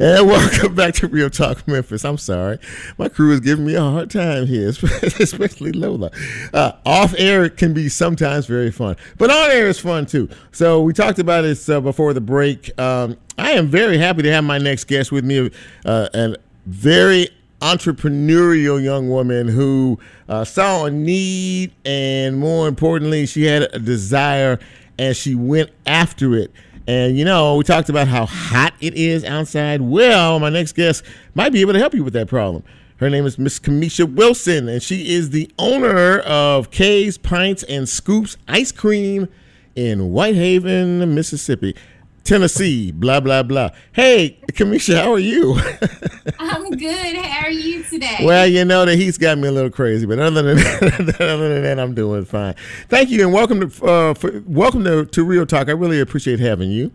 And 0.00 0.26
welcome 0.26 0.74
back 0.74 0.94
to 0.94 1.08
Real 1.08 1.28
Talk 1.28 1.68
Memphis. 1.68 2.06
I'm 2.06 2.16
sorry. 2.16 2.58
My 2.96 3.10
crew 3.10 3.32
is 3.34 3.40
giving 3.40 3.66
me 3.66 3.74
a 3.74 3.82
hard 3.82 4.10
time 4.10 4.46
here, 4.46 4.68
especially 5.20 5.72
Lola. 5.72 6.10
Uh, 6.54 6.72
off 6.86 7.14
air 7.18 7.50
can 7.50 7.74
be 7.74 7.90
sometimes 7.90 8.46
very 8.46 8.70
fun, 8.70 8.96
but 9.18 9.28
on 9.28 9.50
air 9.50 9.68
is 9.68 9.78
fun 9.78 10.06
too. 10.06 10.30
So 10.52 10.80
we 10.80 10.94
talked 10.94 11.18
about 11.18 11.42
this 11.42 11.68
uh, 11.68 11.82
before 11.82 12.14
the 12.14 12.20
break. 12.22 12.70
Um, 12.80 13.18
I 13.36 13.50
am 13.50 13.66
very 13.66 13.98
happy 13.98 14.22
to 14.22 14.32
have 14.32 14.42
my 14.42 14.56
next 14.56 14.84
guest 14.84 15.12
with 15.12 15.22
me, 15.22 15.50
uh, 15.84 16.08
a 16.14 16.34
very 16.64 17.28
entrepreneurial 17.60 18.82
young 18.82 19.10
woman 19.10 19.48
who 19.48 19.98
uh, 20.30 20.46
saw 20.46 20.86
a 20.86 20.90
need 20.90 21.74
and 21.84 22.38
more 22.38 22.68
importantly, 22.68 23.26
she 23.26 23.42
had 23.44 23.64
a 23.74 23.78
desire 23.78 24.58
and 24.98 25.14
she 25.14 25.34
went 25.34 25.68
after 25.84 26.34
it. 26.36 26.50
And 26.86 27.18
you 27.18 27.24
know, 27.24 27.56
we 27.56 27.64
talked 27.64 27.88
about 27.88 28.08
how 28.08 28.26
hot 28.26 28.74
it 28.80 28.94
is 28.94 29.24
outside. 29.24 29.80
Well, 29.80 30.38
my 30.38 30.48
next 30.48 30.72
guest 30.72 31.04
might 31.34 31.52
be 31.52 31.60
able 31.60 31.72
to 31.74 31.78
help 31.78 31.94
you 31.94 32.04
with 32.04 32.14
that 32.14 32.28
problem. 32.28 32.64
Her 32.96 33.08
name 33.08 33.24
is 33.24 33.38
Miss 33.38 33.58
Kamisha 33.58 34.12
Wilson, 34.12 34.68
and 34.68 34.82
she 34.82 35.14
is 35.14 35.30
the 35.30 35.50
owner 35.58 36.18
of 36.18 36.70
Kay's 36.70 37.16
Pints 37.16 37.62
and 37.62 37.88
Scoops 37.88 38.36
Ice 38.46 38.72
Cream 38.72 39.28
in 39.74 40.10
Whitehaven, 40.10 41.14
Mississippi. 41.14 41.74
Tennessee, 42.24 42.92
blah 42.92 43.20
blah 43.20 43.42
blah. 43.42 43.70
Hey, 43.92 44.38
Kamisha, 44.52 45.02
how 45.02 45.12
are 45.12 45.18
you? 45.18 45.58
I'm 46.38 46.70
good. 46.70 47.16
How 47.16 47.46
are 47.46 47.50
you 47.50 47.82
today? 47.82 48.18
Well, 48.22 48.46
you 48.46 48.64
know 48.64 48.84
that 48.84 48.96
he's 48.96 49.18
got 49.18 49.38
me 49.38 49.48
a 49.48 49.52
little 49.52 49.70
crazy, 49.70 50.06
but 50.06 50.18
other 50.18 50.42
than 50.42 50.56
that, 50.56 51.16
other 51.20 51.48
than 51.48 51.62
that, 51.62 51.80
I'm 51.80 51.94
doing 51.94 52.24
fine. 52.24 52.54
Thank 52.88 53.10
you, 53.10 53.22
and 53.22 53.32
welcome 53.32 53.68
to 53.68 53.84
uh, 53.84 54.14
for, 54.14 54.42
welcome 54.46 54.84
to, 54.84 55.06
to 55.06 55.24
Real 55.24 55.46
Talk. 55.46 55.68
I 55.68 55.72
really 55.72 56.00
appreciate 56.00 56.40
having 56.40 56.70
you. 56.70 56.92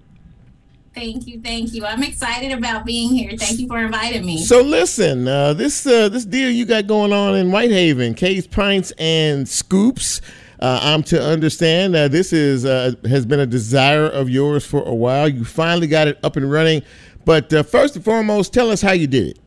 Thank 0.94 1.28
you, 1.28 1.42
thank 1.42 1.74
you. 1.74 1.86
I'm 1.86 2.04
excited 2.04 2.54
about 2.54 2.86
being 2.86 3.10
here. 3.10 3.36
Thank 3.38 3.60
you 3.60 3.68
for 3.68 3.80
inviting 3.80 4.26
me. 4.26 4.46
So 4.46 4.62
listen, 4.62 5.28
uh, 5.28 5.54
this 5.54 5.86
uh, 5.86 6.08
this 6.08 6.24
deal 6.24 6.50
you 6.50 6.66
got 6.66 6.88
going 6.88 7.12
on 7.12 7.36
in 7.36 7.52
Whitehaven, 7.52 8.14
K's 8.14 8.48
Pints 8.48 8.92
and 8.98 9.48
Scoops. 9.48 10.22
Uh, 10.60 10.80
I'm 10.82 11.04
to 11.04 11.22
understand 11.22 11.96
that 11.96 12.12
this 12.12 12.32
is 12.32 12.66
uh, 12.66 12.94
has 13.06 13.26
been 13.26 13.40
a 13.40 13.46
desire 13.46 14.06
of 14.06 14.30
yours 14.30 14.66
for 14.66 14.84
a 14.84 14.96
while. 14.96 15.28
You 15.28 15.44
finally 15.46 15.88
got 15.88 16.08
it 16.08 16.20
up 16.24 16.36
and 16.38 16.50
running, 16.50 16.82
but 17.26 17.52
uh, 17.54 17.64
first 17.64 17.96
and 17.96 18.06
foremost, 18.06 18.54
tell 18.54 18.70
us 18.72 18.82
how 18.82 18.94
you 18.94 19.08
did 19.08 19.28
it. 19.28 19.40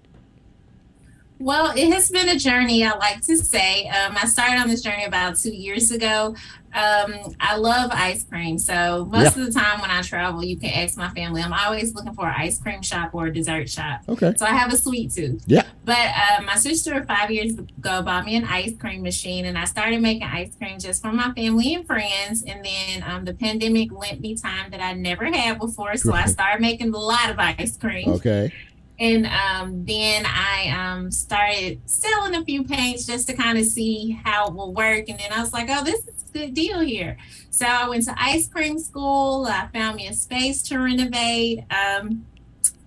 Well, 1.38 1.72
it 1.76 1.92
has 1.92 2.10
been 2.10 2.28
a 2.28 2.38
journey, 2.38 2.84
I 2.84 2.96
like 2.96 3.20
to 3.22 3.36
say. 3.36 3.86
Um, 3.88 4.16
I 4.16 4.26
started 4.26 4.60
on 4.60 4.68
this 4.68 4.82
journey 4.82 5.04
about 5.04 5.36
two 5.38 5.54
years 5.54 5.90
ago. 5.90 6.34
Um, 6.74 7.34
I 7.40 7.56
love 7.56 7.90
ice 7.92 8.24
cream. 8.24 8.58
So, 8.58 9.06
most 9.10 9.36
yeah. 9.36 9.42
of 9.42 9.46
the 9.46 9.58
time 9.58 9.80
when 9.80 9.90
I 9.90 10.02
travel, 10.02 10.44
you 10.44 10.56
can 10.56 10.70
ask 10.70 10.98
my 10.98 11.08
family, 11.10 11.40
I'm 11.40 11.52
always 11.52 11.94
looking 11.94 12.12
for 12.12 12.28
an 12.28 12.34
ice 12.36 12.60
cream 12.60 12.82
shop 12.82 13.14
or 13.14 13.26
a 13.26 13.32
dessert 13.32 13.70
shop. 13.70 14.02
Okay. 14.08 14.34
So, 14.36 14.44
I 14.44 14.50
have 14.50 14.72
a 14.72 14.76
sweet 14.76 15.12
tooth. 15.12 15.42
Yeah. 15.46 15.64
But 15.84 15.96
uh, 15.96 16.42
my 16.42 16.56
sister, 16.56 17.02
five 17.04 17.30
years 17.30 17.54
ago, 17.54 18.02
bought 18.02 18.26
me 18.26 18.36
an 18.36 18.44
ice 18.44 18.76
cream 18.78 19.02
machine, 19.02 19.46
and 19.46 19.56
I 19.56 19.64
started 19.64 20.02
making 20.02 20.24
ice 20.24 20.54
cream 20.56 20.78
just 20.78 21.02
for 21.02 21.12
my 21.12 21.32
family 21.32 21.74
and 21.74 21.86
friends. 21.86 22.42
And 22.42 22.62
then 22.64 23.02
um, 23.02 23.24
the 23.24 23.34
pandemic 23.34 23.90
lent 23.90 24.20
me 24.20 24.36
time 24.36 24.70
that 24.70 24.80
I 24.80 24.92
never 24.92 25.24
had 25.24 25.58
before. 25.58 25.96
So, 25.96 26.12
I 26.12 26.26
started 26.26 26.60
making 26.60 26.92
a 26.92 26.98
lot 26.98 27.30
of 27.30 27.38
ice 27.38 27.78
cream. 27.78 28.10
Okay. 28.10 28.52
And 28.98 29.26
um, 29.26 29.84
then 29.84 30.24
I 30.26 30.70
um, 30.70 31.10
started 31.12 31.80
selling 31.88 32.34
a 32.34 32.44
few 32.44 32.64
paints 32.64 33.06
just 33.06 33.28
to 33.28 33.34
kind 33.34 33.56
of 33.56 33.64
see 33.64 34.18
how 34.24 34.48
it 34.48 34.54
will 34.54 34.74
work. 34.74 35.08
And 35.08 35.18
then 35.18 35.32
I 35.32 35.40
was 35.40 35.52
like, 35.52 35.68
oh, 35.70 35.84
this 35.84 36.00
is 36.00 36.24
a 36.28 36.32
good 36.32 36.54
deal 36.54 36.80
here. 36.80 37.16
So 37.50 37.66
I 37.66 37.88
went 37.88 38.04
to 38.04 38.14
ice 38.16 38.48
cream 38.48 38.78
school. 38.78 39.46
I 39.48 39.68
found 39.72 39.96
me 39.96 40.08
a 40.08 40.12
space 40.12 40.62
to 40.62 40.78
renovate. 40.78 41.60
Um, 41.72 42.26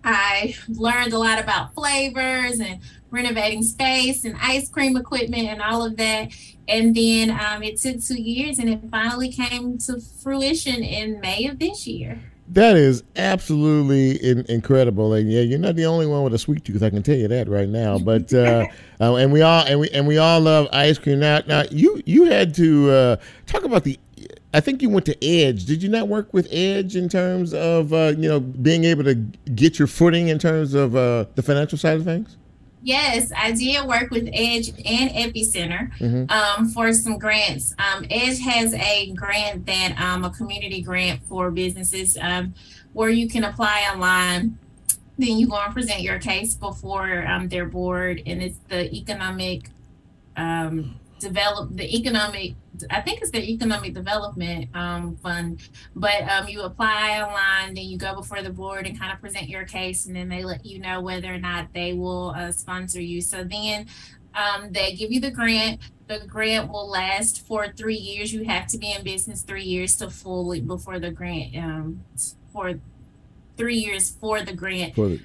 I 0.03 0.55
learned 0.67 1.13
a 1.13 1.19
lot 1.19 1.39
about 1.39 1.73
flavors 1.73 2.59
and 2.59 2.79
renovating 3.09 3.63
space 3.63 4.25
and 4.25 4.35
ice 4.41 4.69
cream 4.69 4.97
equipment 4.97 5.47
and 5.47 5.61
all 5.61 5.85
of 5.85 5.97
that. 5.97 6.31
And 6.67 6.95
then 6.95 7.29
um, 7.29 7.63
it 7.63 7.79
took 7.79 8.01
two 8.01 8.21
years 8.21 8.59
and 8.59 8.69
it 8.69 8.81
finally 8.89 9.31
came 9.31 9.77
to 9.79 9.99
fruition 9.99 10.83
in 10.83 11.19
May 11.19 11.47
of 11.47 11.59
this 11.59 11.85
year. 11.85 12.30
That 12.51 12.75
is 12.75 13.03
absolutely 13.15 14.17
in, 14.17 14.45
incredible, 14.49 15.13
and 15.13 15.31
yeah, 15.31 15.39
you're 15.39 15.57
not 15.57 15.77
the 15.77 15.85
only 15.85 16.05
one 16.05 16.23
with 16.23 16.33
a 16.33 16.37
sweet 16.37 16.65
tooth. 16.65 16.83
I 16.83 16.89
can 16.89 17.01
tell 17.01 17.15
you 17.15 17.29
that 17.29 17.47
right 17.47 17.69
now. 17.69 17.97
But 18.11 18.33
uh, 18.33 18.65
uh, 18.99 19.15
and 19.15 19.31
we 19.31 19.41
all 19.41 19.65
and 19.65 19.79
we 19.79 19.89
and 19.91 20.05
we 20.05 20.17
all 20.17 20.41
love 20.41 20.67
ice 20.73 20.97
cream. 20.97 21.19
Now, 21.19 21.41
now 21.47 21.63
you 21.71 22.01
you 22.05 22.25
had 22.25 22.53
to 22.55 22.89
uh, 22.89 23.15
talk 23.45 23.63
about 23.63 23.85
the. 23.85 23.97
I 24.53 24.59
think 24.59 24.81
you 24.81 24.89
went 24.89 25.05
to 25.05 25.25
Edge. 25.25 25.63
Did 25.63 25.81
you 25.81 25.87
not 25.87 26.09
work 26.09 26.33
with 26.33 26.47
Edge 26.51 26.97
in 26.97 27.07
terms 27.07 27.53
of 27.53 27.93
uh, 27.93 28.13
you 28.17 28.27
know 28.27 28.41
being 28.41 28.83
able 28.83 29.05
to 29.05 29.15
get 29.15 29.79
your 29.79 29.87
footing 29.87 30.27
in 30.27 30.37
terms 30.37 30.73
of 30.73 30.93
uh, 30.93 31.25
the 31.35 31.41
financial 31.41 31.77
side 31.77 31.97
of 31.97 32.03
things? 32.03 32.35
Yes, 32.83 33.31
I 33.35 33.51
did 33.51 33.85
work 33.85 34.09
with 34.09 34.27
Edge 34.33 34.69
and 34.69 35.11
Epicenter 35.11 35.95
mm-hmm. 35.99 36.31
um, 36.31 36.67
for 36.69 36.91
some 36.93 37.19
grants. 37.19 37.75
Um, 37.77 38.05
Edge 38.09 38.39
has 38.39 38.73
a 38.73 39.13
grant 39.13 39.67
that 39.67 39.99
um, 39.99 40.25
a 40.25 40.31
community 40.31 40.81
grant 40.81 41.21
for 41.23 41.51
businesses 41.51 42.17
um, 42.19 42.55
where 42.93 43.09
you 43.09 43.29
can 43.29 43.43
apply 43.43 43.87
online. 43.93 44.57
Then 45.17 45.37
you 45.37 45.47
go 45.47 45.57
and 45.57 45.71
present 45.71 46.01
your 46.01 46.17
case 46.17 46.55
before 46.55 47.25
um, 47.27 47.49
their 47.49 47.65
board, 47.65 48.23
and 48.25 48.41
it's 48.41 48.57
the 48.69 48.91
economic. 48.93 49.69
Um, 50.35 50.99
develop 51.21 51.75
the 51.75 51.95
economic 51.95 52.55
I 52.89 53.01
think 53.01 53.21
it's 53.21 53.29
the 53.29 53.43
Economic 53.43 53.93
Development 53.93 54.67
um, 54.75 55.15
Fund, 55.17 55.69
but 55.95 56.21
um, 56.23 56.47
you 56.47 56.61
apply 56.63 57.21
online, 57.21 57.75
then 57.75 57.85
you 57.85 57.97
go 57.97 58.15
before 58.15 58.41
the 58.41 58.49
board 58.49 58.87
and 58.87 58.99
kind 58.99 59.13
of 59.13 59.19
present 59.19 59.49
your 59.49 59.65
case, 59.65 60.07
and 60.07 60.15
then 60.15 60.29
they 60.29 60.43
let 60.43 60.65
you 60.65 60.79
know 60.79 61.01
whether 61.01 61.31
or 61.31 61.37
not 61.37 61.67
they 61.73 61.93
will 61.93 62.33
uh, 62.35 62.51
sponsor 62.51 63.01
you. 63.01 63.21
So 63.21 63.43
then 63.43 63.87
um, 64.33 64.71
they 64.71 64.93
give 64.93 65.11
you 65.11 65.19
the 65.19 65.31
grant. 65.31 65.79
The 66.07 66.25
grant 66.25 66.71
will 66.71 66.89
last 66.89 67.45
for 67.45 67.67
three 67.71 67.97
years. 67.97 68.33
You 68.33 68.45
have 68.45 68.67
to 68.67 68.77
be 68.77 68.91
in 68.91 69.03
business 69.03 69.43
three 69.43 69.63
years 69.63 69.95
to 69.97 70.09
fully 70.09 70.61
before 70.61 70.99
the 70.99 71.11
grant 71.11 71.55
um, 71.57 72.03
for 72.51 72.79
three 73.57 73.77
years 73.77 74.09
for 74.09 74.41
the 74.41 74.53
grant 74.53 74.95
For 74.95 75.09
the, 75.09 75.21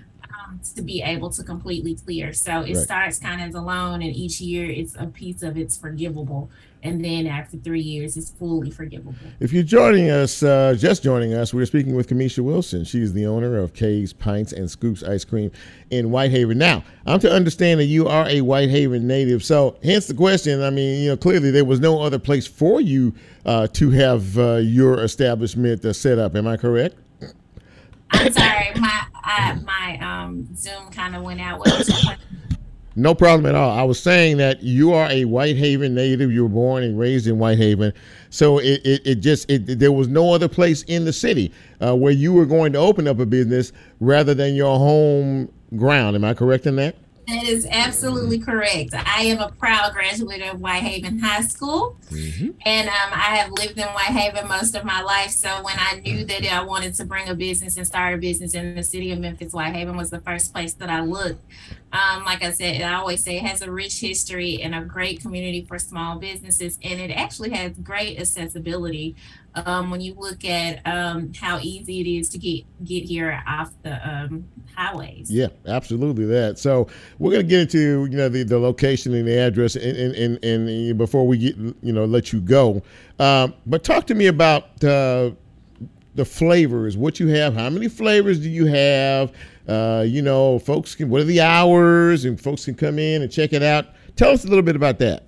um, 0.47 0.61
to 0.75 0.83
be 0.83 1.03
able 1.03 1.31
to 1.31 1.43
completely 1.43 1.95
clear. 1.95 2.33
So 2.33 2.61
it 2.61 2.75
Right. 2.75 2.77
starts 2.77 3.19
kind 3.19 3.41
of 3.41 3.49
as 3.49 3.55
a 3.55 3.61
loan, 3.61 4.03
and 4.03 4.15
each 4.15 4.41
year 4.41 4.71
it's 4.71 4.95
a 4.99 5.07
piece 5.07 5.43
of 5.43 5.57
it's 5.57 5.77
forgivable, 5.77 6.51
and 6.83 7.05
then 7.05 7.27
after 7.27 7.57
three 7.57 7.81
years 7.81 8.17
it's 8.17 8.31
fully 8.31 8.71
forgivable. 8.71 9.15
If 9.41 9.53
you're 9.53 9.63
joining 9.63 10.11
us, 10.11 10.43
uh, 10.43 10.75
just 10.79 11.03
joining 11.03 11.35
us, 11.35 11.53
we're 11.53 11.67
speaking 11.67 11.95
with 11.95 12.09
Kamisha 12.09 12.41
Wilson. 12.41 12.85
She's 12.85 13.13
the 13.13 13.27
owner 13.27 13.57
of 13.59 13.73
K's 13.75 14.13
Pints 14.13 14.53
and 14.53 14.71
Scoops 14.71 15.03
Ice 15.03 15.25
Cream 15.25 15.51
in 15.91 16.11
Whitehaven. 16.11 16.59
Now, 16.59 16.85
I'm 17.07 17.19
to 17.21 17.31
understand 17.33 17.81
that 17.81 17.87
you 17.87 18.07
are 18.07 18.29
a 18.29 18.41
Whitehaven 18.41 19.07
native, 19.07 19.43
so 19.45 19.77
hence 19.83 20.07
the 20.07 20.15
question. 20.15 20.63
I 20.63 20.71
mean, 20.71 21.03
you 21.03 21.09
know, 21.11 21.17
clearly 21.17 21.51
there 21.51 21.65
was 21.65 21.81
no 21.81 22.01
other 22.03 22.19
place 22.19 22.47
for 22.47 22.81
you 22.81 23.15
uh, 23.45 23.67
to 23.69 23.91
have 23.91 24.39
uh, 24.39 24.57
your 24.57 25.03
establishment 25.03 25.85
uh, 25.85 25.93
set 25.93 26.19
up. 26.19 26.37
Am 26.37 26.47
I 26.47 26.57
correct? 26.57 26.97
I'm 28.13 28.33
sorry, 28.33 28.71
my 28.77 29.03
I, 29.27 29.55
my 29.65 29.99
um 29.99 30.57
Zoom 30.57 30.91
kind 30.91 31.15
of 31.15 31.23
went 31.23 31.41
out. 31.41 31.59
What 31.59 31.77
was 31.77 31.89
your 31.89 31.99
question? 31.99 32.23
No 32.99 33.15
problem 33.15 33.45
at 33.45 33.55
all. 33.55 33.79
I 33.79 33.83
was 33.83 34.01
saying 34.01 34.39
that 34.39 34.63
you 34.63 34.95
are 34.95 35.07
a 35.11 35.25
Whitehaven 35.25 35.95
native. 35.95 36.33
You 36.33 36.45
were 36.45 36.49
born 36.49 36.83
and 36.83 36.99
raised 36.99 37.27
in 37.27 37.37
Whitehaven, 37.37 37.93
so 38.31 38.59
it, 38.59 38.81
it, 38.87 39.03
it 39.07 39.15
just 39.17 39.51
it, 39.51 39.79
there 39.79 39.93
was 39.93 40.09
no 40.09 40.33
other 40.33 40.49
place 40.49 40.83
in 40.85 41.05
the 41.05 41.13
city 41.13 41.53
uh, 41.85 41.95
where 41.95 42.13
you 42.13 42.33
were 42.33 42.47
going 42.47 42.73
to 42.73 42.79
open 42.79 43.07
up 43.07 43.19
a 43.19 43.27
business 43.27 43.73
rather 44.01 44.33
than 44.33 44.55
your 44.55 44.79
home 44.79 45.53
ground. 45.77 46.17
Am 46.17 46.25
I 46.25 46.33
correct 46.33 46.67
in 46.67 46.77
that? 46.77 46.97
That 47.29 47.43
is 47.43 47.67
absolutely 47.69 48.39
correct. 48.39 48.95
I 48.95 49.23
am 49.23 49.41
a 49.41 49.51
proud 49.51 49.93
graduate 49.95 50.43
of 50.43 50.61
Whitehaven 50.61 51.19
High 51.19 51.41
School, 51.41 51.97
and 52.65 52.89
um, 52.89 53.11
I 53.13 53.37
have 53.37 53.51
lived 53.51 53.79
in 53.79 53.87
Whitehaven 53.89 54.47
most 54.47 54.77
of 54.77 54.85
my 54.85 55.03
life. 55.03 55.31
So 55.31 55.49
when 55.63 55.75
I 55.77 56.01
knew 56.05 56.25
that 56.25 56.45
I 56.45 56.63
wanted 56.63 56.95
to 56.95 57.05
bring 57.05 57.29
a 57.29 57.35
business 57.35 57.77
and 57.77 57.85
start 57.85 58.15
a 58.15 58.19
business 58.19 58.55
in 58.55 58.77
the 58.77 58.83
city 58.85 59.11
of 59.11 59.19
Memphis, 59.19 59.53
Whitehaven 59.53 59.97
was 59.97 60.11
the 60.11 60.21
first 60.21 60.53
place 60.53 60.75
that 60.75 60.89
I 60.89 61.01
looked. 61.01 61.43
Um, 61.93 62.25
like 62.25 62.45
I 62.45 62.53
said, 62.53 62.83
I 62.83 62.95
always 62.95 63.25
say 63.25 63.39
it 63.39 63.45
has 63.45 63.63
a 63.63 63.71
rich 63.71 64.01
history 64.01 64.61
and 64.63 64.75
a 64.75 64.83
great 64.83 65.21
community 65.21 65.65
for 65.65 65.79
small 65.79 66.19
businesses, 66.19 66.79
and 66.85 67.01
it 67.01 67.11
actually 67.11 67.51
has 67.51 67.73
great 67.79 68.21
accessibility. 68.21 69.17
Um, 69.65 69.91
when 69.91 70.01
you 70.01 70.15
look 70.15 70.45
at 70.45 70.87
um, 70.87 71.33
how 71.33 71.59
easy 71.61 72.01
it 72.01 72.07
is 72.07 72.29
to 72.31 72.39
get 72.39 72.65
get 72.85 73.05
here 73.05 73.43
off 73.47 73.73
the 73.83 74.09
um, 74.09 74.47
highways. 74.75 75.31
Yeah, 75.31 75.49
absolutely 75.67 76.27
that. 76.27 76.59
So 76.59 76.89
we're 77.19 77.33
to 77.39 77.43
get 77.43 77.61
into 77.61 78.07
you 78.07 78.17
know 78.17 78.29
the, 78.29 78.43
the 78.43 78.59
location 78.59 79.15
and 79.15 79.27
the 79.27 79.39
address 79.39 79.77
and 79.77 79.97
and, 79.97 80.45
and, 80.45 80.69
and 80.69 80.99
before 80.99 81.27
we 81.27 81.39
get 81.39 81.57
you 81.57 81.93
know 81.93 82.05
let 82.05 82.33
you 82.33 82.41
go, 82.41 82.83
um, 83.19 83.55
but 83.65 83.83
talk 83.83 84.07
to 84.09 84.15
me 84.15 84.27
about 84.27 84.85
uh, 84.85 85.31
the 86.15 86.25
flavors. 86.25 86.97
What 86.97 87.21
you 87.21 87.29
have? 87.29 87.55
How 87.55 87.71
many 87.71 87.89
flavors 87.89 88.41
do 88.41 88.51
you 88.51 88.67
have? 88.67 89.33
Uh, 89.69 90.05
you 90.07 90.23
know, 90.23 90.59
folks 90.59 90.95
can. 90.95 91.09
What 91.09 91.21
are 91.23 91.25
the 91.25 91.41
hours? 91.41 92.25
And 92.25 92.41
folks 92.41 92.65
can 92.65 92.75
come 92.75 92.99
in 92.99 93.23
and 93.23 93.31
check 93.31 93.53
it 93.53 93.63
out. 93.63 93.87
Tell 94.17 94.31
us 94.31 94.45
a 94.45 94.49
little 94.49 94.63
bit 94.63 94.77
about 94.77 94.99
that. 95.01 95.26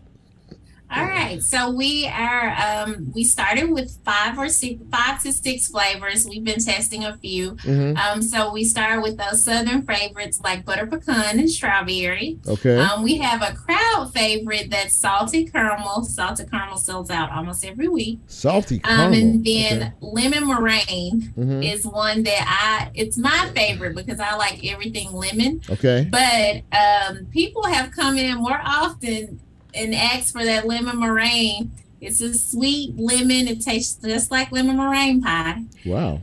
All 0.91 1.05
right, 1.05 1.43
so 1.43 1.71
we 1.71 2.07
are 2.07 2.49
um, 2.57 3.13
we 3.15 3.23
started 3.23 3.71
with 3.71 3.99
five 4.07 4.39
or 4.39 4.49
six, 4.49 4.81
five 4.91 5.23
to 5.23 5.33
six 5.35 5.69
flavors. 5.69 6.27
We've 6.27 6.43
been 6.43 6.61
testing 6.65 7.05
a 7.05 7.15
few. 7.19 7.53
Mhm. 7.57 7.97
Um, 7.99 8.23
so 8.23 8.51
we 8.53 8.65
started 8.65 9.03
with 9.03 9.19
those 9.19 9.45
southern 9.45 9.83
favorites 9.83 10.41
like 10.43 10.65
butter 10.65 10.87
pecan 10.87 11.39
and 11.39 11.51
strawberry. 11.51 12.39
Okay. 12.47 12.79
Um, 12.79 13.03
we 13.03 13.19
have 13.19 13.43
a 13.43 13.55
crowd 13.55 14.11
favorite 14.15 14.71
that's 14.71 14.99
salted 14.99 15.53
caramel. 15.53 16.05
Salted 16.05 16.51
caramel 16.51 16.79
sells 16.79 17.11
out 17.11 17.31
almost 17.33 17.67
every 17.67 17.89
week. 17.89 18.21
Salty 18.27 18.81
Um, 18.85 19.13
and 19.13 19.45
then 19.45 19.83
Okay. 19.83 19.93
lemon 20.01 20.47
meringue 20.49 21.33
Mhm. 21.37 21.71
is 21.71 21.85
one 21.87 22.23
that 22.23 22.45
I 22.49 22.91
it's 22.95 23.19
my 23.19 23.51
favorite 23.55 23.95
because 23.95 24.21
I 24.21 24.37
like 24.37 24.65
everything 24.65 25.13
lemon. 25.13 25.61
Okay. 25.69 26.09
But 26.11 26.63
um, 26.75 27.27
people 27.31 27.65
have 27.67 27.91
come 27.91 28.17
in 28.17 28.39
more 28.39 28.61
often 28.65 29.41
and 29.75 29.95
asked 29.95 30.33
for 30.33 30.45
that 30.45 30.67
lemon 30.67 30.99
meringue. 30.99 31.71
It's 32.01 32.21
a 32.21 32.35
sweet 32.35 32.97
lemon. 32.97 33.49
It 33.49 33.61
tastes 33.61 33.97
just 34.03 34.31
like 34.31 34.53
lemon 34.53 34.77
meringue 34.77 35.23
pie. 35.23 35.65
Wow. 35.85 36.23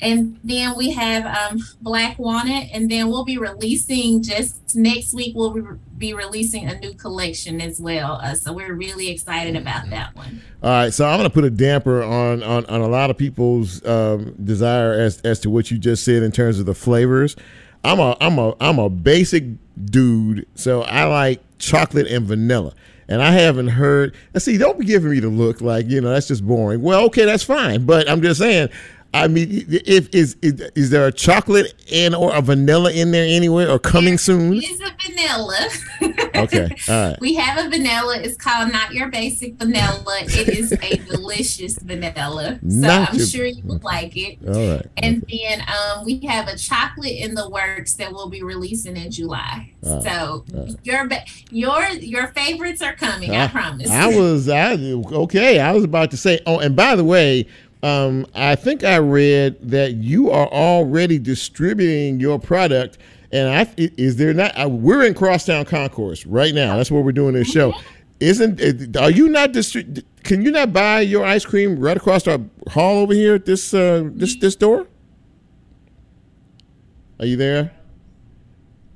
And 0.00 0.38
then 0.44 0.76
we 0.76 0.90
have 0.90 1.24
um, 1.24 1.62
black 1.80 2.18
walnut, 2.18 2.66
and 2.72 2.90
then 2.90 3.08
we'll 3.08 3.24
be 3.24 3.38
releasing 3.38 4.22
just 4.22 4.74
next 4.74 5.14
week. 5.14 5.34
We'll 5.34 5.50
be, 5.50 5.62
be 5.96 6.12
releasing 6.12 6.68
a 6.68 6.78
new 6.78 6.92
collection 6.94 7.60
as 7.60 7.80
well. 7.80 8.20
Uh, 8.22 8.34
so 8.34 8.52
we're 8.52 8.74
really 8.74 9.08
excited 9.08 9.56
about 9.56 9.88
that 9.90 10.14
one. 10.14 10.42
All 10.62 10.70
right, 10.70 10.92
so 10.92 11.06
I'm 11.06 11.18
going 11.18 11.30
to 11.30 11.32
put 11.32 11.44
a 11.44 11.50
damper 11.50 12.02
on, 12.02 12.42
on, 12.42 12.66
on 12.66 12.80
a 12.80 12.88
lot 12.88 13.08
of 13.08 13.16
people's 13.16 13.84
um, 13.86 14.34
desire 14.44 14.92
as 14.92 15.20
as 15.22 15.38
to 15.40 15.50
what 15.50 15.70
you 15.70 15.78
just 15.78 16.04
said 16.04 16.22
in 16.22 16.32
terms 16.32 16.58
of 16.58 16.66
the 16.66 16.74
flavors. 16.74 17.36
I'm 17.84 18.00
a 18.00 18.16
I'm 18.20 18.38
a 18.38 18.54
I'm 18.60 18.78
a 18.78 18.88
basic 18.88 19.44
dude, 19.84 20.46
so 20.54 20.82
I 20.82 21.04
like 21.04 21.42
chocolate 21.58 22.06
and 22.06 22.26
vanilla. 22.26 22.74
And 23.06 23.22
I 23.22 23.32
haven't 23.32 23.68
heard. 23.68 24.14
See, 24.38 24.56
don't 24.56 24.78
be 24.78 24.86
giving 24.86 25.10
me 25.10 25.20
the 25.20 25.28
look 25.28 25.60
like 25.60 25.88
you 25.88 26.00
know 26.00 26.10
that's 26.10 26.28
just 26.28 26.46
boring. 26.46 26.80
Well, 26.80 27.04
okay, 27.06 27.26
that's 27.26 27.42
fine, 27.42 27.84
but 27.84 28.08
I'm 28.08 28.22
just 28.22 28.40
saying. 28.40 28.70
I 29.14 29.28
mean, 29.28 29.64
if 29.68 30.12
is 30.14 30.36
is, 30.42 30.60
is 30.74 30.90
there 30.90 31.06
a 31.06 31.12
chocolate 31.12 31.72
and 31.92 32.14
or 32.14 32.34
a 32.34 32.42
vanilla 32.42 32.90
in 32.92 33.12
there 33.12 33.24
anywhere 33.26 33.70
or 33.70 33.78
coming 33.78 34.18
soon? 34.18 34.54
It's 34.62 34.80
a 34.80 34.92
vanilla. 35.08 35.68
Okay, 36.34 36.68
all 36.88 37.10
right. 37.10 37.20
We 37.20 37.34
have 37.34 37.64
a 37.64 37.70
vanilla. 37.70 38.18
It's 38.18 38.36
called 38.36 38.72
Not 38.72 38.92
Your 38.92 39.08
Basic 39.08 39.54
Vanilla. 39.54 40.18
It 40.22 40.48
is 40.48 40.72
a 40.72 40.96
delicious 41.10 41.78
vanilla. 41.78 42.58
So 42.60 42.66
Not 42.68 43.10
I'm 43.10 43.16
your- 43.18 43.26
sure 43.26 43.46
you 43.46 43.62
would 43.64 43.84
like 43.84 44.16
it. 44.16 44.38
All 44.46 44.74
right. 44.74 44.86
And 44.96 45.24
then 45.30 45.62
um, 45.68 46.04
we 46.04 46.18
have 46.26 46.48
a 46.48 46.56
chocolate 46.58 47.12
in 47.12 47.34
the 47.36 47.48
works 47.48 47.94
that 47.94 48.12
we'll 48.12 48.28
be 48.28 48.42
releasing 48.42 48.96
in 48.96 49.12
July. 49.12 49.72
Ah, 49.86 50.00
so 50.00 50.44
your 50.82 51.06
ba- 51.06 51.24
your 51.50 51.88
your 51.92 52.26
favorites 52.28 52.82
are 52.82 52.94
coming. 52.94 53.30
I, 53.30 53.46
promise. 53.46 53.88
I 53.90 54.08
was 54.08 54.48
I 54.48 54.72
okay. 54.74 55.60
I 55.60 55.70
was 55.72 55.84
about 55.84 56.10
to 56.10 56.16
say. 56.16 56.40
Oh, 56.46 56.58
and 56.58 56.74
by 56.74 56.96
the 56.96 57.04
way, 57.04 57.46
um, 57.84 58.26
I 58.34 58.54
think 58.56 58.82
I 58.82 58.96
read 58.98 59.56
that 59.70 59.94
you 59.94 60.30
are 60.30 60.48
already 60.48 61.18
distributing 61.18 62.18
your 62.18 62.38
product. 62.38 62.98
And 63.30 63.48
I 63.48 63.68
is 63.76 64.16
there 64.16 64.32
not? 64.32 64.52
Uh, 64.58 64.68
we're 64.68 65.04
in 65.04 65.12
Crosstown 65.14 65.64
Concourse 65.64 66.24
right 66.24 66.54
now. 66.54 66.76
That's 66.76 66.90
where 66.90 67.02
we're 67.02 67.12
doing 67.12 67.34
this 67.34 67.48
show. 67.48 67.74
Isn't 68.20 68.60
it- 68.60 68.96
are 68.96 69.10
you 69.10 69.28
not 69.28 69.52
distri- 69.52 70.02
Can 70.22 70.40
you 70.42 70.50
not 70.52 70.72
buy 70.72 71.00
your 71.00 71.24
ice 71.24 71.44
cream 71.44 71.78
right 71.78 71.96
across 71.96 72.26
our 72.28 72.38
hall 72.70 72.98
over 73.00 73.12
here 73.12 73.34
at 73.34 73.44
this 73.44 73.74
uh, 73.74 74.08
this 74.14 74.36
this 74.36 74.54
door? 74.56 74.86
Are 77.18 77.26
you 77.26 77.36
there? 77.36 77.72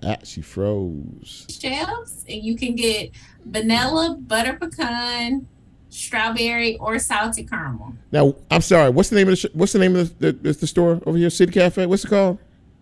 Ah, 0.02 0.16
she 0.22 0.40
froze. 0.40 1.46
shelves, 1.50 2.24
and 2.28 2.42
you 2.42 2.54
can 2.56 2.76
get 2.76 3.10
vanilla, 3.44 4.16
butter 4.20 4.52
pecan, 4.54 5.48
strawberry, 5.90 6.76
or 6.78 6.98
salted 6.98 7.48
caramel. 7.48 7.94
Now, 8.12 8.34
I'm 8.50 8.60
sorry. 8.60 8.90
What's 8.90 9.08
the 9.10 9.16
name 9.16 9.28
of 9.28 9.32
the 9.32 9.36
sh- 9.36 9.52
What's 9.54 9.72
the 9.72 9.78
name 9.78 9.96
of 9.96 10.18
the, 10.18 10.32
the, 10.32 10.52
the 10.52 10.66
store 10.66 11.00
over 11.06 11.16
here? 11.18 11.30
City 11.30 11.52
Cafe. 11.52 11.86
What's 11.86 12.04
it 12.04 12.08
called? 12.08 12.38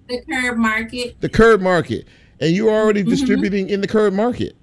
The 0.09 0.23
curb 0.31 0.57
market. 0.59 1.21
The 1.21 1.29
Curb 1.29 1.61
Market. 1.61 2.07
And 2.41 2.55
you're 2.55 2.71
already 2.71 3.03
distributing 3.03 3.69
in 3.71 3.81
the 3.81 3.89
Curb 3.89 4.13
Market. 4.13 4.55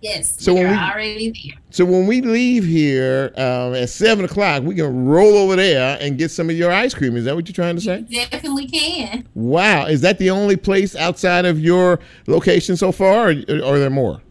Yes, 0.00 0.36
So 0.40 0.54
when 0.54 0.68
we- 0.70 0.76
already 0.76 1.30
there. 1.32 1.58
So 1.70 1.84
when 1.84 2.06
we 2.06 2.20
leave 2.20 2.64
here 2.64 3.32
um, 3.36 3.74
at 3.74 3.88
seven 3.90 4.24
o'clock, 4.24 4.62
we 4.62 4.76
can 4.76 5.06
roll 5.06 5.36
over 5.36 5.56
there 5.56 5.98
and 6.00 6.16
get 6.16 6.30
some 6.30 6.48
of 6.48 6.56
your 6.56 6.70
ice 6.70 6.94
cream. 6.94 7.16
Is 7.16 7.24
that 7.24 7.34
what 7.34 7.48
you're 7.48 7.52
trying 7.54 7.74
to 7.74 7.80
say? 7.82 8.02
Definitely 8.02 8.68
can. 8.68 9.26
Wow. 9.34 9.86
Is 9.86 10.00
that 10.02 10.18
the 10.18 10.30
only 10.30 10.54
place 10.56 10.94
outside 10.94 11.44
of 11.44 11.58
your 11.58 11.98
location 12.28 12.76
so 12.76 12.92
far, 12.92 13.30
or, 13.30 13.34
or 13.62 13.74
are 13.74 13.78
there 13.80 13.90
more? 13.90 14.22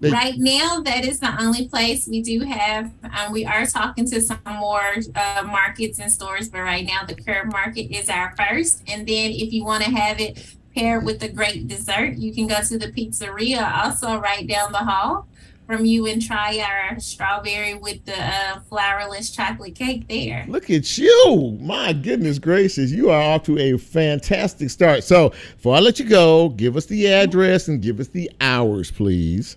They- 0.00 0.10
Right 0.10 0.34
now, 0.38 0.80
that 0.80 1.04
is 1.04 1.20
the 1.20 1.34
only 1.42 1.68
place 1.68 2.08
we 2.08 2.22
do 2.22 2.40
have. 2.40 2.90
Um, 3.04 3.32
we 3.32 3.44
are 3.44 3.66
talking 3.66 4.06
to 4.10 4.20
some 4.20 4.38
more 4.58 4.94
uh, 5.14 5.42
markets 5.46 5.98
and 5.98 6.10
stores, 6.10 6.48
but 6.48 6.60
right 6.60 6.86
now, 6.86 7.04
the 7.06 7.14
curb 7.14 7.52
market 7.52 7.94
is 7.94 8.08
our 8.08 8.34
first. 8.36 8.82
And 8.88 9.06
then, 9.06 9.30
if 9.30 9.52
you 9.52 9.64
want 9.64 9.84
to 9.84 9.90
have 9.90 10.18
it 10.20 10.56
paired 10.74 11.04
with 11.04 11.22
a 11.22 11.28
great 11.28 11.68
dessert, 11.68 12.16
you 12.16 12.32
can 12.32 12.46
go 12.46 12.60
to 12.62 12.78
the 12.78 12.88
pizzeria, 12.92 13.84
also 13.84 14.18
right 14.20 14.46
down 14.46 14.72
the 14.72 14.78
hall 14.78 15.26
from 15.66 15.84
you, 15.84 16.06
and 16.06 16.20
try 16.24 16.58
our 16.58 16.98
strawberry 16.98 17.74
with 17.74 18.04
the 18.04 18.18
uh, 18.18 18.60
flourless 18.70 19.32
chocolate 19.34 19.74
cake 19.74 20.08
there. 20.08 20.44
Look 20.48 20.70
at 20.70 20.96
you. 20.98 21.58
My 21.60 21.92
goodness 21.92 22.38
gracious. 22.38 22.90
You 22.90 23.10
are 23.10 23.20
off 23.20 23.42
to 23.44 23.58
a 23.58 23.76
fantastic 23.78 24.70
start. 24.70 25.04
So 25.04 25.30
before 25.56 25.76
I 25.76 25.80
let 25.80 25.98
you 26.00 26.08
go, 26.08 26.48
give 26.50 26.76
us 26.76 26.86
the 26.86 27.06
address 27.12 27.68
and 27.68 27.82
give 27.82 28.00
us 28.00 28.08
the 28.08 28.30
hours, 28.40 28.90
please. 28.90 29.56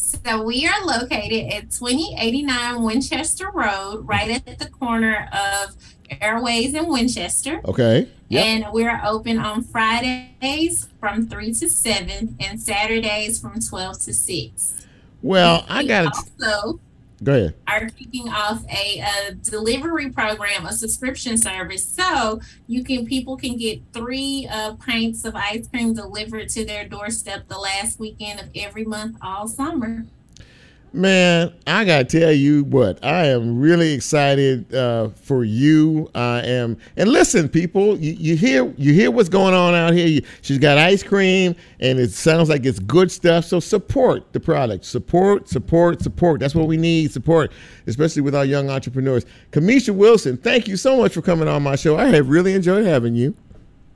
So 0.00 0.42
we 0.42 0.66
are 0.66 0.84
located 0.86 1.52
at 1.52 1.70
2089 1.70 2.82
Winchester 2.82 3.50
Road, 3.52 4.08
right 4.08 4.30
at 4.30 4.58
the 4.58 4.68
corner 4.70 5.28
of 5.32 5.76
Airways 6.22 6.74
and 6.74 6.88
Winchester. 6.88 7.60
Okay. 7.66 8.08
Yep. 8.28 8.44
And 8.44 8.66
we're 8.72 9.00
open 9.04 9.38
on 9.38 9.62
Fridays 9.62 10.88
from 10.98 11.26
3 11.28 11.52
to 11.52 11.68
7 11.68 12.36
and 12.40 12.60
Saturdays 12.60 13.40
from 13.40 13.60
12 13.60 14.00
to 14.04 14.14
6. 14.14 14.86
Well, 15.22 15.66
I 15.68 15.84
got 15.84 16.14
to 16.14 16.20
also 16.40 16.80
go 17.22 17.34
ahead. 17.34 17.54
Are 17.66 17.88
kicking 17.88 18.28
off 18.28 18.64
a, 18.70 19.00
a, 19.00 19.34
delivery 19.34 20.10
program, 20.10 20.66
a 20.66 20.72
subscription 20.72 21.36
service, 21.36 21.84
so 21.84 22.40
you 22.66 22.84
can 22.84 23.06
people 23.06 23.36
can 23.36 23.56
get 23.56 23.80
three 23.92 24.48
uh, 24.50 24.74
pints 24.74 25.24
of 25.24 25.34
ice 25.34 25.68
cream 25.68 25.94
delivered 25.94 26.48
to 26.50 26.64
their 26.64 26.88
doorstep 26.88 27.48
the 27.48 27.58
last 27.58 27.98
weekend 27.98 28.40
of 28.40 28.48
every 28.54 28.84
month 28.84 29.16
all 29.22 29.48
summer. 29.48 30.06
Man, 30.92 31.52
I 31.68 31.84
gotta 31.84 32.04
tell 32.04 32.32
you 32.32 32.64
what, 32.64 33.04
I 33.04 33.26
am 33.26 33.60
really 33.60 33.92
excited 33.92 34.74
uh, 34.74 35.10
for 35.10 35.44
you. 35.44 36.10
I 36.16 36.40
am, 36.40 36.78
and 36.96 37.08
listen, 37.10 37.48
people, 37.48 37.96
you, 37.96 38.12
you, 38.14 38.36
hear 38.36 38.74
you 38.76 38.92
hear 38.92 39.12
what's 39.12 39.28
going 39.28 39.54
on 39.54 39.72
out 39.76 39.94
here. 39.94 40.08
You, 40.08 40.22
she's 40.42 40.58
got 40.58 40.78
ice 40.78 41.04
cream, 41.04 41.54
and 41.78 42.00
it 42.00 42.10
sounds 42.10 42.48
like 42.48 42.66
it's 42.66 42.80
good 42.80 43.12
stuff. 43.12 43.44
So 43.44 43.60
support 43.60 44.32
the 44.32 44.40
product, 44.40 44.84
support, 44.84 45.48
support, 45.48 46.02
support. 46.02 46.40
That's 46.40 46.56
what 46.56 46.66
we 46.66 46.76
need, 46.76 47.12
support, 47.12 47.52
especially 47.86 48.22
with 48.22 48.34
our 48.34 48.44
young 48.44 48.68
entrepreneurs. 48.68 49.24
Kamisha 49.52 49.94
Wilson, 49.94 50.38
thank 50.38 50.66
you 50.66 50.76
so 50.76 50.96
much 50.96 51.14
for 51.14 51.22
coming 51.22 51.46
on 51.46 51.62
my 51.62 51.76
show. 51.76 51.98
I 51.98 52.06
have 52.06 52.28
really 52.28 52.54
enjoyed 52.54 52.84
having 52.84 53.14
you. 53.14 53.36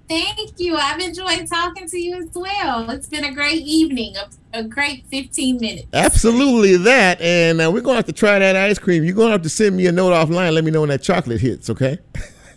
Thank 0.09 0.59
you. 0.59 0.77
I've 0.77 1.01
enjoyed 1.01 1.47
talking 1.49 1.89
to 1.89 1.99
you 1.99 2.17
as 2.17 2.29
well. 2.35 2.91
It's 2.91 3.09
been 3.09 3.25
a 3.25 3.33
great 3.33 3.63
evening, 3.63 4.15
a, 4.17 4.59
a 4.59 4.63
great 4.63 5.07
15 5.07 5.59
minutes. 5.59 5.87
Absolutely 5.93 6.77
that. 6.79 7.21
And 7.21 7.61
uh, 7.61 7.71
we're 7.73 7.81
going 7.81 7.95
to 7.95 7.99
have 7.99 8.07
to 8.07 8.13
try 8.13 8.39
that 8.39 8.55
ice 8.55 8.79
cream. 8.79 9.05
You're 9.05 9.15
going 9.15 9.29
to 9.29 9.33
have 9.33 9.43
to 9.43 9.49
send 9.49 9.77
me 9.77 9.87
a 9.87 9.93
note 9.93 10.13
offline. 10.13 10.53
Let 10.53 10.65
me 10.65 10.71
know 10.71 10.81
when 10.81 10.91
that 10.91 11.03
chocolate 11.03 11.41
hits, 11.41 11.71
okay? 11.71 11.99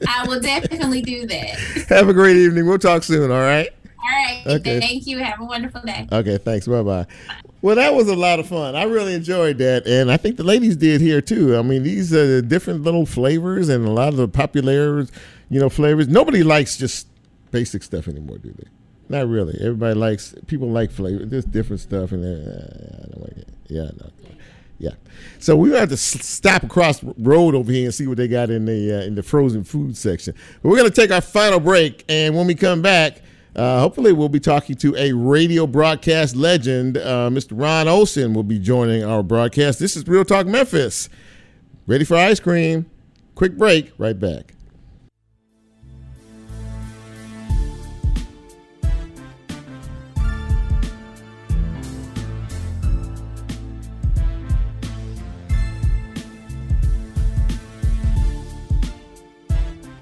I 0.08 0.28
will 0.28 0.39
definitely 0.39 1.02
do 1.02 1.26
that. 1.28 1.86
Have 1.89 2.10
a 2.10 2.14
great 2.14 2.36
evening. 2.36 2.68
We'll 2.68 2.78
talk 2.78 3.04
soon, 3.04 3.32
all 3.32 3.39
right? 3.39 3.70
All 3.98 4.10
right. 4.10 4.43
Okay. 4.45 4.80
Thank 4.80 5.08
you. 5.08 5.18
Have 5.18 5.39
a 5.39 5.45
wonderful 5.45 5.82
day. 5.82 6.08
Okay, 6.12 6.38
thanks. 6.38 6.68
Bye 6.68 6.84
bye. 6.84 7.08
Well, 7.62 7.76
that 7.76 7.93
was 7.95 8.08
a 8.08 8.16
lot 8.16 8.39
of 8.39 8.48
fun. 8.48 8.76
I 8.76 8.84
really 8.84 9.16
enjoyed 9.16 9.58
that, 9.58 9.88
and 9.88 10.12
I 10.12 10.18
think 10.18 10.38
the 10.38 10.43
ladies 10.43 10.78
did 10.78 11.02
here 11.02 11.20
too. 11.20 11.58
I 11.58 11.64
mean, 11.64 11.84
these 11.84 12.14
are 12.14 12.41
different 12.41 12.84
little 12.84 13.06
flavors 13.06 13.70
and 13.70 13.86
a 13.86 13.91
lot 13.91 14.10
of 14.10 14.18
the 14.18 14.28
popular, 14.28 15.08
you 15.50 15.60
know, 15.60 15.68
flavors. 15.68 16.08
Nobody 16.08 16.43
likes 16.43 16.78
just 16.78 17.08
basic 17.52 17.84
stuff 17.84 18.08
anymore, 18.08 18.38
do 18.38 18.52
they? 18.52 18.68
Not 19.10 19.28
really. 19.28 19.58
Everybody 19.62 19.95
likes 19.95 20.36
people 20.48 20.70
like 20.70 20.91
flavor. 20.91 21.26
There's 21.26 21.45
different 21.45 21.80
stuff, 21.80 22.12
and 22.12 22.26
uh, 22.26 23.04
I 23.04 23.08
don't 23.08 23.22
like 23.22 23.38
it. 23.38 23.48
Yeah, 23.68 23.89
no, 24.00 24.10
yeah. 24.80 24.91
So 25.39 25.56
we 25.56 25.72
have 25.72 25.89
to 25.89 25.98
stop 25.98 26.64
across 26.64 27.00
the 27.00 27.14
road 27.18 27.56
over 27.56 27.72
here 27.72 27.86
and 27.86 27.93
see 27.93 28.06
what 28.06 28.18
they 28.18 28.28
got 28.28 28.50
in 28.50 28.66
the 28.66 29.00
uh, 29.00 29.04
in 29.04 29.16
the 29.16 29.24
frozen 29.24 29.64
food 29.64 29.95
section. 29.95 30.36
But 30.62 30.70
we're 30.70 30.84
to 30.84 30.91
take 30.91 31.12
our 31.12 31.22
final 31.22 31.60
break, 31.60 32.04
and 32.10 32.36
when 32.36 32.48
we 32.48 32.56
come 32.56 32.82
back, 32.82 33.22
uh, 33.56 33.80
hopefully 33.80 34.12
we'll 34.12 34.30
be 34.30 34.39
talking 34.39 34.76
to 34.76 34.95
a 34.98 35.14
radio 35.14 35.66
broadcast 35.66 36.36
legend. 36.36 36.98
Uh, 36.98 37.30
Mr. 37.32 37.52
Ron 37.54 37.88
Olson 37.88 38.34
will 38.34 38.43
be 38.43 38.60
joining 38.60 39.04
our 39.04 39.24
broadcast. 39.24 39.80
This 39.80 39.95
is 39.95 40.08
Real 40.08 40.26
Talk 40.26 40.48
Memphis. 40.48 41.10
Ready 41.88 42.04
for 42.04 42.18
ice 42.18 42.39
cream? 42.39 42.89
Quick 43.36 43.58
break. 43.58 43.93
Right 43.98 44.20
back. 44.20 44.54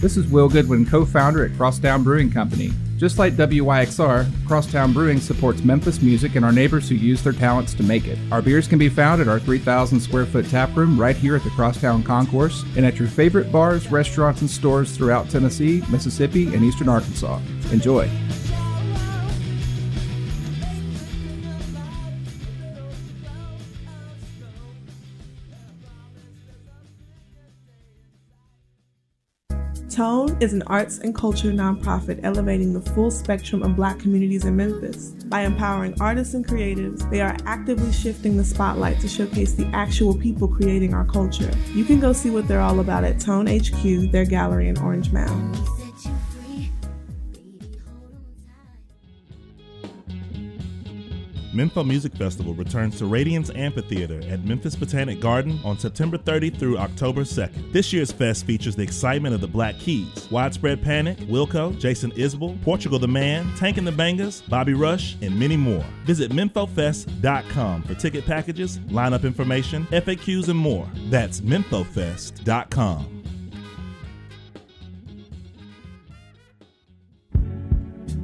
This 0.00 0.16
is 0.16 0.28
Will 0.28 0.48
Goodwin, 0.48 0.86
co 0.86 1.04
founder 1.04 1.44
at 1.44 1.56
Crosstown 1.56 2.04
Brewing 2.04 2.30
Company. 2.30 2.70
Just 2.98 3.18
like 3.18 3.32
WYXR, 3.32 4.30
Crosstown 4.46 4.92
Brewing 4.92 5.18
supports 5.18 5.64
Memphis 5.64 6.00
music 6.00 6.36
and 6.36 6.44
our 6.44 6.52
neighbors 6.52 6.88
who 6.88 6.94
use 6.94 7.20
their 7.20 7.32
talents 7.32 7.74
to 7.74 7.82
make 7.82 8.06
it. 8.06 8.16
Our 8.30 8.40
beers 8.40 8.68
can 8.68 8.78
be 8.78 8.88
found 8.88 9.20
at 9.20 9.26
our 9.26 9.40
3,000 9.40 9.98
square 9.98 10.24
foot 10.24 10.48
tap 10.48 10.76
room 10.76 11.00
right 11.00 11.16
here 11.16 11.34
at 11.34 11.42
the 11.42 11.50
Crosstown 11.50 12.04
Concourse 12.04 12.64
and 12.76 12.86
at 12.86 12.96
your 13.00 13.08
favorite 13.08 13.50
bars, 13.50 13.90
restaurants, 13.90 14.40
and 14.40 14.48
stores 14.48 14.96
throughout 14.96 15.30
Tennessee, 15.30 15.82
Mississippi, 15.90 16.54
and 16.54 16.62
eastern 16.62 16.88
Arkansas. 16.88 17.40
Enjoy. 17.72 18.08
Tone 29.98 30.36
is 30.40 30.52
an 30.52 30.62
arts 30.68 30.98
and 30.98 31.12
culture 31.12 31.50
nonprofit 31.50 32.20
elevating 32.22 32.72
the 32.72 32.80
full 32.92 33.10
spectrum 33.10 33.64
of 33.64 33.74
black 33.74 33.98
communities 33.98 34.44
in 34.44 34.54
Memphis. 34.54 35.08
By 35.24 35.40
empowering 35.40 36.00
artists 36.00 36.34
and 36.34 36.46
creatives, 36.46 37.10
they 37.10 37.20
are 37.20 37.36
actively 37.46 37.90
shifting 37.90 38.36
the 38.36 38.44
spotlight 38.44 39.00
to 39.00 39.08
showcase 39.08 39.54
the 39.54 39.66
actual 39.72 40.16
people 40.16 40.46
creating 40.46 40.94
our 40.94 41.04
culture. 41.04 41.50
You 41.74 41.84
can 41.84 41.98
go 41.98 42.12
see 42.12 42.30
what 42.30 42.46
they're 42.46 42.60
all 42.60 42.78
about 42.78 43.02
at 43.02 43.18
Tone 43.18 43.48
HQ, 43.48 44.12
their 44.12 44.24
gallery 44.24 44.68
in 44.68 44.78
Orange 44.78 45.10
Mound. 45.10 45.58
Mempho 51.52 51.86
Music 51.86 52.14
Festival 52.14 52.54
returns 52.54 52.98
to 52.98 53.04
Radians 53.04 53.54
Amphitheater 53.56 54.20
at 54.28 54.44
Memphis 54.44 54.76
Botanic 54.76 55.20
Garden 55.20 55.58
on 55.64 55.78
September 55.78 56.18
30 56.18 56.50
through 56.50 56.78
October 56.78 57.22
2nd. 57.22 57.72
This 57.72 57.92
year's 57.92 58.12
fest 58.12 58.44
features 58.44 58.76
the 58.76 58.82
excitement 58.82 59.34
of 59.34 59.40
the 59.40 59.46
Black 59.46 59.78
Keys, 59.78 60.28
Widespread 60.30 60.82
Panic, 60.82 61.18
Wilco, 61.18 61.78
Jason 61.78 62.10
Isbell, 62.12 62.60
Portugal 62.62 62.98
the 62.98 63.08
Man, 63.08 63.50
Tank 63.56 63.78
and 63.78 63.86
the 63.86 63.92
Bangas, 63.92 64.46
Bobby 64.48 64.74
Rush, 64.74 65.16
and 65.22 65.38
many 65.38 65.56
more. 65.56 65.84
Visit 66.04 66.32
memphofest.com 66.32 67.82
for 67.82 67.94
ticket 67.94 68.26
packages, 68.26 68.78
lineup 68.90 69.24
information, 69.24 69.86
FAQs, 69.86 70.48
and 70.48 70.58
more. 70.58 70.88
That's 71.08 71.40
memphofest.com. 71.40 73.18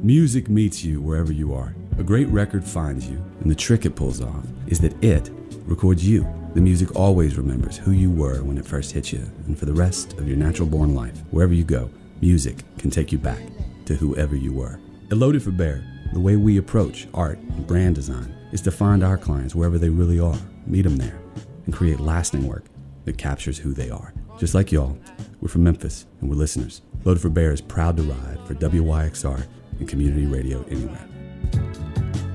Music 0.03 0.51
meets 0.51 0.85
you 0.85 1.01
wherever 1.01 1.33
you 1.33 1.55
are. 1.55 1.75
A 1.97 2.03
great 2.03 2.27
record 2.27 2.65
finds 2.65 3.09
you, 3.09 3.25
and 3.41 3.49
the 3.49 3.55
trick 3.55 3.87
it 3.87 3.95
pulls 3.95 4.21
off 4.21 4.45
is 4.67 4.81
that 4.81 5.03
it 5.03 5.31
records 5.65 6.07
you. 6.07 6.27
The 6.55 6.61
music 6.61 6.97
always 6.97 7.39
remembers 7.39 7.77
who 7.77 7.93
you 7.93 8.11
were 8.11 8.43
when 8.43 8.59
it 8.59 8.67
first 8.67 8.91
hit 8.91 9.13
you, 9.13 9.21
and 9.47 9.57
for 9.57 9.67
the 9.67 9.73
rest 9.73 10.15
of 10.15 10.27
your 10.27 10.37
natural 10.37 10.69
born 10.69 10.97
life, 10.97 11.17
wherever 11.31 11.55
you 11.55 11.63
go, 11.63 11.89
music 12.21 12.65
can 12.79 12.91
take 12.91 13.13
you 13.13 13.19
back 13.19 13.41
to 13.87 13.95
whoever 13.95 14.35
you 14.35 14.53
were. 14.53 14.81
At 15.13 15.19
Loaded 15.19 15.45
for 15.45 15.53
Bear, 15.53 15.85
the 16.13 16.19
way 16.19 16.35
we 16.35 16.59
approach 16.59 17.07
art 17.15 17.39
and 17.39 17.65
brand 17.65 17.95
design 17.95 18.35
is 18.51 18.61
to 18.63 18.73
find 18.73 19.05
our 19.05 19.17
clients 19.17 19.55
wherever 19.55 19.79
they 19.79 19.89
really 19.89 20.19
are, 20.19 20.39
meet 20.67 20.83
them 20.83 20.97
there, 20.97 21.21
and 21.67 21.73
create 21.73 22.01
lasting 22.01 22.45
work 22.45 22.65
that 23.05 23.19
captures 23.19 23.59
who 23.59 23.73
they 23.73 23.91
are. 23.91 24.13
Just 24.37 24.55
like 24.55 24.73
y'all, 24.73 24.99
we're 25.41 25.49
from 25.49 25.63
Memphis 25.63 26.07
and 26.21 26.29
we're 26.29 26.35
listeners. 26.35 26.83
Loaded 27.05 27.21
for 27.21 27.31
Bear 27.31 27.53
is 27.53 27.61
proud 27.61 27.97
to 27.99 28.03
ride 28.03 28.45
for 28.49 28.55
WYXR 28.55 29.47
and 29.79 29.89
community 29.89 30.27
radio 30.27 30.65
anywhere. 30.65 31.09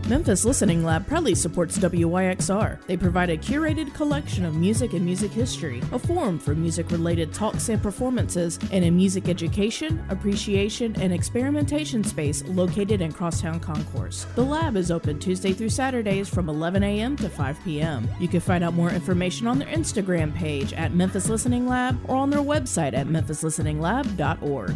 Memphis 0.10 0.44
Listening 0.44 0.84
Lab 0.84 1.06
proudly 1.06 1.36
supports 1.36 1.78
WYXR. 1.78 2.84
They 2.88 2.98
provide 2.98 3.30
a 3.30 3.38
curated 3.38 3.94
collection 3.94 4.44
of 4.44 4.56
music 4.56 4.94
and 4.94 5.06
music 5.06 5.30
history, 5.30 5.84
a 5.92 6.00
forum 6.00 6.40
for 6.40 6.56
music 6.56 6.90
related 6.90 7.32
talks 7.32 7.70
and 7.70 7.80
performances, 7.80 8.58
and 8.72 8.86
a 8.86 8.90
music 8.90 9.30
education, 9.30 10.04
appreciation, 10.10 11.00
and 11.00 11.14
experimentation 11.14 12.04
space 12.04 12.44
located 12.46 13.02
in 13.02 13.12
Crosstown 13.12 13.60
Concourse. 13.60 14.26
The 14.34 14.44
lab 14.44 14.78
is 14.78 14.90
open 14.90 15.20
Tuesday 15.20 15.54
through 15.54 15.70
Saturdays 15.70 16.28
from 16.28 16.50
11 16.50 16.82
a.m. 16.82 17.16
to 17.18 17.30
5 17.30 17.64
p.m. 17.64 18.10
You 18.20 18.28
can 18.28 18.40
find 18.40 18.64
out 18.64 18.74
more 18.74 18.90
information 18.90 19.46
on 19.46 19.60
their 19.60 19.68
Instagram 19.68 20.34
page 20.34 20.74
at 20.74 20.96
Memphis 20.96 21.30
Listening 21.30 21.68
Lab 21.68 22.00
or 22.10 22.16
on 22.16 22.32
their 22.32 22.40
website 22.40 22.96
at 22.96 23.06
memphislisteninglab.org. 23.06 24.76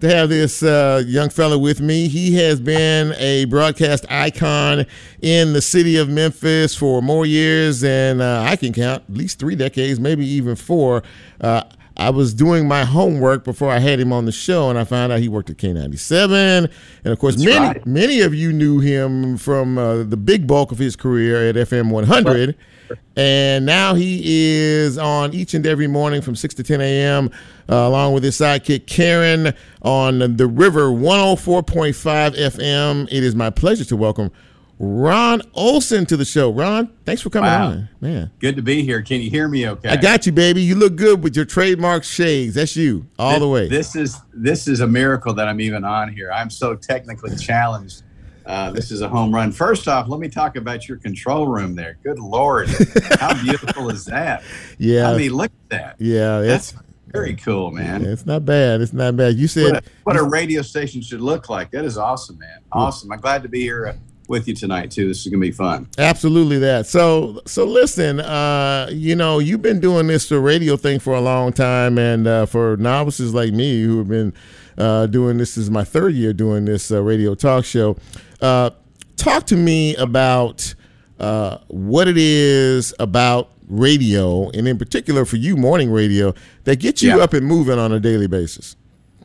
to 0.00 0.08
have 0.08 0.28
this 0.28 0.62
uh, 0.62 1.02
young 1.06 1.28
fellow 1.28 1.58
with 1.58 1.80
me. 1.80 2.08
He 2.08 2.34
has 2.36 2.60
been 2.60 3.12
a 3.18 3.44
broadcast 3.44 4.06
icon 4.08 4.86
in 5.20 5.52
the 5.52 5.60
city 5.60 5.96
of 5.96 6.08
Memphis 6.08 6.74
for 6.74 7.02
more 7.02 7.26
years 7.26 7.80
than 7.80 8.20
uh, 8.20 8.44
I 8.48 8.56
can 8.56 8.72
count, 8.72 9.04
at 9.08 9.14
least 9.14 9.38
three 9.38 9.56
decades, 9.56 10.00
maybe 10.00 10.26
even 10.26 10.56
four. 10.56 11.02
Uh, 11.40 11.64
I 12.00 12.08
was 12.08 12.32
doing 12.32 12.66
my 12.66 12.86
homework 12.86 13.44
before 13.44 13.70
I 13.70 13.78
had 13.78 14.00
him 14.00 14.10
on 14.10 14.24
the 14.24 14.32
show, 14.32 14.70
and 14.70 14.78
I 14.78 14.84
found 14.84 15.12
out 15.12 15.20
he 15.20 15.28
worked 15.28 15.50
at 15.50 15.58
K97. 15.58 16.70
And 17.04 17.12
of 17.12 17.18
course, 17.18 17.34
That's 17.34 17.44
many 17.44 17.58
right. 17.66 17.86
many 17.86 18.20
of 18.22 18.34
you 18.34 18.54
knew 18.54 18.80
him 18.80 19.36
from 19.36 19.76
uh, 19.76 20.04
the 20.04 20.16
big 20.16 20.46
bulk 20.46 20.72
of 20.72 20.78
his 20.78 20.96
career 20.96 21.50
at 21.50 21.56
FM 21.56 21.90
100. 21.90 22.56
And 23.16 23.66
now 23.66 23.92
he 23.94 24.22
is 24.24 24.96
on 24.96 25.34
each 25.34 25.52
and 25.52 25.66
every 25.66 25.86
morning 25.86 26.22
from 26.22 26.34
6 26.34 26.54
to 26.54 26.62
10 26.62 26.80
a.m., 26.80 27.30
uh, 27.68 27.74
along 27.74 28.14
with 28.14 28.24
his 28.24 28.36
sidekick 28.36 28.86
Karen 28.86 29.52
on 29.82 30.36
the 30.38 30.46
River 30.46 30.88
104.5 30.88 32.34
FM. 32.34 33.08
It 33.12 33.22
is 33.22 33.36
my 33.36 33.50
pleasure 33.50 33.84
to 33.84 33.96
welcome 33.96 34.32
Ron 34.82 35.42
Olson 35.52 36.06
to 36.06 36.16
the 36.16 36.24
show. 36.24 36.50
Ron, 36.50 36.88
thanks 37.04 37.20
for 37.20 37.28
coming 37.28 37.50
Wow. 37.50 37.66
on. 37.68 37.88
Man. 38.00 38.30
Good 38.38 38.56
to 38.56 38.62
be 38.62 38.82
here. 38.82 39.02
Can 39.02 39.20
you 39.20 39.28
hear 39.28 39.46
me 39.46 39.68
okay? 39.68 39.90
I 39.90 39.96
got 39.96 40.24
you, 40.24 40.32
baby. 40.32 40.62
You 40.62 40.74
look 40.74 40.96
good 40.96 41.22
with 41.22 41.36
your 41.36 41.44
trademark 41.44 42.02
shades. 42.02 42.54
That's 42.54 42.74
you 42.76 43.04
all 43.18 43.32
This- 43.32 43.40
the 43.40 43.48
way. 43.48 43.68
This 43.68 43.94
is 43.94 44.16
this 44.32 44.66
is 44.66 44.80
a 44.80 44.86
miracle 44.86 45.34
that 45.34 45.48
I'm 45.48 45.60
even 45.60 45.84
on 45.84 46.10
here. 46.10 46.32
I'm 46.32 46.48
so 46.48 46.74
technically 46.74 47.36
challenged. 47.36 48.04
Uh, 48.46 48.70
this 48.70 48.90
is 48.90 49.02
a 49.02 49.08
home 49.08 49.34
run. 49.34 49.52
First 49.52 49.86
off, 49.86 50.08
let 50.08 50.18
me 50.18 50.28
talk 50.30 50.56
about 50.56 50.88
your 50.88 50.96
control 50.96 51.46
room 51.46 51.74
there. 51.74 51.98
Good 52.02 52.18
lord, 52.18 52.68
how 53.20 53.34
beautiful 53.42 53.90
is 53.90 54.06
that? 54.06 54.42
Yeah. 54.78 55.10
I 55.10 55.16
mean, 55.18 55.32
look 55.34 55.52
at 55.52 55.68
that. 55.78 55.96
yeah, 55.98 56.40
it's 56.40 56.72
That's 56.72 56.84
very 57.12 57.34
cool, 57.34 57.70
man. 57.70 58.02
it's 58.02 58.24
not 58.24 58.46
bad. 58.46 58.80
It's 58.80 58.94
not 58.94 59.14
bad. 59.14 59.34
You 59.36 59.42
What 59.44 59.50
said 59.50 59.74
a, 59.76 59.82
what 60.04 60.16
a 60.16 60.22
radio 60.22 60.62
station 60.62 61.02
should 61.02 61.20
look 61.20 61.50
like. 61.50 61.70
That 61.70 61.84
is 61.84 61.98
awesome, 61.98 62.38
man. 62.38 62.60
Awesome. 62.72 63.12
I'm 63.12 63.20
glad 63.20 63.42
to 63.42 63.48
be 63.48 63.60
here 63.60 63.88
uh, 63.88 63.92
with 64.30 64.48
you 64.48 64.54
tonight 64.54 64.90
too. 64.90 65.06
This 65.08 65.20
is 65.20 65.26
gonna 65.26 65.40
be 65.40 65.50
fun. 65.50 65.88
Absolutely 65.98 66.58
that. 66.60 66.86
So 66.86 67.42
so 67.46 67.64
listen, 67.64 68.20
uh, 68.20 68.88
you 68.90 69.14
know, 69.14 69.38
you've 69.40 69.60
been 69.60 69.80
doing 69.80 70.06
this 70.06 70.28
the 70.30 70.40
radio 70.40 70.76
thing 70.78 70.98
for 71.00 71.14
a 71.14 71.20
long 71.20 71.52
time, 71.52 71.98
and 71.98 72.26
uh, 72.26 72.46
for 72.46 72.76
novices 72.78 73.34
like 73.34 73.52
me 73.52 73.82
who 73.82 73.98
have 73.98 74.08
been 74.08 74.32
uh, 74.78 75.06
doing 75.06 75.36
this, 75.36 75.56
this 75.56 75.64
is 75.64 75.70
my 75.70 75.84
third 75.84 76.14
year 76.14 76.32
doing 76.32 76.64
this 76.64 76.90
uh, 76.90 77.02
radio 77.02 77.34
talk 77.34 77.64
show. 77.66 77.96
Uh, 78.40 78.70
talk 79.16 79.44
to 79.46 79.56
me 79.56 79.94
about 79.96 80.74
uh, 81.18 81.58
what 81.68 82.08
it 82.08 82.16
is 82.16 82.94
about 82.98 83.50
radio, 83.68 84.48
and 84.50 84.66
in 84.66 84.78
particular 84.78 85.24
for 85.24 85.36
you, 85.36 85.56
morning 85.56 85.90
radio, 85.90 86.32
that 86.64 86.76
gets 86.80 87.02
you 87.02 87.10
Yeah. 87.16 87.22
up 87.24 87.34
and 87.34 87.46
moving 87.46 87.78
on 87.78 87.92
a 87.92 88.00
daily 88.00 88.26
basis. 88.26 88.74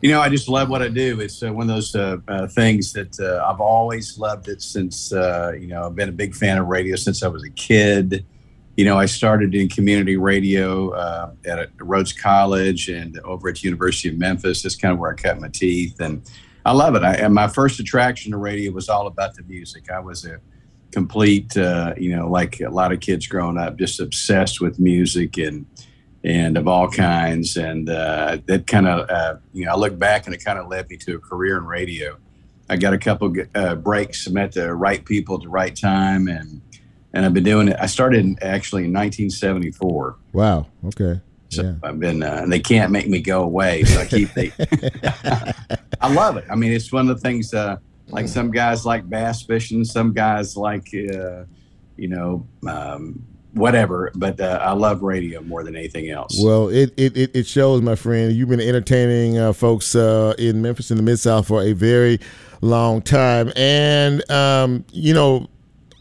You 0.02 0.12
know, 0.12 0.20
I 0.20 0.28
just 0.28 0.50
love 0.50 0.70
what 0.70 0.82
I 0.82 0.89
do. 0.89 1.22
It's 1.22 1.41
uh, 1.41 1.54
one 1.54 1.70
of 1.70 1.76
those 1.76 1.96
uh, 1.96 2.18
uh, 2.28 2.48
things 2.48 2.91
that 2.93 3.18
uh, 3.20 3.50
I've 3.50 3.62
always 3.62 4.20
loved 4.20 4.50
it 4.50 4.62
since, 4.62 5.14
uh, 5.14 5.54
you 5.58 5.68
know, 5.68 5.86
I've 5.86 5.96
been 5.96 6.10
a 6.10 6.12
big 6.12 6.36
fan 6.36 6.58
of 6.58 6.68
radio 6.68 6.98
since 6.98 7.24
I 7.24 7.30
was 7.30 7.43
a 7.46 7.50
kid. 7.52 8.26
You 8.76 8.84
know, 8.84 9.00
I 9.00 9.06
started 9.06 9.56
in 9.56 9.70
community 9.70 10.18
radio 10.18 10.89
uh, 10.89 11.32
at 11.46 11.70
Rhodes 11.80 12.12
College 12.12 12.89
and 12.89 13.18
over 13.20 13.48
at 13.48 13.56
the 13.56 13.62
University 13.62 14.10
of 14.10 14.18
Memphis. 14.18 14.64
That's 14.64 14.76
kind 14.76 14.91
of 14.91 15.00
where 15.00 15.12
I 15.12 15.16
cut 15.16 15.39
my 15.39 15.48
teeth. 15.48 16.00
And 16.02 16.22
I 16.66 16.74
love 16.74 16.96
it. 16.96 17.04
I, 17.04 17.14
and 17.14 17.34
my 17.34 17.48
first 17.48 17.80
attraction 17.80 18.34
to 18.34 18.38
radio 18.38 18.74
was 18.74 18.89
all 18.89 19.08
about 19.08 19.36
the 19.36 19.43
music. 19.43 19.89
I 19.89 20.00
was 20.00 20.26
a 20.26 20.39
complete, 20.91 21.56
you 21.56 22.16
know, 22.16 22.28
like 22.30 22.60
a 22.60 22.70
lot 22.70 22.91
of 22.91 23.00
kids 23.00 23.28
growing 23.28 23.58
up, 23.58 23.78
just 23.78 24.02
obsessed 24.02 24.60
with 24.60 24.78
music 24.78 25.38
and, 25.38 25.66
and 26.26 26.58
of 26.58 26.68
all 26.68 26.90
kinds. 26.90 27.56
And 27.56 27.88
uh, 27.88 28.40
that 28.48 28.66
kind 28.66 28.88
of, 28.88 29.10
uh, 29.10 29.36
you 29.54 29.66
know, 29.66 29.74
I 29.74 29.76
look 29.76 29.98
back 29.98 30.26
and 30.26 30.34
it 30.34 30.44
kind 30.44 30.58
of 30.58 30.68
led 30.68 30.90
me 30.90 30.98
to 30.98 31.16
a 31.16 31.20
career 31.20 31.58
in 31.58 31.66
radio. 31.66 32.18
I 32.68 32.78
got 32.78 32.94
a 32.94 32.98
couple 32.98 33.32
uh, 33.54 33.76
breaks, 33.76 34.28
met 34.28 34.54
the 34.54 34.74
right 34.74 35.06
people 35.06 35.36
at 35.36 35.44
the 35.44 35.50
right 35.50 35.76
time, 35.76 36.28
and 36.28 36.62
and 37.14 37.26
I've 37.26 37.34
been 37.34 37.44
doing 37.44 37.68
it. 37.68 37.78
I 37.80 37.86
started 37.86 38.26
actually 38.42 38.86
in 38.86 38.92
1974. 38.92 40.18
Wow. 40.34 40.66
Okay. 40.86 41.22
So 41.50 41.62
Yeah. 41.62 41.76
I've 41.84 42.00
been, 42.00 42.24
uh, 42.24 42.40
and 42.42 42.52
they 42.52 42.60
can't 42.60 42.92
make 42.92 43.08
me 43.08 43.22
go 43.22 43.44
away. 43.44 43.84
So 43.84 44.02
I 44.02 44.06
keep 44.06 44.34
they. 44.34 44.52
I 46.02 46.14
love 46.14 46.38
it. 46.38 46.46
I 46.50 46.56
mean, 46.56 46.74
it's 46.74 46.92
one 46.92 47.08
of 47.08 47.16
the 47.16 47.22
things. 47.22 47.54
Uh, 47.54 47.78
like 48.10 48.28
some 48.28 48.52
guys 48.52 48.86
like 48.86 49.08
bass 49.08 49.44
fishing, 49.44 49.86
some 49.86 50.12
guys 50.12 50.58
like, 50.58 50.88
uh, 50.94 51.44
you 51.98 52.08
know, 52.08 52.46
um, 52.68 53.24
whatever. 53.56 54.12
But 54.16 54.39
uh, 54.39 54.60
I 54.62 54.74
love 54.74 55.01
radio 55.01 55.41
more 55.41 55.64
than 55.64 55.76
anything 55.76 56.10
else. 56.10 56.39
Well, 56.41 56.68
it, 56.70 56.93
it, 56.97 57.36
it, 57.36 57.47
shows, 57.47 57.82
my 57.82 57.95
friend. 57.95 58.32
You've 58.34 58.49
been 58.49 58.62
entertaining 58.62 59.38
uh, 59.38 59.53
folks 59.53 59.95
uh, 59.95 60.36
in 60.38 60.62
Memphis 60.62 60.91
in 60.91 60.97
the 60.97 61.03
Mid 61.03 61.20
South 61.20 61.47
for 61.47 61.64
a 61.64 61.74
very 61.74 62.20
long 62.62 63.01
time, 63.01 63.51
and 63.56 64.30
um, 64.30 64.86
you 64.91 65.14
know, 65.14 65.47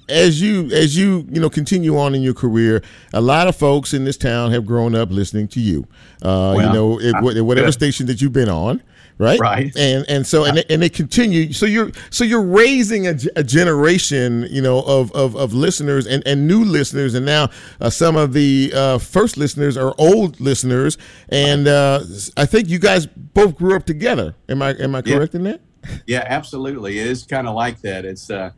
as 0.09 0.41
you 0.41 0.71
as 0.73 0.97
you 0.97 1.27
you 1.31 1.41
know 1.41 1.49
continue 1.49 1.97
on 1.99 2.15
in 2.15 2.23
your 2.23 2.35
career, 2.35 2.83
a 3.13 3.21
lot 3.21 3.49
of 3.49 3.57
folks 3.57 3.95
in 3.95 4.05
this 4.05 4.17
town 4.17 4.51
have 4.53 4.67
grown 4.67 4.95
up 4.95 5.11
listening 5.11 5.49
to 5.49 5.61
you. 5.61 5.87
Uh, 6.23 6.55
you 6.59 6.73
know, 6.73 7.01
it, 7.01 7.15
I- 7.15 7.41
whatever 7.41 7.73
station 7.73 8.07
that 8.07 8.21
you've 8.21 8.33
been 8.33 8.49
on. 8.51 8.83
Right, 9.17 9.39
Right. 9.39 9.77
and 9.77 10.05
and 10.09 10.27
so 10.27 10.45
and 10.45 10.57
they, 10.59 10.65
and 10.69 10.83
they 10.83 10.89
continue. 10.89 11.53
So 11.53 11.67
you're 11.67 11.93
so 12.11 12.25
you're 12.25 12.43
raising 12.43 13.07
a, 13.07 13.15
a 13.37 13.45
generation, 13.45 14.47
you 14.51 14.61
know, 14.61 14.81
of, 14.83 15.13
of, 15.13 15.37
of 15.37 15.53
listeners 15.55 16.07
and, 16.07 16.21
and 16.27 16.49
new 16.49 16.65
listeners, 16.65 17.15
and 17.15 17.25
now 17.25 17.49
uh, 17.81 17.91
some 17.91 18.17
of 18.17 18.33
the 18.33 18.73
uh, 18.75 18.99
first 18.99 19.37
listeners 19.37 19.77
are 19.77 19.95
old 19.99 20.41
listeners, 20.41 20.99
and 21.29 21.69
uh, 21.69 22.01
I 22.37 22.45
think 22.47 22.69
you 22.69 22.81
guys 22.81 23.07
both 23.07 23.55
grew 23.57 23.77
up 23.77 23.87
together. 23.87 24.35
Am 24.49 24.61
I 24.63 24.71
am 24.71 24.97
I 24.97 25.03
Yeah. 25.05 25.17
correct 25.19 25.35
in 25.37 25.45
that? 25.45 25.61
Yeah, 26.07 26.25
absolutely. 26.27 26.99
It 26.99 27.07
is 27.07 27.23
kind 27.25 27.47
of 27.47 27.55
like 27.55 27.81
that. 27.83 28.05
It's, 28.05 28.31
uh, 28.31 28.51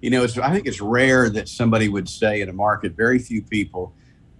you 0.00 0.10
know, 0.10 0.22
it's, 0.22 0.38
I 0.38 0.52
think 0.52 0.66
it's 0.66 0.80
rare 0.80 1.28
that 1.28 1.48
somebody 1.48 1.88
would 1.88 2.08
stay 2.08 2.40
in 2.40 2.48
a 2.48 2.52
market. 2.52 2.96
Very 2.96 3.18
few 3.18 3.42
people 3.42 3.92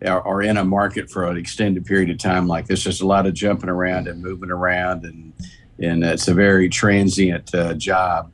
are, 0.07 0.23
are 0.25 0.41
in 0.43 0.57
a 0.57 0.65
market 0.65 1.11
for 1.11 1.27
an 1.27 1.37
extended 1.37 1.85
period 1.85 2.11
of 2.11 2.19
time 2.19 2.47
like 2.47 2.67
this. 2.69 2.85
There's 2.85 3.01
a 3.01 3.07
lot 3.07 3.27
of 3.27 3.35
jumping 3.35 3.69
around 3.69 4.07
and 4.07 4.23
moving 4.23 4.51
around, 4.53 5.05
and 5.05 5.33
and 5.81 6.05
it's 6.05 6.29
a 6.29 6.35
very 6.35 6.69
transient 6.69 7.55
uh, 7.55 7.75
job. 7.75 8.31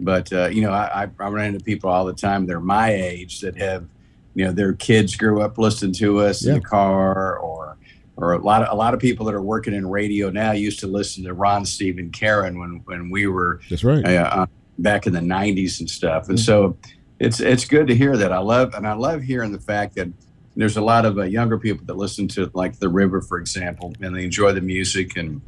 But 0.00 0.32
uh, 0.32 0.48
you 0.48 0.62
know, 0.62 0.72
I, 0.72 1.08
I 1.18 1.28
run 1.28 1.46
into 1.46 1.64
people 1.64 1.90
all 1.90 2.04
the 2.04 2.12
time. 2.12 2.46
They're 2.46 2.60
my 2.60 2.92
age 2.92 3.40
that 3.40 3.56
have, 3.56 3.86
you 4.34 4.44
know, 4.44 4.52
their 4.52 4.72
kids 4.72 5.16
grew 5.16 5.42
up 5.42 5.58
listening 5.58 5.94
to 5.94 6.20
us 6.20 6.44
in 6.44 6.54
the 6.54 6.60
car, 6.60 7.38
or 7.38 7.76
or 8.16 8.32
a 8.32 8.38
lot 8.38 8.62
of 8.62 8.68
a 8.72 8.76
lot 8.76 8.94
of 8.94 9.00
people 9.00 9.26
that 9.26 9.34
are 9.34 9.42
working 9.42 9.74
in 9.74 9.88
radio 9.88 10.30
now 10.30 10.52
used 10.52 10.80
to 10.80 10.86
listen 10.86 11.24
to 11.24 11.34
Ron, 11.34 11.64
Steve, 11.64 11.98
and 11.98 12.12
Karen 12.12 12.58
when 12.58 12.82
when 12.84 13.10
we 13.10 13.26
were 13.26 13.60
That's 13.68 13.84
right. 13.84 14.04
uh, 14.04 14.46
back 14.78 15.06
in 15.06 15.12
the 15.12 15.20
90s 15.20 15.80
and 15.80 15.90
stuff. 15.90 16.28
And 16.28 16.38
so 16.38 16.76
it's 17.18 17.40
it's 17.40 17.64
good 17.64 17.86
to 17.88 17.96
hear 17.96 18.16
that. 18.16 18.32
I 18.32 18.38
love 18.38 18.74
and 18.74 18.86
I 18.86 18.92
love 18.92 19.22
hearing 19.22 19.52
the 19.52 19.60
fact 19.60 19.96
that 19.96 20.08
there's 20.56 20.76
a 20.76 20.82
lot 20.82 21.04
of 21.04 21.18
uh, 21.18 21.22
younger 21.22 21.58
people 21.58 21.86
that 21.86 21.96
listen 21.96 22.26
to 22.28 22.50
like 22.54 22.78
The 22.78 22.88
River, 22.88 23.20
for 23.20 23.38
example, 23.38 23.94
and 24.00 24.14
they 24.14 24.24
enjoy 24.24 24.52
the 24.52 24.60
music 24.60 25.16
and 25.16 25.40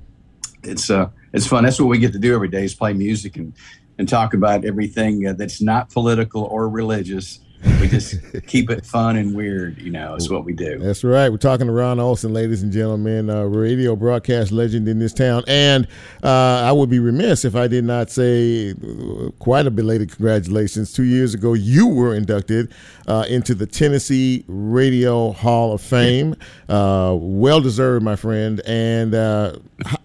it's 0.63 0.91
uh 0.91 1.11
it's 1.33 1.47
fun. 1.47 1.65
That's 1.65 1.81
what 1.81 1.89
we 1.89 1.99
get 1.99 2.13
to 2.13 2.19
do 2.19 2.35
every 2.35 2.49
day 2.49 2.65
is 2.65 2.75
play 2.75 2.93
music 2.93 3.37
and 3.37 3.55
and 3.99 4.09
talk 4.09 4.33
about 4.33 4.65
everything 4.65 5.27
uh, 5.27 5.35
that's 5.35 5.61
not 5.61 5.91
political 5.91 6.45
or 6.45 6.69
religious. 6.69 7.41
We 7.81 7.89
just 7.89 8.17
keep 8.47 8.71
it 8.71 8.87
fun 8.87 9.17
and 9.17 9.35
weird, 9.35 9.79
you 9.79 9.91
know. 9.91 10.15
Is 10.15 10.31
what 10.31 10.45
we 10.45 10.53
do. 10.53 10.79
That's 10.79 11.05
right. 11.05 11.29
We're 11.29 11.37
talking 11.37 11.67
to 11.67 11.73
Ron 11.73 12.01
Olson, 12.01 12.33
ladies 12.33 12.63
and 12.63 12.73
gentlemen, 12.73 13.29
radio 13.51 13.97
broadcast 13.97 14.51
legend 14.51 14.89
in 14.89 14.99
this 14.99 15.13
town. 15.13 15.45
And 15.47 15.87
uh, 16.23 16.63
I 16.65 16.73
would 16.73 16.89
be 16.89 16.99
remiss 16.99 17.45
if 17.45 17.55
I 17.55 17.69
did 17.69 17.85
not 17.85 18.11
say 18.11 18.71
uh, 18.71 19.31
quite 19.39 19.67
a 19.67 19.71
belated 19.71 20.11
congratulations. 20.11 20.93
Two 20.93 21.05
years 21.05 21.35
ago, 21.35 21.53
you 21.53 21.87
were 21.87 22.15
inducted 22.15 22.73
uh, 23.07 23.25
into 23.29 23.55
the 23.55 23.67
Tennessee 23.67 24.45
Radio 24.49 25.33
Hall 25.33 25.73
of 25.73 25.83
Fame. 25.83 26.37
Uh, 26.69 27.17
well 27.19 27.61
deserved, 27.61 28.05
my 28.05 28.17
friend. 28.17 28.61
And 28.67 29.15
uh, 29.15 29.57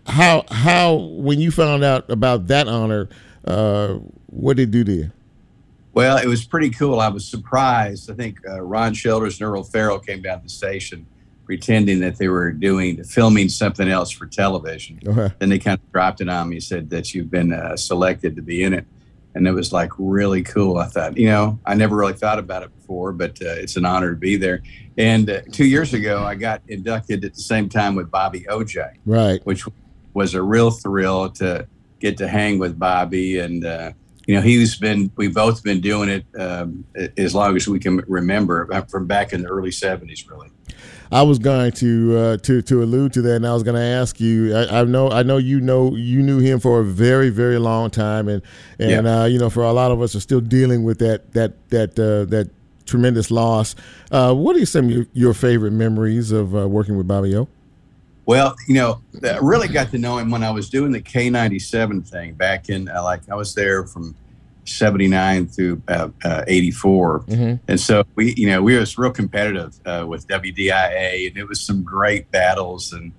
how 0.08 0.44
how 0.50 0.96
when 0.96 1.40
you 1.40 1.52
found 1.52 1.84
out 1.84 2.10
about 2.10 2.48
that 2.48 2.68
honor, 2.68 3.08
what 4.28 4.58
did 4.58 4.76
it 4.76 4.84
do 4.84 4.92
you? 4.92 5.12
Well, 5.96 6.18
it 6.18 6.28
was 6.28 6.46
pretty 6.46 6.70
cool. 6.70 7.00
I 7.00 7.08
was 7.08 7.26
surprised. 7.28 8.12
I 8.12 8.14
think 8.14 8.38
uh, 8.48 8.62
Ron 8.62 8.94
Childers 8.94 9.40
and 9.40 9.50
Earl 9.50 9.64
Farrell 9.64 9.98
came 10.00 10.22
down 10.22 10.40
to 10.40 10.44
the 10.44 10.50
station 10.50 11.08
pretending 11.46 12.00
that 12.00 12.18
they 12.18 12.28
were 12.28 12.52
doing 12.52 13.04
filming 13.04 13.48
something 13.48 13.88
else 13.88 14.10
for 14.12 14.26
television. 14.26 15.00
Okay. 15.08 15.34
Then 15.40 15.50
they 15.50 15.60
kind 15.60 15.80
of 15.80 15.92
dropped 15.92 16.20
it 16.22 16.28
on 16.28 16.50
me, 16.50 16.60
said 16.60 16.90
that 16.90 17.14
you've 17.14 17.30
been 17.32 17.54
uh, 17.54 17.78
selected 17.78 18.36
to 18.36 18.42
be 18.42 18.64
in 18.64 18.74
it, 18.74 18.86
and 19.36 19.48
it 19.48 19.52
was 19.52 19.72
like 19.72 19.92
really 19.98 20.42
cool. 20.44 20.78
I 20.78 20.88
thought, 20.88 21.18
you 21.18 21.28
know, 21.28 21.60
I 21.66 21.76
never 21.76 21.96
really 21.96 22.14
thought 22.14 22.40
about 22.40 22.64
it 22.64 22.76
before, 22.76 23.14
but 23.14 23.40
uh, 23.42 23.46
it's 23.62 23.78
an 23.78 23.86
honor 23.86 24.10
to 24.10 24.18
be 24.18 24.36
there. 24.38 24.64
And 24.98 25.30
uh, 25.30 25.42
two 25.52 25.66
years 25.66 25.94
ago, 25.94 26.24
I 26.24 26.34
got 26.36 26.62
inducted 26.68 27.24
at 27.24 27.36
the 27.36 27.42
same 27.42 27.70
time 27.70 27.96
with 27.96 28.10
Bobby 28.12 28.50
O'Jay, 28.50 28.98
Right. 29.06 29.40
which 29.46 29.66
was 30.16 30.34
a 30.34 30.42
real 30.42 30.72
thrill 30.72 31.30
to 31.30 31.68
get 32.00 32.18
to 32.18 32.28
hang 32.28 32.58
with 32.60 32.78
Bobby. 32.80 33.38
And, 33.40 33.64
uh, 33.66 33.92
you 34.28 34.36
know, 34.36 34.42
he's 34.42 34.78
been, 34.78 35.12
we've 35.16 35.34
both 35.34 35.64
been 35.64 35.82
doing 35.82 36.10
it 36.10 36.26
um, 36.40 36.86
as 37.18 37.36
long 37.36 37.56
as 37.56 37.68
we 37.68 37.80
can 37.80 37.98
remember 38.08 38.68
uh, 38.74 38.82
from 38.84 39.08
back 39.08 39.34
in 39.34 39.42
the 39.42 39.48
early 39.48 39.70
70s, 39.70 40.30
really. 40.30 40.50
I 41.12 41.22
was 41.22 41.38
going 41.38 41.72
to 41.74 42.18
uh, 42.18 42.38
to 42.38 42.64
to 42.64 42.84
allude 42.84 43.14
to 43.14 43.22
that, 43.22 43.36
and 43.36 43.48
I 43.48 43.54
was 43.54 43.62
going 43.62 43.76
to 43.76 43.82
ask 43.82 44.20
you. 44.20 44.56
I, 44.56 44.82
I 44.82 44.84
know 44.86 45.12
I 45.12 45.22
know 45.22 45.38
you 45.38 45.62
know 45.62 45.96
you 45.96 46.24
knew 46.24 46.40
him 46.40 46.60
for 46.60 46.80
a 46.80 46.84
very 46.84 47.30
very 47.30 47.60
long 47.60 47.92
time, 47.92 48.28
and 48.28 48.42
and 48.80 49.06
uh, 49.06 49.26
you 49.26 49.38
know 49.38 49.52
for 49.52 49.64
a 49.64 49.72
lot 49.72 49.92
of 49.92 50.02
us 50.02 50.16
are 50.16 50.20
still 50.20 50.42
dealing 50.42 50.84
with 50.84 50.98
that 51.00 51.32
that 51.34 51.70
that 51.70 51.92
uh, 52.00 52.26
that 52.32 52.50
tremendous 52.86 53.32
loss. 53.32 53.76
Uh, 54.12 54.34
what 54.34 54.56
are 54.56 54.66
some 54.66 54.86
of 54.86 54.92
your, 54.92 55.06
your 55.14 55.34
favorite 55.34 55.72
memories 55.72 56.32
of 56.32 56.56
uh, 56.56 56.68
working 56.68 56.98
with 56.98 57.08
Bobby 57.08 57.36
O? 57.36 57.48
Well, 58.26 58.56
you 58.68 58.74
know, 58.74 59.02
I 59.24 59.38
really 59.38 59.68
got 59.68 59.92
to 59.92 59.98
know 59.98 60.18
him 60.18 60.32
when 60.32 60.44
I 60.44 60.50
was 60.52 60.70
doing 60.70 60.92
the 60.92 61.02
K97 61.02 62.10
thing 62.10 62.34
back 62.34 62.70
in, 62.70 62.90
uh, 62.90 63.04
like, 63.04 63.30
I 63.30 63.36
was 63.36 63.54
there 63.54 63.86
from 63.86 64.16
79 64.66 65.48
through 65.48 65.82
uh, 65.88 66.10
uh, 66.24 66.44
84. 66.48 67.22
Mhm. 67.22 67.60
And 67.68 67.80
so 67.80 68.04
we, 68.16 68.34
you 68.36 68.48
know, 68.48 68.62
we 68.62 68.78
was 68.78 68.98
real 68.98 69.12
competitive 69.12 69.80
uh, 69.86 70.06
with 70.08 70.28
WDIA 70.28 71.28
and 71.28 71.38
it 71.38 71.48
was 71.48 71.62
some 71.62 71.84
great 71.84 72.32
battles. 72.32 72.92
And, 72.94 73.12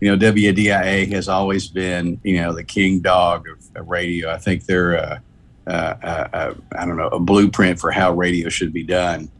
you 0.00 0.10
know, 0.10 0.16
WDIA 0.16 1.10
has 1.12 1.28
always 1.28 1.66
been, 1.66 2.20
you 2.22 2.40
know, 2.40 2.52
the 2.52 2.64
king 2.64 3.00
dog 3.00 3.46
of, 3.48 3.58
radio. 3.88 4.30
I 4.30 4.36
think 4.36 4.66
they're, 4.66 4.96
uh, 4.96 5.18
uh, 5.66 6.54
I 6.76 6.86
don't 6.86 6.96
know, 6.96 7.08
a 7.08 7.18
blueprint 7.18 7.80
for 7.80 7.90
how 7.90 8.12
radio 8.12 8.48
should 8.48 8.72
be 8.72 8.84
done. 8.84 9.30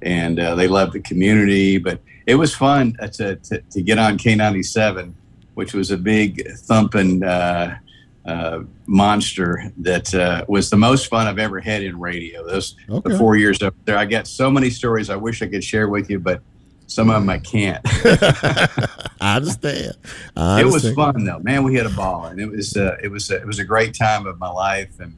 And 0.00 0.40
uh, 0.40 0.54
they 0.54 0.66
love 0.66 0.92
the 0.92 1.00
community, 1.00 1.78
but 1.78 2.00
it 2.26 2.34
was 2.36 2.54
fun 2.54 2.96
to, 3.12 3.36
to, 3.36 3.60
to 3.60 3.82
get 3.82 3.98
on 3.98 4.18
K97, 4.18 5.12
which 5.54 5.74
was 5.74 5.90
a 5.90 5.96
big 5.96 6.46
thumping 6.58 7.22
uh, 7.22 7.78
uh, 8.24 8.60
monster 8.86 9.72
that 9.78 10.14
uh, 10.14 10.44
was 10.48 10.70
the 10.70 10.76
most 10.76 11.08
fun 11.08 11.26
I've 11.26 11.38
ever 11.38 11.60
had 11.60 11.82
in 11.82 11.98
radio. 11.98 12.46
Those 12.46 12.76
Okay. 12.88 13.10
the 13.10 13.18
four 13.18 13.36
years 13.36 13.62
up 13.62 13.74
there, 13.84 13.98
I 13.98 14.04
got 14.04 14.26
so 14.26 14.50
many 14.50 14.70
stories 14.70 15.10
I 15.10 15.16
wish 15.16 15.42
I 15.42 15.46
could 15.48 15.64
share 15.64 15.88
with 15.88 16.08
you, 16.08 16.20
but 16.20 16.40
some 16.86 17.10
of 17.10 17.14
them 17.22 17.30
I 17.30 17.38
can't. 17.38 17.80
I 19.20 19.36
understand. 19.36 19.94
I 20.36 20.60
it 20.60 20.66
was 20.66 20.92
fun 20.92 21.24
though, 21.24 21.38
man. 21.40 21.64
We 21.64 21.74
had 21.74 21.86
a 21.86 21.90
ball, 21.90 22.26
and 22.26 22.40
it 22.40 22.50
was 22.50 22.76
uh, 22.76 22.96
it 23.02 23.08
was 23.08 23.30
uh, 23.30 23.36
it 23.36 23.46
was 23.46 23.58
a 23.58 23.64
great 23.64 23.94
time 23.94 24.26
of 24.26 24.38
my 24.38 24.50
life, 24.50 25.00
and 25.00 25.16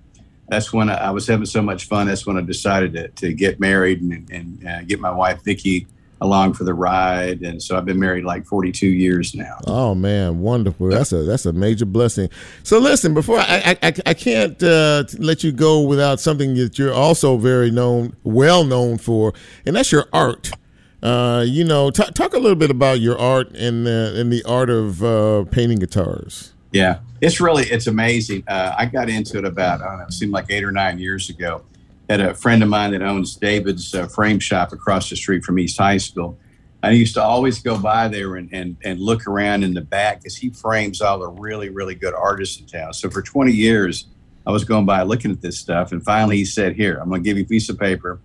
that's 0.48 0.72
when 0.72 0.88
I, 0.88 1.08
I 1.08 1.10
was 1.10 1.26
having 1.26 1.46
so 1.46 1.62
much 1.62 1.86
fun. 1.86 2.06
That's 2.06 2.26
when 2.26 2.36
I 2.36 2.42
decided 2.42 2.92
to, 2.94 3.08
to 3.08 3.32
get 3.32 3.60
married 3.60 4.02
and, 4.02 4.30
and 4.30 4.66
uh, 4.66 4.82
get 4.82 5.00
my 5.00 5.10
wife 5.10 5.42
Vicky 5.42 5.86
along 6.24 6.54
for 6.54 6.64
the 6.64 6.74
ride, 6.74 7.42
and 7.42 7.62
so 7.62 7.76
I've 7.76 7.84
been 7.84 8.00
married 8.00 8.24
like 8.24 8.46
42 8.46 8.88
years 8.88 9.34
now. 9.34 9.58
Oh 9.66 9.94
man, 9.94 10.40
wonderful! 10.40 10.88
That's 10.88 11.12
a 11.12 11.22
that's 11.22 11.46
a 11.46 11.52
major 11.52 11.84
blessing. 11.84 12.28
So 12.62 12.78
listen, 12.78 13.14
before 13.14 13.38
I 13.38 13.76
I, 13.82 13.94
I, 14.06 14.14
can't 14.14 14.60
uh, 14.62 15.04
let 15.18 15.44
you 15.44 15.52
go 15.52 15.82
without 15.82 16.18
something 16.18 16.54
that 16.54 16.78
you're 16.78 16.94
also 16.94 17.36
very 17.36 17.70
known, 17.70 18.16
well 18.24 18.64
known 18.64 18.98
for, 18.98 19.32
and 19.66 19.76
that's 19.76 19.92
your 19.92 20.08
art. 20.12 20.50
Uh, 21.02 21.44
you 21.46 21.64
know, 21.64 21.90
t- 21.90 22.10
talk 22.14 22.32
a 22.32 22.38
little 22.38 22.56
bit 22.56 22.70
about 22.70 22.98
your 22.98 23.18
art 23.18 23.50
and 23.54 23.86
uh, 23.86 24.12
and 24.14 24.32
the 24.32 24.42
art 24.44 24.70
of 24.70 25.04
uh, 25.04 25.44
painting 25.50 25.78
guitars. 25.78 26.54
Yeah, 26.72 27.00
it's 27.20 27.40
really 27.40 27.64
it's 27.64 27.86
amazing. 27.86 28.42
Uh, 28.48 28.74
I 28.76 28.86
got 28.86 29.08
into 29.08 29.38
it 29.38 29.44
about 29.44 29.82
I 29.82 29.86
don't 29.86 29.98
know, 29.98 30.04
it 30.06 30.12
seemed 30.12 30.32
like 30.32 30.46
eight 30.48 30.64
or 30.64 30.72
nine 30.72 30.98
years 30.98 31.28
ago. 31.28 31.62
Had 32.08 32.20
a 32.20 32.34
friend 32.34 32.62
of 32.62 32.68
mine 32.68 32.92
that 32.92 33.02
owns 33.02 33.36
David's 33.36 33.94
uh, 33.94 34.06
frame 34.08 34.38
shop 34.38 34.72
across 34.72 35.08
the 35.08 35.16
street 35.16 35.44
from 35.44 35.58
East 35.58 35.78
High 35.78 35.96
School. 35.96 36.38
I 36.82 36.90
used 36.90 37.14
to 37.14 37.22
always 37.22 37.60
go 37.60 37.78
by 37.78 38.08
there 38.08 38.36
and, 38.36 38.50
and, 38.52 38.76
and 38.84 39.00
look 39.00 39.26
around 39.26 39.64
in 39.64 39.72
the 39.72 39.80
back 39.80 40.18
because 40.18 40.36
he 40.36 40.50
frames 40.50 41.00
all 41.00 41.18
the 41.18 41.28
really, 41.28 41.70
really 41.70 41.94
good 41.94 42.12
artists 42.12 42.60
in 42.60 42.66
town. 42.66 42.92
So 42.92 43.08
for 43.08 43.22
20 43.22 43.52
years, 43.52 44.06
I 44.46 44.50
was 44.50 44.64
going 44.64 44.84
by 44.84 45.02
looking 45.02 45.30
at 45.30 45.40
this 45.40 45.58
stuff. 45.58 45.92
And 45.92 46.04
finally, 46.04 46.36
he 46.36 46.44
said, 46.44 46.76
Here, 46.76 46.98
I'm 47.00 47.08
going 47.08 47.22
to 47.22 47.28
give 47.28 47.38
you 47.38 47.44
a 47.44 47.46
piece 47.46 47.68
of 47.70 47.78
paper. 47.78 48.20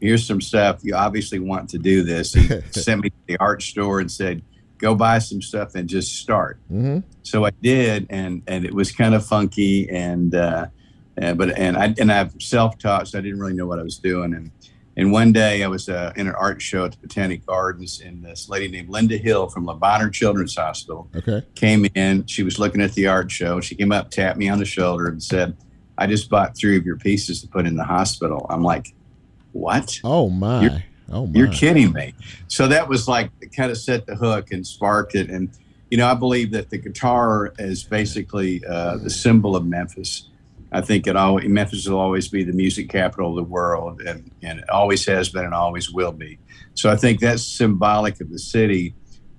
Here's 0.00 0.26
some 0.26 0.40
stuff. 0.40 0.80
You 0.82 0.94
obviously 0.94 1.38
want 1.38 1.70
to 1.70 1.78
do 1.78 2.02
this. 2.02 2.34
He 2.34 2.48
sent 2.70 3.02
me 3.02 3.10
to 3.10 3.16
the 3.26 3.36
art 3.38 3.62
store 3.62 4.00
and 4.00 4.10
said, 4.10 4.42
Go 4.78 4.94
buy 4.94 5.18
some 5.18 5.40
stuff 5.40 5.74
and 5.74 5.88
just 5.88 6.16
start. 6.16 6.58
Mm-hmm. 6.70 6.98
So 7.22 7.46
I 7.46 7.50
did, 7.62 8.06
and 8.10 8.42
and 8.46 8.64
it 8.64 8.74
was 8.74 8.90
kind 8.90 9.14
of 9.14 9.24
funky, 9.24 9.88
and 9.88 10.34
uh, 10.34 10.66
uh, 11.20 11.34
but 11.34 11.56
and 11.58 11.76
I 11.76 11.94
and 11.98 12.10
I've 12.12 12.32
self-taught, 12.40 13.08
so 13.08 13.18
I 13.18 13.22
didn't 13.22 13.38
really 13.40 13.54
know 13.54 13.66
what 13.66 13.78
I 13.78 13.82
was 13.82 13.98
doing. 13.98 14.34
And 14.34 14.50
and 14.96 15.10
one 15.12 15.32
day 15.32 15.62
I 15.62 15.68
was 15.68 15.88
uh, 15.88 16.12
in 16.16 16.26
an 16.28 16.34
art 16.34 16.60
show 16.60 16.84
at 16.84 16.92
the 16.92 16.98
Botanic 16.98 17.44
Gardens, 17.46 18.00
and 18.00 18.24
this 18.24 18.48
lady 18.48 18.68
named 18.68 18.88
Linda 18.88 19.16
Hill 19.16 19.48
from 19.48 19.64
Le 19.66 19.74
Bonheur 19.74 20.10
Children's 20.10 20.54
Hospital 20.56 21.08
Okay. 21.16 21.42
came 21.54 21.86
in. 21.94 22.26
She 22.26 22.42
was 22.42 22.58
looking 22.58 22.80
at 22.82 22.92
the 22.94 23.06
art 23.06 23.30
show. 23.30 23.60
She 23.60 23.74
came 23.74 23.92
up, 23.92 24.10
tapped 24.10 24.38
me 24.38 24.48
on 24.48 24.58
the 24.58 24.64
shoulder, 24.66 25.06
and 25.08 25.22
said, 25.22 25.56
"I 25.98 26.06
just 26.06 26.28
bought 26.30 26.56
three 26.56 26.76
of 26.76 26.84
your 26.86 26.96
pieces 26.96 27.40
to 27.42 27.48
put 27.48 27.66
in 27.66 27.76
the 27.76 27.84
hospital." 27.84 28.46
I'm 28.50 28.62
like, 28.62 28.94
"What?" 29.52 30.00
Oh 30.04 30.28
my. 30.30 30.62
You're- 30.62 30.82
oh 31.10 31.26
my. 31.26 31.38
You're 31.38 31.48
kidding 31.48 31.92
me. 31.92 32.14
So 32.48 32.68
that 32.68 32.88
was 32.88 33.06
like 33.08 33.30
kind 33.56 33.70
of 33.70 33.78
set 33.78 34.06
the 34.06 34.14
hook 34.14 34.50
and 34.52 34.66
sparked 34.66 35.14
it. 35.14 35.30
And, 35.30 35.50
you 35.90 35.98
know, 35.98 36.06
I 36.06 36.14
believe 36.14 36.50
that 36.52 36.70
the 36.70 36.78
guitar 36.78 37.52
is 37.58 37.82
basically 37.84 38.62
uh, 38.66 38.96
the 38.98 39.10
symbol 39.10 39.54
of 39.56 39.66
Memphis. 39.66 40.28
I 40.74 40.80
think 40.80 41.06
it 41.06 41.16
always, 41.16 41.48
Memphis 41.48 41.86
will 41.86 41.98
always 41.98 42.28
be 42.28 42.44
the 42.44 42.52
music 42.52 42.88
capital 42.88 43.30
of 43.30 43.36
the 43.36 43.42
world, 43.42 44.00
and, 44.00 44.30
and 44.42 44.60
it 44.60 44.70
always 44.70 45.04
has 45.06 45.28
been 45.28 45.44
and 45.44 45.54
always 45.54 45.90
will 45.90 46.12
be. 46.12 46.38
So 46.74 46.90
I 46.90 46.96
think 46.96 47.20
that's 47.20 47.44
symbolic 47.44 48.20
of 48.20 48.30
the 48.30 48.38
city. 48.38 48.94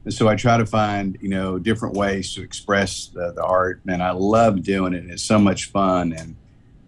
And 0.05 0.13
so 0.13 0.27
I 0.27 0.35
try 0.35 0.57
to 0.57 0.65
find, 0.65 1.17
you 1.21 1.29
know, 1.29 1.57
different 1.57 1.95
ways 1.95 2.35
to 2.35 2.43
express 2.43 3.07
the, 3.07 3.31
the 3.31 3.43
art. 3.43 3.81
And 3.87 4.03
I 4.03 4.11
love 4.11 4.61
doing 4.61 4.93
it. 4.93 5.05
It's 5.09 5.23
so 5.23 5.39
much 5.39 5.71
fun. 5.71 6.13
And, 6.13 6.35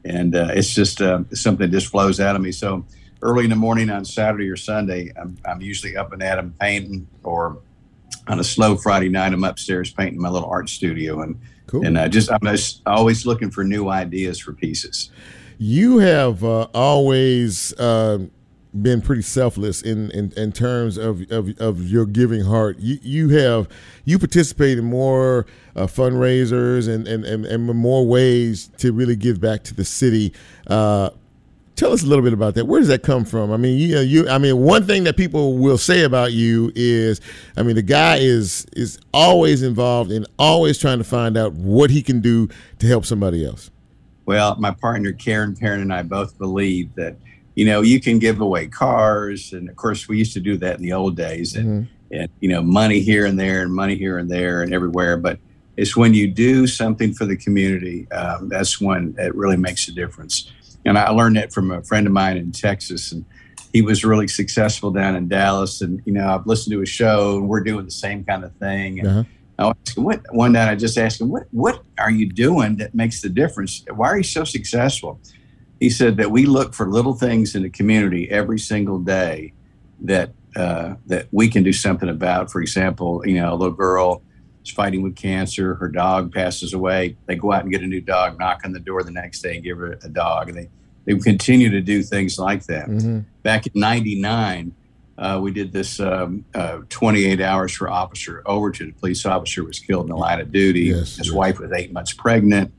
and 0.04 0.36
uh, 0.36 0.50
it's 0.52 0.74
just 0.74 1.02
uh, 1.02 1.24
something 1.34 1.66
that 1.66 1.76
just 1.76 1.88
flows 1.88 2.20
out 2.20 2.36
of 2.36 2.42
me. 2.42 2.52
So 2.52 2.86
early 3.22 3.46
in 3.46 3.50
the 3.50 3.56
morning 3.56 3.90
on 3.90 4.06
Saturday 4.06 4.50
or 4.50 4.58
Sunday, 4.58 5.12
I'm, 5.20 5.38
I'm 5.46 5.62
usually 5.62 5.98
up 5.98 6.14
and 6.14 6.22
at 6.22 6.34
at 6.34 6.40
'em 6.40 6.54
painting, 6.60 7.08
or 7.24 7.58
on 8.28 8.40
a 8.40 8.44
slow 8.44 8.76
Friday 8.76 9.10
night, 9.10 9.34
I'm 9.34 9.44
upstairs 9.44 9.92
painting 9.92 10.22
my 10.22 10.30
little 10.30 10.50
art 10.50 10.70
studio, 10.70 11.22
and 11.22 11.40
Cool. 11.68 11.86
and 11.86 11.98
I 11.98 12.08
just 12.08 12.32
I'm 12.32 12.40
just 12.44 12.82
always 12.86 13.26
looking 13.26 13.50
for 13.50 13.64
new 13.64 13.90
ideas 13.90 14.40
for 14.40 14.54
pieces. 14.54 15.10
You 15.58 16.00
have 16.00 16.44
uh, 16.44 16.68
always 16.74 17.74
uh, 17.80 18.20
been 18.82 19.02
pretty 19.02 19.22
selfless 19.22 19.82
in, 19.82 20.12
in, 20.12 20.34
in 20.36 20.52
terms 20.52 20.98
of, 20.98 21.32
of, 21.32 21.58
of 21.60 21.88
your 21.88 22.06
giving 22.06 22.44
heart. 22.44 22.78
You, 22.80 23.00
you 23.02 23.30
have 23.30 23.70
you 24.04 24.20
participate 24.20 24.78
in 24.78 24.86
more 24.86 25.46
uh, 25.76 25.88
fundraisers 25.88 26.94
and, 26.94 27.08
and, 27.08 27.26
and, 27.26 27.46
and 27.46 27.66
more 27.66 28.06
ways 28.06 28.70
to 28.78 28.92
really 28.92 29.16
give 29.16 29.40
back 29.40 29.64
to 29.64 29.74
the 29.74 29.86
city. 29.86 30.34
Tell 31.76 31.92
us 31.92 32.04
a 32.04 32.06
little 32.06 32.24
bit 32.24 32.32
about 32.32 32.56
that. 32.56 32.68
Where 32.68 32.80
does 32.80 32.88
that 32.88 33.04
come 33.04 33.26
from? 33.26 33.52
I 33.52 33.58
mean, 33.58 33.78
you, 33.78 34.00
you 34.00 34.30
I 34.30 34.38
mean, 34.38 34.58
one 34.60 34.86
thing 34.86 35.04
that 35.04 35.18
people 35.18 35.58
will 35.58 35.78
say 35.78 36.04
about 36.04 36.32
you 36.32 36.72
is, 36.74 37.20
I 37.58 37.64
mean, 37.64 37.76
the 37.76 37.82
guy 37.82 38.18
is 38.18 38.66
is 38.74 38.98
always 39.14 39.62
involved 39.62 40.12
and 40.12 40.26
always 40.40 40.78
trying 40.78 41.00
to 41.00 41.04
find 41.04 41.36
out 41.36 41.54
what 41.54 41.90
he 41.90 42.02
can 42.02 42.22
do 42.22 42.48
to 42.80 42.88
help 42.88 43.06
somebody 43.06 43.46
else. 43.46 43.72
Well, 44.26 44.56
my 44.56 44.72
partner 44.72 45.12
Karen 45.12 45.56
Perrin 45.56 45.82
and 45.82 45.94
I 45.94 46.02
both 46.02 46.38
believe 46.38 46.96
that 46.96 47.18
you 47.56 47.66
know 47.66 47.82
you 47.82 48.00
can 48.00 48.20
give 48.20 48.40
away 48.40 48.68
cars, 48.68 49.52
and 49.52 49.70
of 49.70 49.76
course 49.76 50.08
we 50.08 50.18
used 50.18 50.34
to 50.34 50.40
do 50.40 50.58
that 50.58 50.78
in 50.78 50.82
the 50.82 50.94
old 50.94 51.18
days, 51.18 51.56
and 51.56 51.90
and 52.12 52.30
you 52.40 52.48
know 52.48 52.62
money 52.62 53.02
here 53.02 53.26
and 53.26 53.38
there, 53.38 53.64
and 53.64 53.74
money 53.74 53.96
here 53.96 54.18
and 54.18 54.30
there, 54.30 54.62
and 54.62 54.74
everywhere. 54.74 55.18
But 55.18 55.40
it's 55.78 55.96
when 55.98 56.14
you 56.14 56.30
do 56.32 56.68
something 56.68 57.14
for 57.14 57.26
the 57.26 57.36
community 57.36 58.10
um, 58.12 58.48
that's 58.50 58.80
when 58.80 59.14
it 59.18 59.36
really 59.36 59.58
makes 59.58 59.88
a 59.90 59.92
difference. 59.92 60.52
And 60.86 60.98
I 60.98 61.10
learned 61.10 61.36
that 61.38 61.52
from 61.54 61.72
a 61.72 61.82
friend 61.84 62.06
of 62.08 62.14
mine 62.14 62.38
in 62.38 62.52
Texas, 62.52 63.12
and 63.12 63.26
he 63.74 63.82
was 63.82 64.06
really 64.06 64.28
successful 64.28 64.92
down 64.92 65.16
in 65.16 65.28
Dallas. 65.28 65.82
And 65.82 66.02
you 66.06 66.14
know 66.14 66.28
I've 66.28 66.46
listened 66.46 66.74
to 66.74 66.80
his 66.80 66.90
show, 66.90 67.38
and 67.38 67.50
we're 67.50 67.64
doing 67.64 67.86
the 67.86 67.92
same 67.92 68.24
kind 68.24 68.44
of 68.44 68.54
thing. 68.58 69.00
And 69.00 69.08
Uh-huh. 69.08 69.24
I 69.58 69.70
asked 69.70 69.98
him, 69.98 70.04
what, 70.04 70.22
one 70.32 70.52
night 70.52 70.70
I 70.70 70.76
just 70.76 70.98
asked 70.98 71.22
him, 71.22 71.30
what, 71.30 71.44
what 71.52 71.82
are 71.98 72.12
you 72.12 72.30
doing 72.30 72.76
that 72.78 72.94
makes 72.94 73.22
the 73.22 73.30
difference? 73.30 73.86
Why 73.90 74.08
are 74.08 74.18
you 74.18 74.24
so 74.24 74.44
successful? 74.44 75.20
He 75.80 75.90
said 75.90 76.18
that 76.18 76.30
we 76.30 76.46
look 76.46 76.74
for 76.74 76.90
little 76.90 77.14
things 77.14 77.56
in 77.56 77.64
the 77.64 77.70
community 77.70 78.30
every 78.30 78.60
single 78.60 79.00
day 79.00 79.54
that, 80.02 80.32
uh, 80.58 80.96
that 81.06 81.28
we 81.32 81.48
can 81.48 81.64
do 81.64 81.72
something 81.72 82.10
about. 82.10 82.52
For 82.52 82.62
example, 82.62 83.22
you 83.26 83.36
know, 83.36 83.54
a 83.54 83.56
little 83.56 83.74
girl 83.74 84.22
is 84.66 84.72
fighting 84.72 85.02
with 85.02 85.16
cancer, 85.16 85.76
her 85.76 85.88
dog 85.90 86.34
passes 86.34 86.74
away. 86.74 87.16
They 87.28 87.36
go 87.36 87.52
out 87.52 87.64
and 87.64 87.72
get 87.72 87.82
a 87.82 87.88
new 87.88 88.02
dog, 88.02 88.40
knock 88.40 88.62
on 88.66 88.72
the 88.74 88.80
door 88.80 89.04
the 89.04 89.12
next 89.12 89.42
day 89.42 89.56
and 89.56 89.64
give 89.64 89.78
her 89.78 89.98
a 90.04 90.10
dog. 90.10 90.50
And 90.50 90.58
they, 90.58 90.70
they 91.06 91.18
continue 91.20 91.70
to 91.70 91.82
do 91.82 92.02
things 92.04 92.38
like 92.40 92.66
that 92.66 92.88
Mm-hmm. 92.88 93.20
back 93.44 93.68
in 93.68 93.74
99 93.76 94.74
uh, 95.18 95.40
we 95.42 95.50
did 95.50 95.72
this 95.72 96.02
um, 96.02 96.44
uh, 96.54 96.80
28 96.90 97.40
hours 97.40 97.72
for 97.74 97.90
Officer 97.90 98.44
Overton. 98.46 98.90
A 98.90 99.00
police 99.00 99.26
officer 99.26 99.64
was 99.64 99.80
killed 99.80 100.08
in 100.08 100.10
the 100.10 100.18
line 100.18 100.42
of 100.42 100.52
duty. 100.52 100.82
Yes, 100.88 101.16
His 101.16 101.28
yes. 101.28 101.32
wife 101.32 101.58
was 101.60 101.72
eight 101.72 101.94
months 101.94 102.12
pregnant. 102.12 102.74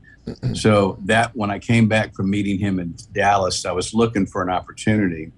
so 0.53 0.99
that 1.05 1.35
when 1.35 1.49
I 1.49 1.57
came 1.57 1.87
back 1.87 2.13
from 2.13 2.29
meeting 2.29 2.59
him 2.59 2.79
in 2.79 2.95
Dallas, 3.11 3.65
I 3.65 3.71
was 3.71 3.91
looking 3.95 4.27
for 4.27 4.43
an 4.43 4.51
opportunity, 4.51 5.31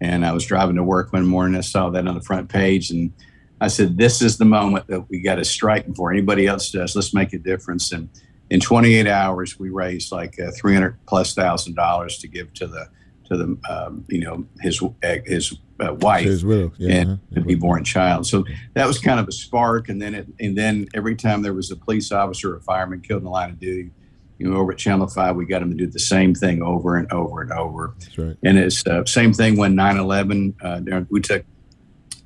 and 0.00 0.24
I 0.24 0.32
was 0.32 0.46
driving 0.46 0.76
to 0.76 0.82
work 0.84 1.12
one 1.12 1.26
morning. 1.26 1.54
I 1.54 1.60
saw 1.60 1.90
that 1.90 2.08
on 2.08 2.14
the 2.14 2.22
front 2.22 2.48
page, 2.48 2.90
and 2.90 3.12
I 3.60 3.68
said, 3.68 3.98
"This 3.98 4.22
is 4.22 4.38
the 4.38 4.44
moment 4.44 4.86
that 4.88 5.08
we 5.08 5.20
got 5.20 5.36
to 5.36 5.44
strike 5.44 5.86
before 5.86 6.12
anybody 6.12 6.46
else 6.46 6.70
does. 6.70 6.94
Let's 6.94 7.14
make 7.14 7.32
a 7.32 7.38
difference." 7.38 7.92
And 7.92 8.08
in 8.50 8.60
28 8.60 9.06
hours, 9.06 9.58
we 9.58 9.68
raised 9.70 10.12
like 10.12 10.38
uh, 10.40 10.50
300 10.56 10.96
plus 11.06 11.34
thousand 11.34 11.74
dollars 11.74 12.18
to 12.18 12.28
give 12.28 12.52
to 12.54 12.66
the 12.66 12.88
to 13.28 13.36
the 13.36 13.58
um, 13.70 14.04
you 14.08 14.20
know 14.20 14.46
his 14.60 14.82
uh, 14.82 15.16
his 15.24 15.58
uh, 15.80 15.94
wife 15.94 16.24
His 16.24 16.44
widow, 16.44 16.72
yeah, 16.78 16.94
and 16.94 17.10
uh-huh. 17.10 17.18
the 17.30 17.40
newborn 17.40 17.84
child. 17.84 18.26
So 18.26 18.44
that 18.74 18.86
was 18.86 18.98
kind 18.98 19.20
of 19.20 19.28
a 19.28 19.32
spark. 19.32 19.88
And 19.88 20.00
then 20.00 20.14
it, 20.14 20.28
and 20.40 20.56
then 20.56 20.88
every 20.94 21.14
time 21.14 21.42
there 21.42 21.54
was 21.54 21.70
a 21.70 21.76
police 21.76 22.10
officer 22.10 22.56
or 22.56 22.60
fireman 22.60 23.00
killed 23.00 23.20
in 23.20 23.24
the 23.24 23.30
line 23.30 23.50
of 23.50 23.60
duty, 23.60 23.90
you 24.38 24.50
know, 24.50 24.56
over 24.56 24.72
at 24.72 24.78
Channel 24.78 25.06
Five, 25.08 25.36
we 25.36 25.46
got 25.46 25.60
them 25.60 25.70
to 25.70 25.76
do 25.76 25.86
the 25.86 25.98
same 25.98 26.34
thing 26.34 26.62
over 26.62 26.96
and 26.96 27.10
over 27.12 27.42
and 27.42 27.52
over. 27.52 27.94
That's 27.98 28.18
right. 28.18 28.36
And 28.42 28.58
it's 28.58 28.86
uh, 28.86 29.04
same 29.04 29.32
thing 29.32 29.56
when 29.56 29.74
9/11. 29.74 30.54
Uh, 30.62 31.04
we 31.10 31.20
took 31.20 31.44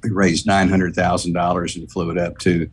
we 0.02 0.10
raised 0.10 0.46
nine 0.46 0.68
hundred 0.68 0.94
thousand 0.94 1.32
dollars 1.32 1.76
and 1.76 1.90
flew 1.90 2.10
it 2.10 2.18
up 2.18 2.38
to 2.38 2.68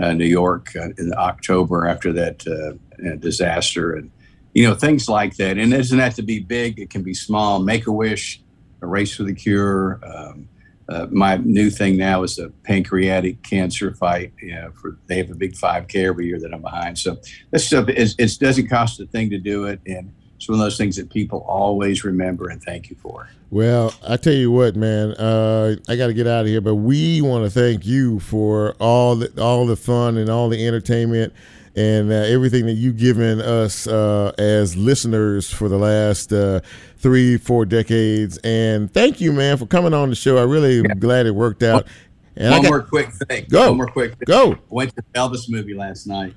uh, 0.00 0.12
New 0.12 0.26
York 0.26 0.68
uh, 0.76 0.88
in 0.98 1.12
October 1.16 1.86
after 1.86 2.12
that 2.12 2.46
uh, 2.46 3.08
uh, 3.08 3.16
disaster, 3.16 3.94
and 3.94 4.10
you 4.54 4.66
know 4.66 4.74
things 4.74 5.08
like 5.08 5.36
that. 5.36 5.58
And 5.58 5.72
it 5.72 5.76
doesn't 5.76 5.98
have 5.98 6.14
to 6.14 6.22
be 6.22 6.40
big; 6.40 6.78
it 6.78 6.90
can 6.90 7.02
be 7.02 7.14
small. 7.14 7.60
Make 7.60 7.86
a 7.86 7.92
wish, 7.92 8.40
a 8.80 8.86
race 8.86 9.16
for 9.16 9.24
the 9.24 9.34
cure. 9.34 10.00
Um, 10.04 10.48
uh, 10.88 11.06
my 11.10 11.36
new 11.36 11.70
thing 11.70 11.96
now 11.96 12.22
is 12.22 12.36
the 12.36 12.52
pancreatic 12.64 13.42
cancer 13.42 13.94
fight. 13.94 14.32
You 14.40 14.54
know, 14.54 14.72
for 14.72 14.98
they 15.06 15.16
have 15.18 15.30
a 15.30 15.34
big 15.34 15.54
5K 15.54 16.06
every 16.06 16.26
year 16.26 16.40
that 16.40 16.52
I'm 16.52 16.62
behind. 16.62 16.98
So 16.98 17.16
this 17.50 17.66
stuff 17.66 17.88
is 17.88 18.14
it 18.18 18.38
doesn't 18.38 18.68
cost 18.68 19.00
a 19.00 19.06
thing 19.06 19.30
to 19.30 19.38
do 19.38 19.64
it, 19.66 19.80
and 19.86 20.12
it's 20.42 20.48
one 20.48 20.58
of 20.58 20.64
those 20.64 20.76
things 20.76 20.96
that 20.96 21.08
people 21.08 21.44
always 21.46 22.02
remember 22.02 22.48
and 22.48 22.60
thank 22.60 22.90
you 22.90 22.96
for. 22.96 23.28
Well, 23.52 23.94
I 24.04 24.16
tell 24.16 24.32
you 24.32 24.50
what, 24.50 24.74
man. 24.74 25.12
Uh, 25.12 25.76
I 25.88 25.94
got 25.94 26.08
to 26.08 26.12
get 26.14 26.26
out 26.26 26.40
of 26.40 26.46
here, 26.48 26.60
but 26.60 26.74
we 26.74 27.20
want 27.22 27.44
to 27.44 27.50
thank 27.50 27.86
you 27.86 28.18
for 28.18 28.74
all 28.80 29.14
the 29.14 29.40
all 29.40 29.66
the 29.66 29.76
fun 29.76 30.16
and 30.16 30.28
all 30.28 30.48
the 30.48 30.66
entertainment 30.66 31.32
and 31.76 32.10
uh, 32.10 32.14
everything 32.16 32.66
that 32.66 32.72
you've 32.72 32.96
given 32.96 33.40
us 33.40 33.86
uh, 33.86 34.32
as 34.36 34.76
listeners 34.76 35.48
for 35.48 35.68
the 35.68 35.78
last 35.78 36.32
uh, 36.32 36.58
three, 36.96 37.36
four 37.36 37.64
decades. 37.64 38.36
And 38.38 38.92
thank 38.92 39.20
you, 39.20 39.32
man, 39.32 39.58
for 39.58 39.66
coming 39.66 39.94
on 39.94 40.08
the 40.10 40.16
show. 40.16 40.38
I 40.38 40.42
really 40.42 40.80
am 40.80 40.98
glad 40.98 41.26
it 41.26 41.36
worked 41.36 41.62
out. 41.62 41.86
And 42.34 42.50
One 42.50 42.62
got- 42.62 42.68
more 42.68 42.82
quick 42.82 43.12
thing. 43.12 43.46
Go. 43.48 43.68
One 43.68 43.76
more 43.76 43.86
quick 43.86 44.10
thing. 44.14 44.24
Go. 44.26 44.52
I 44.54 44.58
went 44.70 44.90
to 44.96 44.96
the 44.96 45.18
Elvis 45.20 45.48
movie 45.48 45.74
last 45.74 46.08
night. 46.08 46.34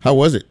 How 0.00 0.12
was 0.12 0.34
it? 0.34 0.44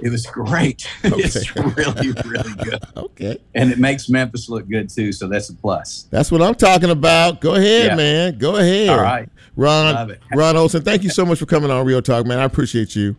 It 0.00 0.10
was 0.10 0.26
great. 0.26 0.86
it's 1.04 1.54
really, 1.56 2.12
really 2.26 2.52
good. 2.64 2.82
Okay. 2.96 3.38
And 3.54 3.70
it 3.72 3.78
makes 3.78 4.08
Memphis 4.10 4.48
look 4.50 4.68
good 4.68 4.90
too, 4.90 5.10
so 5.12 5.26
that's 5.26 5.48
a 5.48 5.54
plus. 5.54 6.06
That's 6.10 6.30
what 6.30 6.42
I'm 6.42 6.54
talking 6.54 6.90
about. 6.90 7.40
Go 7.40 7.54
ahead, 7.54 7.86
Yeah. 7.86 7.94
man. 7.96 8.38
Go 8.38 8.56
ahead. 8.56 8.90
All 8.90 9.00
right. 9.00 9.28
Ron. 9.56 10.16
Ron 10.34 10.56
Olson, 10.56 10.82
thank 10.82 11.02
you 11.02 11.08
so 11.10 11.24
much 11.24 11.38
for 11.38 11.46
coming 11.46 11.70
on 11.70 11.86
Real 11.86 12.02
Talk, 12.02 12.26
man. 12.26 12.38
I 12.38 12.44
appreciate 12.44 12.94
you. 12.94 13.16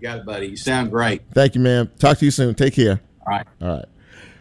You 0.00 0.08
got 0.08 0.18
it, 0.18 0.24
buddy. 0.26 0.48
You 0.48 0.56
sound 0.56 0.90
great. 0.90 1.22
Thank 1.34 1.54
you, 1.54 1.60
man. 1.60 1.88
Talk 2.00 2.18
to 2.18 2.24
you 2.24 2.32
soon. 2.32 2.54
Take 2.56 2.74
care. 2.74 3.00
All 3.24 3.32
right. 3.32 3.46
All 3.60 3.68
right. 3.76 3.84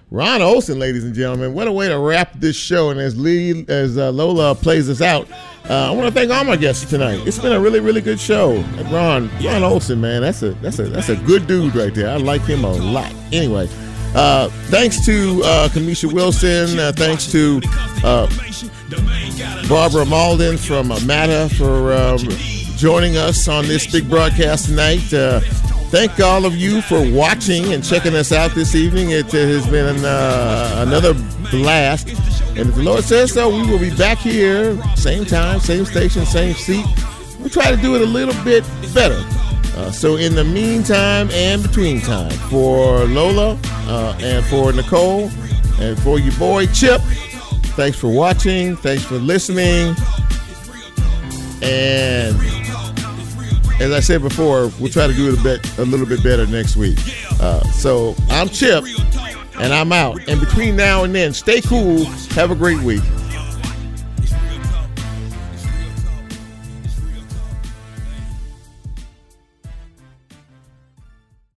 Ron 0.10 0.42
Olson, 0.42 0.80
ladies 0.80 1.04
and 1.04 1.14
gentlemen, 1.14 1.54
what 1.54 1.68
a 1.68 1.72
way 1.72 1.88
to 1.88 1.98
wrap 2.00 2.40
this 2.40 2.56
show. 2.56 2.90
And 2.90 3.00
as 3.00 3.18
Lee, 3.18 3.66
as 3.70 3.98
uh, 3.98 4.12
Lola 4.12 4.56
plays 4.56 4.90
us 4.90 5.02
out, 5.02 5.28
uh, 5.70 5.90
I 5.90 5.92
want 5.92 6.08
to 6.08 6.12
thank 6.12 6.32
all 6.32 6.44
my 6.44 6.56
guests 6.56 6.90
tonight. 6.90 7.26
It's 7.26 7.40
been 7.40 7.52
a 7.52 7.60
really, 7.60 7.80
really 7.80 8.02
good 8.02 8.20
show. 8.20 8.62
Ron, 8.92 9.30
Ron 9.44 9.64
Olson, 9.64 10.02
man, 10.02 10.22
that's 10.22 10.42
a 10.42 10.52
that's 10.56 10.80
a 10.80 10.84
that's 10.84 11.10
a 11.10 11.16
good 11.16 11.48
dude 11.48 11.76
right 11.76 11.94
there. 11.94 12.10
I 12.10 12.18
like 12.18 12.42
him 12.42 12.64
a 12.64 12.72
lot. 12.72 13.14
Anyway, 13.32 13.70
uh, 14.16 14.50
thanks 14.70 15.06
to 15.06 15.42
uh, 15.46 15.70
Kamisha 15.70 16.12
Wilson. 16.12 16.80
Uh, 16.80 16.92
thanks 16.96 17.32
to 17.32 17.62
uh, 18.04 18.28
Barbara 19.70 20.06
Mauldin 20.06 20.58
from 20.58 20.92
uh, 20.92 21.48
for 21.50 21.94
um, 21.94 22.18
joining 22.78 23.18
us 23.18 23.48
on 23.48 23.66
this 23.68 23.90
big 23.90 24.10
broadcast 24.10 24.66
tonight. 24.66 25.14
Thank 25.92 26.22
all 26.22 26.46
of 26.46 26.56
you 26.56 26.82
for 26.82 27.06
watching 27.12 27.74
and 27.74 27.84
checking 27.84 28.16
us 28.16 28.32
out 28.32 28.52
this 28.52 28.76
evening. 28.76 29.10
It 29.10 29.30
has 29.34 29.68
been 29.68 30.06
uh, 30.06 30.86
another 30.88 31.14
blast. 31.52 32.08
And 32.58 32.70
if 32.70 32.76
the 32.76 32.82
Lord 32.82 33.04
says 33.04 33.34
so, 33.34 33.50
we 33.50 33.70
will 33.70 33.78
be 33.78 33.94
back 33.94 34.18
here, 34.18 34.82
same 34.96 35.26
time, 35.26 35.60
same 35.60 35.84
station, 35.84 36.26
same 36.26 36.54
seat. 36.54 36.86
We'll 37.40 37.50
try 37.50 37.72
to 37.72 37.76
do 37.76 37.96
it 37.96 38.02
a 38.02 38.06
little 38.06 38.42
bit 38.46 38.64
better. 38.94 39.22
Uh, 39.76 39.92
so, 39.92 40.16
in 40.16 40.34
the 40.34 40.46
meantime 40.46 41.30
and 41.32 41.62
between 41.62 42.00
time, 42.00 42.32
for 42.50 43.04
Lola 43.04 43.60
uh, 43.88 44.18
and 44.22 44.46
for 44.46 44.72
Nicole 44.72 45.30
and 45.82 46.02
for 46.04 46.20
your 46.20 46.34
boy 46.40 46.68
Chip, 46.68 47.02
thanks 47.76 48.00
for 48.00 48.08
watching. 48.08 48.78
Thanks 48.78 49.04
for 49.04 49.16
listening. 49.16 49.94
And 51.62 52.61
as 53.82 53.92
I 53.92 54.00
said 54.00 54.22
before, 54.22 54.72
we'll 54.80 54.92
try 54.92 55.08
to 55.08 55.14
do 55.14 55.34
it 55.34 55.40
a 55.40 55.44
bit, 55.44 55.78
a 55.80 55.86
little 55.86 56.06
bit 56.06 56.24
better 56.24 56.46
next 56.46 56.76
week. 56.76 57.00
Uh, 57.40 57.62
so 57.72 58.16
I'm 58.30 58.48
Chip, 58.48 58.86
and 59.60 59.74
I'm 59.74 59.92
out. 59.92 60.22
And 60.28 60.40
between 60.40 60.76
now 60.76 61.04
and 61.04 61.16
then, 61.16 61.34
stay 61.34 61.62
cool. 61.62 62.06
Have 62.36 62.52
a 62.52 62.56
great 62.56 62.80
week. 62.82 63.02